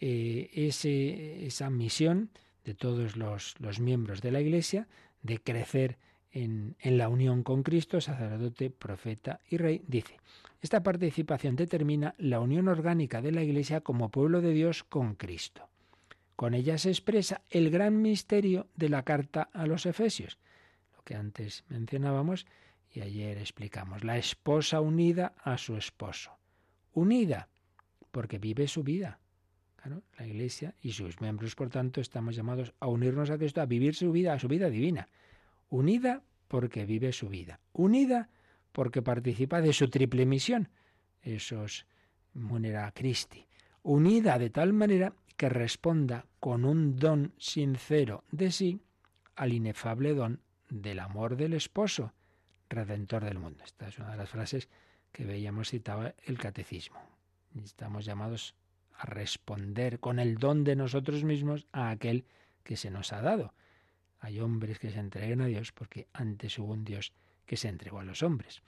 eh, 0.01 0.51
esa 1.47 1.70
misión 1.70 2.30
de 2.64 2.74
todos 2.74 3.16
los, 3.16 3.55
los, 3.59 3.80
miembros 3.80 4.22
de 4.22 4.32
la 4.32 4.41
Iglesia 4.41 4.89
de 5.22 5.39
crecer 5.39 5.99
en, 6.32 6.76
en 6.80 6.99
la 6.99 7.09
unión 7.09 7.43
con 7.43 7.62
Cristo, 7.62 8.01
sacerdote, 8.01 8.70
profeta 8.70 9.41
y 9.49 9.59
rey, 9.59 9.82
dice, 9.87 10.18
esta 10.61 10.82
participación 10.82 11.57
determina 11.57 12.14
la 12.18 12.41
unión 12.41 12.68
orgánica 12.68 13.20
de 13.20 13.32
la 13.32 13.43
Iglesia 13.43 13.82
como 13.82 14.11
pueblo 14.11 14.41
de 14.41 14.53
Dios 14.53 14.82
con 14.82 15.14
Cristo. 15.14 15.68
Con 16.37 16.55
ella 16.55 16.78
se 16.78 16.89
expresa 16.89 17.43
el 17.51 17.70
gran 17.70 18.03
misterio 18.03 18.66
de 18.74 18.89
la 18.89 19.05
carta 19.05 19.51
a 19.53 19.66
los 19.66 19.87
Efesios, 19.87 20.39
que 21.05 21.15
antes 21.15 21.65
mencionábamos 21.69 22.47
y 22.91 23.01
ayer 23.01 23.39
explicamos. 23.39 24.05
La 24.05 24.19
esposa 24.19 24.81
unida 24.81 25.35
a 25.43 25.59
su 25.59 25.77
esposo. 25.77 26.39
Unida 26.93 27.49
porque 28.11 28.39
vive 28.39 28.69
su 28.69 28.83
vida. 28.83 29.19
la 30.17 30.27
Iglesia 30.27 30.75
y 30.81 30.93
sus 30.93 31.21
miembros, 31.21 31.55
por 31.55 31.69
tanto, 31.69 32.01
estamos 32.01 32.37
llamados 32.37 32.73
a 32.81 32.87
unirnos 32.87 33.31
a 33.31 33.37
Cristo, 33.37 33.61
a 33.61 33.67
vivir 33.67 33.95
su 33.95 34.13
vida, 34.13 34.33
a 34.33 34.39
su 34.39 34.49
vida 34.49 34.71
divina. 34.71 35.09
Unida 35.69 36.23
porque 36.49 36.87
vive 36.87 37.13
su 37.13 37.29
vida. 37.29 37.61
Unida 37.73 38.31
porque 38.73 39.03
participa 39.03 39.61
de 39.61 39.73
su 39.73 39.89
triple 39.91 40.25
misión. 40.25 40.69
Esos 41.21 41.87
munera 42.33 42.91
Christi. 42.93 43.47
Unida 43.83 44.39
de 44.39 44.51
tal 44.51 44.73
manera 44.73 45.13
que 45.37 45.49
responda 45.49 46.27
con 46.39 46.65
un 46.65 46.97
don 46.97 47.35
sincero 47.39 48.25
de 48.31 48.53
sí 48.53 48.81
al 49.35 49.53
inefable 49.53 50.15
don 50.15 50.41
del 50.83 50.99
amor 50.99 51.37
del 51.37 51.55
esposo, 51.55 52.12
redentor 52.68 53.25
del 53.25 53.39
mundo. 53.39 53.62
Esta 53.64 53.89
es 53.89 53.99
una 53.99 54.11
de 54.11 54.16
las 54.16 54.31
frases 54.31 54.68
que 55.12 55.25
veíamos 55.25 55.70
citaba 55.70 56.14
el 56.25 56.39
catecismo. 56.39 57.01
Estamos 57.62 58.05
llamados 58.05 58.57
a 58.99 59.07
responder 59.07 60.01
con 60.01 60.18
el 60.18 60.37
don 60.37 60.64
de 60.64 60.75
nosotros 60.75 61.22
mismos 61.22 61.66
a 61.72 61.91
aquel 61.91 62.25
que 62.64 62.77
se 62.77 62.91
nos 62.91 63.12
ha 63.12 63.22
dado. 63.22 63.55
Hay 64.18 64.41
hombres 64.41 64.79
que 64.79 64.91
se 64.91 64.99
entreguen 64.99 65.43
a 65.43 65.47
Dios 65.47 65.70
porque 65.70 66.09
antes 66.12 66.59
hubo 66.59 66.72
un 66.72 66.85
Dios 66.85 67.12
que 67.47 67.57
se 67.57 67.68
entregó 67.68 68.01
a 68.01 68.05
los 68.05 68.22
hombres. 68.22 68.62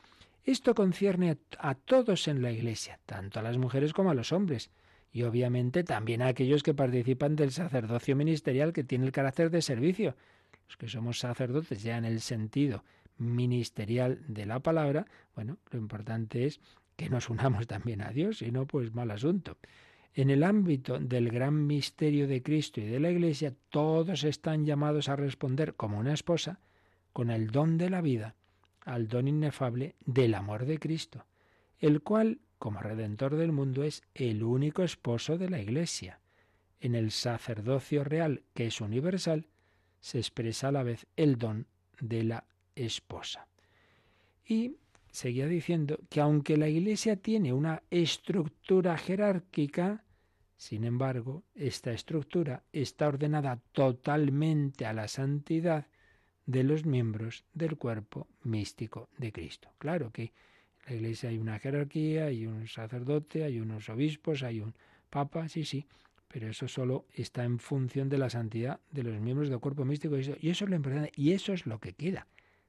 Esto 0.45 0.75
concierne 0.75 1.39
a 1.59 1.75
todos 1.75 2.29
en 2.29 2.41
la 2.41 2.53
Iglesia, 2.53 3.01
tanto 3.05 3.41
a 3.41 3.43
las 3.43 3.59
mujeres 3.59 3.93
como 3.93 4.11
a 4.11 4.15
los 4.15 4.31
hombres, 4.31 4.71
y 5.11 5.25
obviamente 5.25 5.83
también 5.83 6.23
a 6.23 6.29
aquellos 6.29 6.63
que 6.63 6.75
participan 6.75 7.35
del 7.35 7.51
sacerdocio 7.51 8.15
ministerial 8.15 8.73
que 8.73 8.85
tiene 8.85 9.07
el 9.07 9.13
carácter 9.13 9.51
de 9.51 9.63
servicio, 9.63 10.15
los 10.67 10.77
que 10.77 10.89
somos 10.89 11.19
sacerdotes 11.19 11.83
ya 11.83 11.97
en 11.97 12.05
el 12.05 12.21
sentido 12.21 12.85
ministerial 13.19 14.21
de 14.29 14.47
la 14.47 14.61
palabra, 14.61 15.07
bueno, 15.35 15.59
lo 15.71 15.79
importante 15.79 16.47
es 16.47 16.61
que 16.97 17.09
nos 17.09 17.31
unamos 17.31 17.67
también 17.67 18.03
a 18.03 18.11
Dios, 18.11 18.39
si 18.39 18.51
no, 18.51 18.67
pues 18.67 18.95
mal 18.95 19.11
asunto. 19.11 19.59
En 20.15 20.31
el 20.31 20.45
ámbito 20.45 20.99
del 20.99 21.31
gran 21.31 21.67
misterio 21.67 22.27
de 22.27 22.43
Cristo 22.43 22.81
y 22.81 22.87
de 22.87 23.01
la 23.01 23.11
Iglesia, 23.11 23.55
todos 23.69 24.25
están 24.25 24.65
llamados 24.65 25.09
a 25.09 25.17
responder 25.17 25.75
como 25.75 25.99
una 25.99 26.15
esposa 26.15 26.59
con 27.13 27.31
el 27.31 27.51
don 27.51 27.77
de 27.77 27.91
la 27.91 28.01
vida 28.01 28.35
al 28.87 29.09
don 29.09 29.29
inefable 29.29 29.97
del 30.07 30.35
amor 30.35 30.65
de 30.65 30.79
Cristo, 30.79 31.27
el 31.79 32.01
cual, 32.03 32.39
como 32.59 32.81
redentor 32.81 33.37
del 33.37 33.53
mundo, 33.53 33.83
es 33.83 34.03
el 34.15 34.43
único 34.43 34.83
esposo 34.83 35.37
de 35.37 35.51
la 35.51 35.61
Iglesia. 35.61 36.21
En 36.81 36.95
el 36.95 37.11
sacerdocio 37.11 38.05
real, 38.05 38.43
que 38.55 38.69
es 38.69 38.81
universal, 38.81 39.49
se 40.01 40.19
expresa 40.19 40.69
a 40.69 40.73
la 40.73 40.83
vez 40.83 41.07
el 41.17 41.39
don 41.39 41.67
de 42.01 42.25
la 42.25 42.45
esposa. 42.75 43.47
Y 44.45 44.77
seguía 45.11 45.47
diciendo 45.47 45.99
que 46.09 46.21
aunque 46.21 46.57
la 46.57 46.69
Iglesia 46.69 47.17
tiene 47.17 47.53
una 47.53 47.83
estructura 47.91 48.97
jerárquica, 48.99 50.05
sin 50.57 50.85
embargo, 50.85 51.43
esta 51.55 51.93
estructura 51.93 52.63
está 52.73 53.09
ordenada 53.09 53.61
totalmente 53.73 54.87
a 54.87 54.93
la 54.93 55.09
santidad 55.09 55.87
de 56.47 56.63
los 56.63 56.87
miembros 56.87 57.45
del 57.53 57.77
cuerpo 57.77 58.29
místico 58.43 59.09
de 59.19 59.33
Cristo. 59.33 59.69
Claro 59.79 60.13
que 60.13 60.33
en 60.87 60.87
la 60.87 60.95
Iglesia 60.95 61.31
hay 61.31 61.39
una 61.39 61.59
jerarquía, 61.59 62.27
hay 62.27 62.47
un 62.47 62.69
sacerdote, 62.69 63.43
hay 63.43 63.59
unos 63.59 63.89
obispos, 63.89 64.43
hay 64.43 64.61
un 64.61 64.75
papa, 65.11 65.49
sí, 65.49 65.65
sí, 65.65 65.87
pero 66.29 66.49
eso 66.49 66.69
solo 66.69 67.07
está 67.13 67.45
en 67.45 67.59
función 67.59 68.09
de 68.09 68.19
la 68.19 68.31
santidad 68.31 68.81
de 68.91 69.03
los 69.03 69.21
miembros 69.21 69.49
del 69.49 69.61
cuerpo 69.61 69.85
místico 69.85 70.17
y 70.19 70.21
eso, 70.51 70.65
es 70.65 70.71
lo 70.71 70.77
importante 70.77 71.13
y 71.17 71.33
eso 71.33 71.53
es 71.53 71.67
lo 71.67 71.79
que 71.79 71.93
queda. 71.93 72.27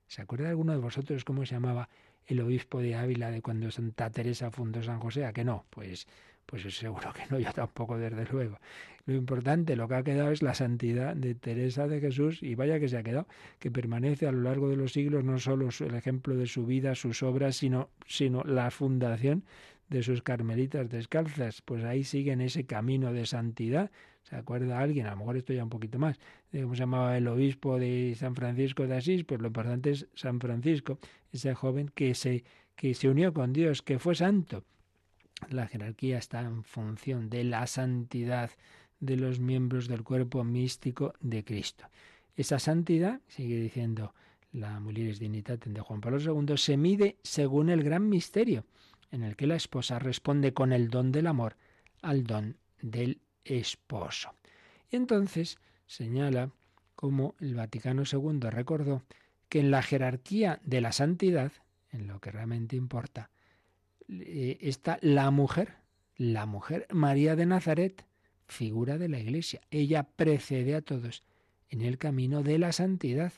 ¿Se 0.08 0.22
acuerda 0.22 0.50
alguno 0.50 0.72
de 0.72 0.80
vosotros 0.80 1.26
cómo 1.26 1.46
se 1.46 1.56
llamaba 1.56 1.90
el 2.26 2.40
obispo 2.42 2.82
de 2.82 2.96
Ávila 2.96 3.32
de 3.32 3.42
cuando 3.42 3.72
Santa 3.72 4.10
Teresa 4.10 4.52
fundó 4.52 4.82
San 4.82 5.00
José? 5.00 5.26
¿A 5.26 5.34
que 5.34 5.44
no? 5.44 5.66
Pues, 5.70 6.08
pues 6.46 6.64
seguro 6.76 7.12
que 7.14 7.24
no, 7.30 7.40
yo 7.40 7.52
tampoco, 7.52 7.98
desde 7.98 8.26
luego. 8.32 8.60
Lo 9.06 9.16
importante, 9.16 9.76
lo 9.76 9.88
que 9.88 9.96
ha 9.96 10.04
quedado 10.04 10.32
es 10.32 10.42
la 10.42 10.54
santidad 10.54 11.16
de 11.16 11.34
Teresa 11.34 11.88
de 11.88 12.02
Jesús 12.02 12.44
y 12.44 12.56
vaya 12.56 12.80
que 12.80 12.90
se 12.90 12.98
ha 12.98 13.04
quedado, 13.04 13.28
que 13.60 13.72
permanece 13.72 14.28
a 14.28 14.32
lo 14.32 14.42
largo 14.42 14.70
de 14.70 14.76
los 14.76 14.94
siglos 14.94 15.24
no 15.24 15.40
solo 15.40 15.70
el 15.80 15.96
ejemplo 15.96 16.36
de 16.36 16.46
su 16.46 16.66
vida, 16.66 16.94
sus 16.94 17.24
obras, 17.24 17.56
sino, 17.56 17.90
sino 18.06 18.44
la 18.44 18.70
fundación 18.70 19.46
de 19.90 20.04
sus 20.04 20.22
carmelitas 20.22 20.90
descalzas, 20.90 21.62
pues 21.62 21.84
ahí 21.84 22.04
siguen 22.04 22.42
ese 22.42 22.66
camino 22.66 23.14
de 23.14 23.26
santidad. 23.26 23.92
¿Se 24.24 24.36
acuerda 24.36 24.80
alguien? 24.80 25.08
A 25.08 25.12
lo 25.12 25.18
mejor 25.18 25.38
esto 25.38 25.54
ya 25.54 25.64
un 25.64 25.70
poquito 25.70 25.98
más. 26.00 26.20
De 26.52 26.62
¿Cómo 26.62 26.76
se 26.76 26.80
llamaba 26.80 27.18
el 27.18 27.28
obispo 27.28 27.80
de 27.80 28.14
San 28.18 28.36
Francisco 28.36 28.86
de 28.86 28.98
Asís? 28.98 29.24
Pues 29.24 29.40
lo 29.40 29.48
importante 29.48 29.92
es 29.92 30.08
San 30.14 30.40
Francisco, 30.40 31.00
ese 31.32 31.54
joven 31.54 31.90
que 31.94 32.14
se, 32.16 32.44
que 32.76 32.94
se 32.94 33.10
unió 33.10 33.34
con 33.34 33.54
Dios, 33.54 33.82
que 33.82 34.00
fue 34.00 34.16
santo. 34.16 34.66
La 35.50 35.68
jerarquía 35.68 36.18
está 36.18 36.42
en 36.42 36.64
función 36.64 37.30
de 37.30 37.44
la 37.46 37.68
santidad 37.68 38.52
de 39.00 39.16
los 39.16 39.40
miembros 39.40 39.88
del 39.88 40.04
cuerpo 40.04 40.44
místico 40.44 41.14
de 41.22 41.46
Cristo. 41.46 41.86
Esa 42.36 42.60
santidad, 42.60 43.22
sigue 43.28 43.60
diciendo 43.60 44.14
la 44.52 44.80
Mulieres 44.80 45.20
Dignitatem 45.20 45.74
de 45.74 45.82
Juan 45.82 46.02
Pablo 46.02 46.20
II, 46.20 46.58
se 46.58 46.76
mide 46.78 47.18
según 47.24 47.70
el 47.70 47.84
gran 47.84 48.10
misterio 48.10 48.66
en 49.12 49.24
el 49.24 49.36
que 49.36 49.48
la 49.48 49.56
esposa 49.56 50.00
responde 50.00 50.54
con 50.54 50.74
el 50.74 50.90
don 50.90 51.12
del 51.12 51.28
amor 51.28 51.56
al 52.02 52.26
don 52.26 52.58
del 52.82 53.22
esposo. 53.44 54.34
Y 54.90 54.96
entonces 54.96 55.58
señala 55.86 56.52
cómo 56.96 57.36
el 57.40 57.56
Vaticano 57.56 58.04
II 58.12 58.50
recordó 58.50 59.04
que 59.50 59.60
en 59.60 59.72
la 59.72 59.82
jerarquía 59.82 60.60
de 60.64 60.82
la 60.82 60.92
santidad, 60.92 61.52
en 61.92 62.08
lo 62.08 62.20
que 62.20 62.32
realmente 62.32 62.76
importa, 62.76 63.30
eh, 64.10 64.58
está 64.62 65.00
la 65.02 65.32
mujer, 65.32 65.76
la 66.16 66.46
mujer 66.46 66.88
María 66.92 67.36
de 67.36 67.46
Nazaret, 67.46 68.06
figura 68.48 68.98
de 68.98 69.10
la 69.10 69.20
Iglesia. 69.20 69.62
Ella 69.72 70.04
precede 70.04 70.76
a 70.76 70.82
todos 70.82 71.24
en 71.70 71.82
el 71.82 71.98
camino 71.98 72.44
de 72.44 72.58
la 72.58 72.72
santidad. 72.72 73.34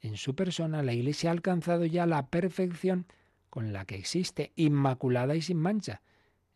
En 0.00 0.16
su 0.16 0.34
persona 0.34 0.82
la 0.82 0.92
Iglesia 0.92 1.30
ha 1.30 1.32
alcanzado 1.32 1.84
ya 1.86 2.06
la 2.06 2.28
perfección 2.28 3.06
con 3.54 3.72
la 3.72 3.84
que 3.84 3.94
existe, 3.94 4.50
inmaculada 4.56 5.36
y 5.36 5.40
sin 5.40 5.58
mancha. 5.58 6.02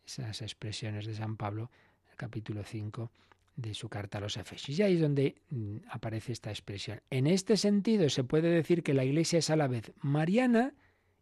Esas 0.05 0.43
expresiones 0.43 1.07
de 1.07 1.15
San 1.15 1.37
Pablo, 1.37 1.71
el 2.11 2.17
capítulo 2.17 2.65
5 2.65 3.13
de 3.55 3.73
su 3.73 3.89
carta 3.89 4.19
a 4.19 4.21
los 4.21 4.37
Efesios. 4.37 4.77
Y 4.77 4.83
ahí 4.83 4.95
es 4.97 5.01
donde 5.01 5.37
mm, 5.51 5.77
aparece 5.91 6.33
esta 6.33 6.51
expresión. 6.51 7.01
En 7.09 7.29
este 7.29 7.57
sentido 7.57 8.11
se 8.11 8.25
puede 8.25 8.51
decir 8.51 8.83
que 8.83 8.95
la 8.95 9.05
Iglesia 9.05 9.39
es 9.39 9.49
a 9.49 9.55
la 9.55 9.69
vez 9.69 9.93
mariana 10.03 10.75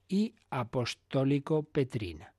y 0.09 0.35
apostólico-petrina. 0.49 2.33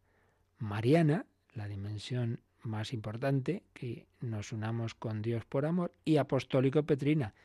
Mariana, 0.57 1.27
la 1.53 1.67
dimensión 1.67 2.39
más 2.63 2.91
importante, 2.91 3.61
que 3.75 4.07
nos 4.19 4.51
unamos 4.51 4.95
con 4.95 5.21
Dios 5.21 5.45
por 5.45 5.67
amor, 5.67 5.93
y 6.03 6.17
apostólico 6.17 6.81
Petrina, 6.88 7.35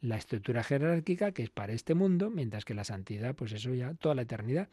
la 0.00 0.16
estructura 0.16 0.64
jerárquica 0.64 1.30
que 1.30 1.44
es 1.44 1.50
para 1.50 1.72
este 1.72 1.94
mundo, 1.94 2.30
mientras 2.30 2.64
que 2.64 2.74
la 2.74 2.82
santidad, 2.82 3.36
pues 3.36 3.52
eso 3.52 3.72
ya 3.74 3.94
toda 3.94 4.16
la 4.16 4.22
eternidad. 4.22 4.68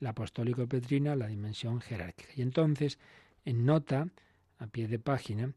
La 0.00 0.10
apostólico 0.10 0.66
Petrina, 0.66 1.14
la 1.14 1.28
dimensión 1.28 1.80
jerárquica. 1.80 2.32
Y 2.34 2.42
entonces, 2.42 2.98
en 3.44 3.64
nota, 3.64 4.08
a 4.58 4.66
pie 4.66 4.88
de 4.88 4.98
página, 4.98 5.52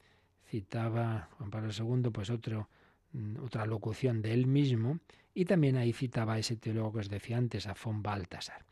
citaba 0.45 1.29
Juan 1.37 1.49
Pablo 1.49 1.71
II, 1.77 2.11
pues 2.11 2.29
otro, 2.29 2.69
mm, 3.13 3.43
otra 3.43 3.65
locución 3.65 4.21
de 4.21 4.33
él 4.33 4.45
mismo, 4.45 4.99
y 5.33 5.45
también 5.45 5.77
ahí 5.77 5.93
citaba 5.93 6.33
a 6.33 6.39
ese 6.39 6.57
teólogo 6.57 6.93
que 6.93 6.99
os 6.99 7.09
decía 7.09 7.37
antes, 7.37 7.67
a 7.67 7.75
von 7.81 8.03
Baltasar. 8.03 8.65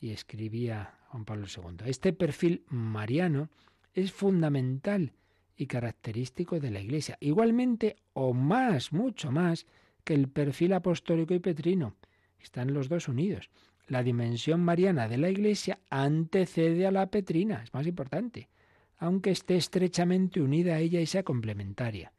Y 0.00 0.10
escribía 0.10 0.98
Juan 1.08 1.24
Pablo 1.24 1.46
II, 1.46 1.86
este 1.86 2.12
perfil 2.12 2.64
mariano 2.68 3.48
es 3.94 4.12
fundamental 4.12 5.12
y 5.56 5.66
característico 5.66 6.60
de 6.60 6.70
la 6.70 6.80
Iglesia, 6.80 7.16
igualmente 7.20 7.96
o 8.12 8.32
más, 8.34 8.92
mucho 8.92 9.30
más, 9.30 9.66
que 10.04 10.14
el 10.14 10.28
perfil 10.28 10.74
apostólico 10.74 11.34
y 11.34 11.38
petrino. 11.38 11.94
Están 12.38 12.74
los 12.74 12.88
dos 12.88 13.08
unidos. 13.08 13.50
La 13.86 14.02
dimensión 14.02 14.60
mariana 14.60 15.08
de 15.08 15.18
la 15.18 15.28
Iglesia 15.28 15.78
antecede 15.90 16.86
a 16.86 16.90
la 16.90 17.10
petrina, 17.10 17.62
es 17.62 17.74
más 17.74 17.86
importante, 17.86 18.48
aunque 18.96 19.30
esté 19.30 19.56
estrechamente 19.56 20.40
unida 20.40 20.74
a 20.74 20.78
ella 20.80 21.00
y 21.00 21.06
sea 21.06 21.22
complementaria. 21.22 22.12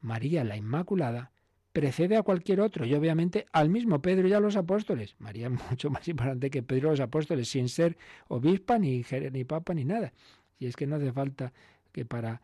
María 0.00 0.44
la 0.44 0.56
Inmaculada 0.56 1.32
precede 1.72 2.16
a 2.16 2.22
cualquier 2.22 2.60
otro 2.60 2.86
y 2.86 2.94
obviamente 2.94 3.46
al 3.52 3.68
mismo 3.68 4.00
Pedro 4.00 4.28
y 4.28 4.32
a 4.32 4.40
los 4.40 4.56
apóstoles. 4.56 5.16
María 5.18 5.48
es 5.48 5.52
mucho 5.70 5.90
más 5.90 6.06
importante 6.08 6.50
que 6.50 6.62
Pedro 6.62 6.88
y 6.88 6.90
los 6.92 7.00
apóstoles, 7.00 7.48
sin 7.48 7.68
ser 7.68 7.96
obispa 8.28 8.78
ni, 8.78 9.04
ni 9.32 9.44
papa 9.44 9.74
ni 9.74 9.84
nada. 9.84 10.12
Y 10.58 10.66
es 10.66 10.76
que 10.76 10.86
no 10.86 10.96
hace 10.96 11.12
falta 11.12 11.52
que 11.92 12.04
para, 12.04 12.42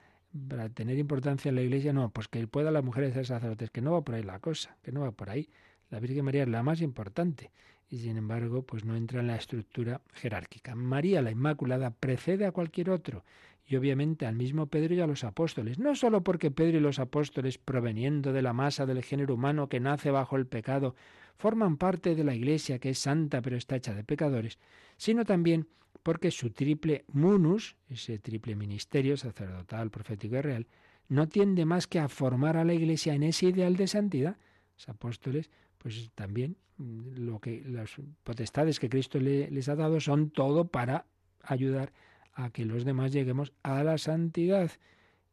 para 0.49 0.69
tener 0.69 0.99
importancia 0.99 1.49
en 1.49 1.57
la 1.57 1.63
iglesia, 1.63 1.93
no, 1.93 2.11
pues 2.11 2.29
que 2.29 2.47
pueda 2.47 2.71
las 2.71 2.85
mujeres 2.85 3.15
ser 3.15 3.27
sacerdotes, 3.27 3.71
que 3.71 3.81
no 3.81 3.93
va 3.93 4.03
por 4.03 4.15
ahí 4.15 4.23
la 4.23 4.39
cosa, 4.41 4.77
que 4.83 4.93
no 4.93 5.01
va 5.01 5.13
por 5.13 5.31
ahí. 5.31 5.49
La 5.91 6.01
Virgen 6.01 6.25
María 6.25 6.43
es 6.43 6.49
la 6.49 6.63
más 6.63 6.81
importante 6.81 7.51
y 7.89 7.99
sin 7.99 8.17
embargo 8.17 8.63
pues 8.63 8.85
no 8.85 8.97
entra 8.97 9.21
en 9.21 9.29
la 9.29 9.37
estructura 9.37 10.01
jerárquica. 10.13 10.75
María 10.75 11.23
la 11.23 11.31
Inmaculada 11.31 11.91
precede 11.91 12.47
a 12.47 12.53
cualquier 12.53 12.91
otro 12.91 13.25
y 13.67 13.77
obviamente 13.77 14.27
al 14.27 14.35
mismo 14.35 14.67
Pedro 14.67 14.95
y 14.95 15.01
a 15.01 15.07
los 15.07 15.25
apóstoles, 15.25 15.79
no 15.79 15.95
sólo 15.95 16.23
porque 16.23 16.51
Pedro 16.51 16.79
y 16.79 16.81
los 16.81 16.99
apóstoles, 16.99 17.57
proveniendo 17.57 18.33
de 18.33 18.43
la 18.43 18.53
masa 18.53 18.85
del 18.85 19.03
género 19.03 19.35
humano 19.35 19.69
que 19.69 19.81
nace 19.81 20.11
bajo 20.11 20.37
el 20.37 20.47
pecado, 20.47 20.95
forman 21.37 21.79
parte 21.79 22.15
de 22.15 22.25
la 22.25 22.35
Iglesia 22.35 22.79
que 22.79 22.91
es 22.91 22.99
santa 22.99 23.41
pero 23.41 23.57
está 23.57 23.77
hecha 23.77 23.95
de 23.95 24.05
pecadores, 24.05 24.59
sino 24.97 25.25
también 25.25 25.69
porque 26.03 26.31
su 26.31 26.51
triple 26.51 27.05
munus, 27.09 27.77
ese 27.89 28.19
triple 28.19 28.55
ministerio 28.55 29.17
sacerdotal, 29.17 29.91
profético 29.91 30.37
y 30.37 30.43
real, 30.43 30.67
no 31.09 31.29
tiende 31.29 31.65
más 31.65 31.87
que 31.87 31.99
a 31.99 32.09
formar 32.09 32.57
a 32.57 32.65
la 32.65 32.75
Iglesia 32.75 33.15
en 33.15 33.23
ese 33.23 33.47
ideal 33.47 33.77
de 33.77 33.87
santidad. 33.87 34.37
Los 34.77 34.89
apóstoles, 34.89 35.51
pues 35.85 36.11
también 36.15 36.57
mm, 36.79 37.27
lo 37.27 37.41
que 37.41 37.63
las 37.67 37.91
potestades 38.23 38.81
que 38.81 38.89
Cristo 38.89 39.21
les 39.21 39.69
ha 39.69 39.77
dado 39.77 40.01
son 40.01 40.31
todo 40.31 40.67
para 40.69 41.05
ayudar 41.43 41.93
a 42.33 42.49
que 42.49 42.65
los 42.65 42.87
demás 42.87 43.13
lleguemos 43.13 43.53
a 43.63 43.85
la 43.85 43.99
santidad 43.99 44.71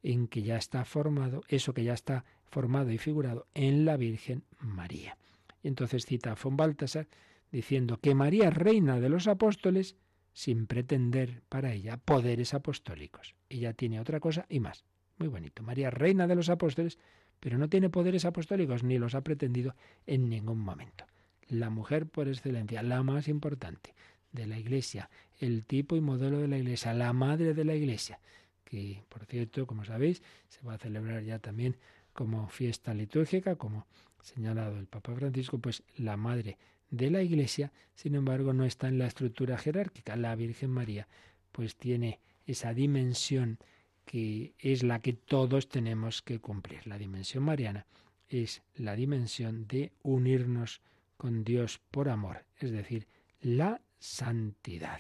en 0.04 0.28
que 0.28 0.42
ya 0.42 0.58
está 0.58 0.84
formado, 0.84 1.44
eso 1.48 1.74
que 1.74 1.86
ya 1.86 1.94
está 1.94 2.26
formado 2.44 2.92
y 2.92 2.98
figurado 2.98 3.48
en 3.54 3.86
la 3.86 3.96
Virgen 3.96 4.44
María. 4.60 5.18
Y 5.64 5.70
entonces 5.70 6.06
cita 6.06 6.34
a 6.34 6.36
von 6.36 6.58
Baltasar 6.58 7.08
diciendo 7.50 7.98
que 8.02 8.14
María 8.14 8.50
reina 8.50 9.00
de 9.00 9.08
los 9.08 9.28
apóstoles 9.28 9.96
sin 10.34 10.68
pretender 10.68 11.44
para 11.48 11.72
ella 11.72 11.96
poderes 11.96 12.54
apostólicos. 12.54 13.36
Ella 13.48 13.72
tiene 13.72 14.02
otra 14.02 14.20
cosa 14.20 14.46
y 14.50 14.60
más. 14.60 14.84
Muy 15.18 15.30
bonito. 15.30 15.64
María 15.64 15.92
reina 15.92 16.28
de 16.28 16.36
los 16.36 16.50
apóstoles, 16.50 17.00
pero 17.42 17.58
no 17.58 17.68
tiene 17.68 17.90
poderes 17.90 18.24
apostólicos 18.24 18.84
ni 18.84 18.98
los 18.98 19.16
ha 19.16 19.22
pretendido 19.22 19.76
en 20.08 20.30
ningún 20.30 20.60
momento. 20.60 21.06
La 21.50 21.70
mujer 21.70 22.06
por 22.06 22.30
excelencia, 22.30 22.82
la 22.84 23.04
más 23.04 23.28
importante 23.28 23.94
de 24.32 24.48
la 24.48 24.58
Iglesia, 24.58 25.10
el 25.40 25.66
tipo 25.66 25.98
y 25.98 26.02
modelo 26.02 26.40
de 26.40 26.48
la 26.48 26.58
Iglesia, 26.58 26.94
la 26.94 27.12
madre 27.12 27.54
de 27.54 27.66
la 27.66 27.76
Iglesia, 27.76 28.20
que 28.64 29.04
por 29.10 29.26
cierto, 29.26 29.68
como 29.68 29.84
sabéis, 29.84 30.22
se 30.48 30.66
va 30.66 30.76
a 30.76 30.78
celebrar 30.78 31.24
ya 31.24 31.40
también 31.40 31.76
como 32.14 32.48
fiesta 32.48 32.94
litúrgica, 32.94 33.56
como 33.56 33.88
señalado 34.22 34.78
el 34.78 34.86
Papa 34.86 35.16
Francisco, 35.16 35.58
pues 35.58 35.84
la 35.98 36.16
madre 36.16 36.58
de 36.92 37.10
la 37.10 37.24
Iglesia, 37.24 37.72
sin 37.96 38.16
embargo, 38.16 38.54
no 38.54 38.66
está 38.66 38.88
en 38.88 39.00
la 39.00 39.08
estructura 39.08 39.58
jerárquica. 39.58 40.16
La 40.16 40.36
Virgen 40.36 40.70
María, 40.70 41.08
pues 41.52 41.76
tiene 41.76 42.20
esa 42.46 42.74
dimensión 42.74 43.58
que 44.06 44.54
es 44.60 44.84
la 44.84 45.00
que 45.00 45.14
todos 45.14 45.70
tenemos 45.70 46.22
que 46.22 46.40
cumplir. 46.40 46.86
La 46.88 46.98
dimensión 46.98 47.44
mariana 47.44 47.86
es 48.30 48.62
la 48.76 48.96
dimensión 48.96 49.68
de 49.68 49.92
unirnos 50.04 50.82
con 51.18 51.44
Dios 51.44 51.80
por 51.92 52.10
amor, 52.10 52.46
es 52.60 52.72
decir, 52.72 53.08
la 53.42 53.82
santidad. 54.00 55.00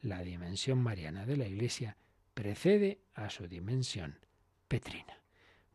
La 0.00 0.22
dimensión 0.22 0.78
mariana 0.82 1.26
de 1.26 1.36
la 1.36 1.46
Iglesia 1.46 1.96
precede 2.34 2.98
a 3.14 3.30
su 3.30 3.46
dimensión 3.46 4.18
petrina. 4.66 5.22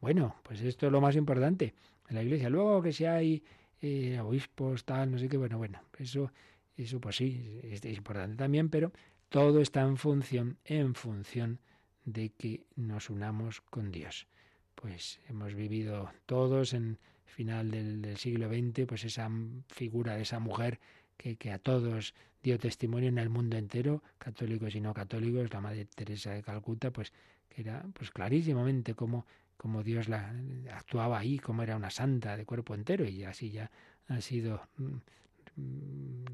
Bueno, 0.01 0.35
pues 0.43 0.61
esto 0.61 0.87
es 0.87 0.91
lo 0.91 1.01
más 1.01 1.15
importante 1.15 1.73
en 2.09 2.15
la 2.15 2.23
Iglesia. 2.23 2.49
Luego 2.49 2.81
que 2.81 2.91
si 2.91 3.05
hay 3.05 3.43
eh, 3.81 4.19
obispos, 4.19 4.83
tal, 4.83 5.11
no 5.11 5.19
sé 5.19 5.29
qué, 5.29 5.37
bueno, 5.37 5.57
bueno, 5.57 5.81
eso, 5.97 6.31
eso 6.75 6.99
pues 6.99 7.15
sí, 7.15 7.59
es, 7.63 7.85
es 7.85 7.97
importante 7.97 8.35
también, 8.35 8.69
pero 8.69 8.91
todo 9.29 9.61
está 9.61 9.81
en 9.81 9.97
función, 9.97 10.57
en 10.65 10.95
función 10.95 11.59
de 11.59 11.76
que 12.13 12.65
nos 12.75 13.09
unamos 13.09 13.61
con 13.61 13.91
Dios. 13.91 14.27
Pues 14.75 15.19
hemos 15.27 15.53
vivido 15.55 16.11
todos 16.25 16.73
en 16.73 16.97
final 17.25 17.71
del, 17.71 18.17
siglo 18.17 18.47
XX, 18.49 18.85
pues 18.87 19.03
esa 19.03 19.29
figura 19.67 20.15
de 20.15 20.21
esa 20.21 20.39
mujer 20.39 20.79
que, 21.17 21.35
que, 21.35 21.51
a 21.51 21.59
todos 21.59 22.13
dio 22.41 22.57
testimonio 22.57 23.09
en 23.09 23.17
el 23.17 23.29
mundo 23.29 23.57
entero, 23.57 24.01
católicos 24.17 24.73
y 24.75 24.81
no 24.81 24.93
católicos, 24.93 25.51
la 25.51 25.61
Madre 25.61 25.85
Teresa 25.85 26.31
de 26.31 26.41
Calcuta, 26.41 26.91
pues 26.91 27.11
que 27.49 27.61
era 27.61 27.85
pues 27.93 28.11
clarísimamente 28.11 28.93
como, 28.93 29.25
como 29.57 29.83
Dios 29.83 30.07
la 30.07 30.33
actuaba 30.71 31.19
ahí, 31.19 31.39
como 31.39 31.63
era 31.63 31.75
una 31.75 31.89
santa 31.89 32.37
de 32.37 32.45
cuerpo 32.45 32.73
entero, 32.73 33.05
y 33.05 33.23
así 33.23 33.51
ya 33.51 33.69
ha 34.07 34.21
sido 34.21 34.61
mm, 34.77 34.97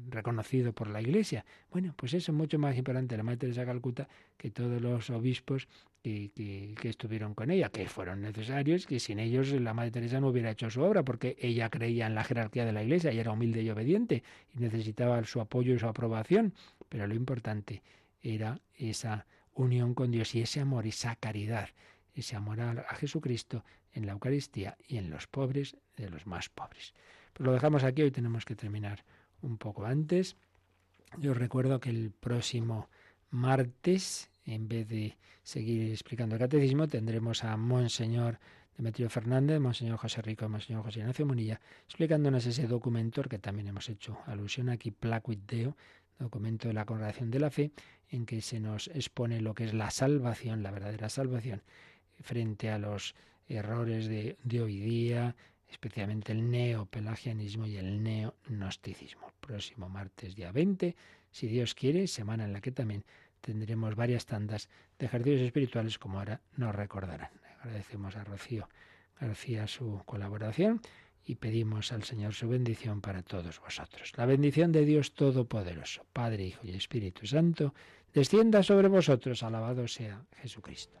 reconocido 0.08 0.72
por 0.72 0.88
la 0.88 1.00
Iglesia. 1.00 1.44
Bueno, 1.70 1.94
pues 1.96 2.14
eso 2.14 2.32
es 2.32 2.36
mucho 2.36 2.58
más 2.58 2.76
importante 2.76 3.16
la 3.16 3.22
Madre 3.22 3.38
Teresa 3.38 3.62
de 3.62 3.66
Calcuta 3.66 4.08
que 4.36 4.50
todos 4.50 4.80
los 4.80 5.10
obispos 5.10 5.68
que, 6.02 6.30
que, 6.78 6.88
estuvieron 6.88 7.34
con 7.34 7.50
ella, 7.50 7.70
que 7.70 7.88
fueron 7.88 8.20
necesarios, 8.20 8.86
que 8.86 9.00
sin 9.00 9.18
ellos 9.18 9.50
la 9.52 9.74
Madre 9.74 9.90
Teresa 9.90 10.20
no 10.20 10.28
hubiera 10.28 10.50
hecho 10.50 10.70
su 10.70 10.82
obra, 10.82 11.02
porque 11.02 11.36
ella 11.40 11.70
creía 11.70 12.06
en 12.06 12.14
la 12.14 12.24
jerarquía 12.24 12.64
de 12.64 12.72
la 12.72 12.82
Iglesia 12.82 13.12
y 13.12 13.18
era 13.18 13.32
humilde 13.32 13.62
y 13.62 13.70
obediente 13.70 14.22
y 14.54 14.58
necesitaba 14.60 15.22
su 15.24 15.40
apoyo 15.40 15.74
y 15.74 15.78
su 15.78 15.86
aprobación. 15.86 16.54
Pero 16.88 17.06
lo 17.06 17.14
importante 17.14 17.82
era 18.22 18.60
esa 18.76 19.26
unión 19.54 19.94
con 19.94 20.10
Dios 20.10 20.34
y 20.34 20.42
ese 20.42 20.60
amor, 20.60 20.86
esa 20.86 21.16
caridad, 21.16 21.70
ese 22.14 22.36
amor 22.36 22.60
a, 22.60 22.94
Jesucristo 22.96 23.64
en 23.92 24.06
la 24.06 24.12
Eucaristía 24.12 24.76
y 24.86 24.98
en 24.98 25.10
los 25.10 25.26
pobres 25.26 25.76
de 25.96 26.10
los 26.10 26.26
más 26.26 26.48
pobres. 26.48 26.94
Lo 27.38 27.52
dejamos 27.52 27.84
aquí, 27.84 28.02
hoy 28.02 28.10
tenemos 28.10 28.44
que 28.44 28.54
terminar 28.56 29.04
un 29.42 29.58
poco 29.58 29.84
antes. 29.84 30.36
Yo 31.18 31.34
recuerdo 31.34 31.80
que 31.80 31.90
el 31.90 32.10
próximo 32.10 32.88
martes 33.30 34.30
en 34.46 34.68
vez 34.68 34.88
de 34.88 35.16
seguir 35.42 35.90
explicando 35.90 36.36
el 36.36 36.40
catecismo, 36.40 36.88
tendremos 36.88 37.44
a 37.44 37.56
Monseñor 37.56 38.38
Demetrio 38.76 39.08
Fernández, 39.08 39.60
Monseñor 39.60 39.98
José 39.98 40.20
Rico, 40.22 40.48
Monseñor 40.48 40.82
José 40.82 41.00
Ignacio 41.00 41.26
Munilla, 41.26 41.60
explicándonos 41.86 42.44
ese 42.46 42.66
documento 42.66 43.22
que 43.22 43.38
también 43.38 43.68
hemos 43.68 43.88
hecho 43.88 44.18
alusión 44.26 44.68
aquí, 44.68 44.90
Placuit 44.90 45.40
Deo, 45.46 45.76
documento 46.18 46.68
de 46.68 46.74
la 46.74 46.84
Congregación 46.84 47.30
de 47.30 47.38
la 47.38 47.50
Fe, 47.50 47.70
en 48.10 48.26
que 48.26 48.40
se 48.40 48.60
nos 48.60 48.88
expone 48.88 49.40
lo 49.40 49.54
que 49.54 49.64
es 49.64 49.74
la 49.74 49.90
salvación, 49.90 50.62
la 50.62 50.70
verdadera 50.70 51.08
salvación, 51.08 51.62
frente 52.20 52.70
a 52.70 52.78
los 52.78 53.14
errores 53.48 54.06
de, 54.08 54.36
de 54.42 54.60
hoy 54.60 54.80
día, 54.80 55.36
especialmente 55.74 56.32
el 56.32 56.50
neopelagianismo 56.50 57.66
y 57.66 57.76
el 57.76 58.02
neognosticismo. 58.02 59.32
Próximo 59.40 59.88
martes, 59.88 60.36
día 60.36 60.52
20, 60.52 60.94
si 61.32 61.48
Dios 61.48 61.74
quiere, 61.74 62.06
semana 62.06 62.44
en 62.44 62.52
la 62.52 62.60
que 62.60 62.70
también 62.70 63.04
tendremos 63.40 63.96
varias 63.96 64.24
tandas 64.24 64.68
de 64.98 65.06
ejercicios 65.06 65.42
espirituales, 65.42 65.98
como 65.98 66.18
ahora 66.18 66.40
nos 66.56 66.74
recordarán. 66.74 67.30
Agradecemos 67.60 68.14
a 68.16 68.24
Rocío 68.24 68.68
García 69.20 69.66
su 69.66 70.02
colaboración 70.06 70.80
y 71.24 71.36
pedimos 71.36 71.92
al 71.92 72.04
Señor 72.04 72.34
su 72.34 72.48
bendición 72.48 73.00
para 73.00 73.22
todos 73.22 73.60
vosotros. 73.60 74.12
La 74.16 74.26
bendición 74.26 74.70
de 74.70 74.84
Dios 74.84 75.14
Todopoderoso, 75.14 76.06
Padre, 76.12 76.46
Hijo 76.46 76.60
y 76.64 76.70
Espíritu 76.70 77.26
Santo, 77.26 77.74
descienda 78.12 78.62
sobre 78.62 78.88
vosotros. 78.88 79.42
Alabado 79.42 79.88
sea 79.88 80.24
Jesucristo. 80.40 81.00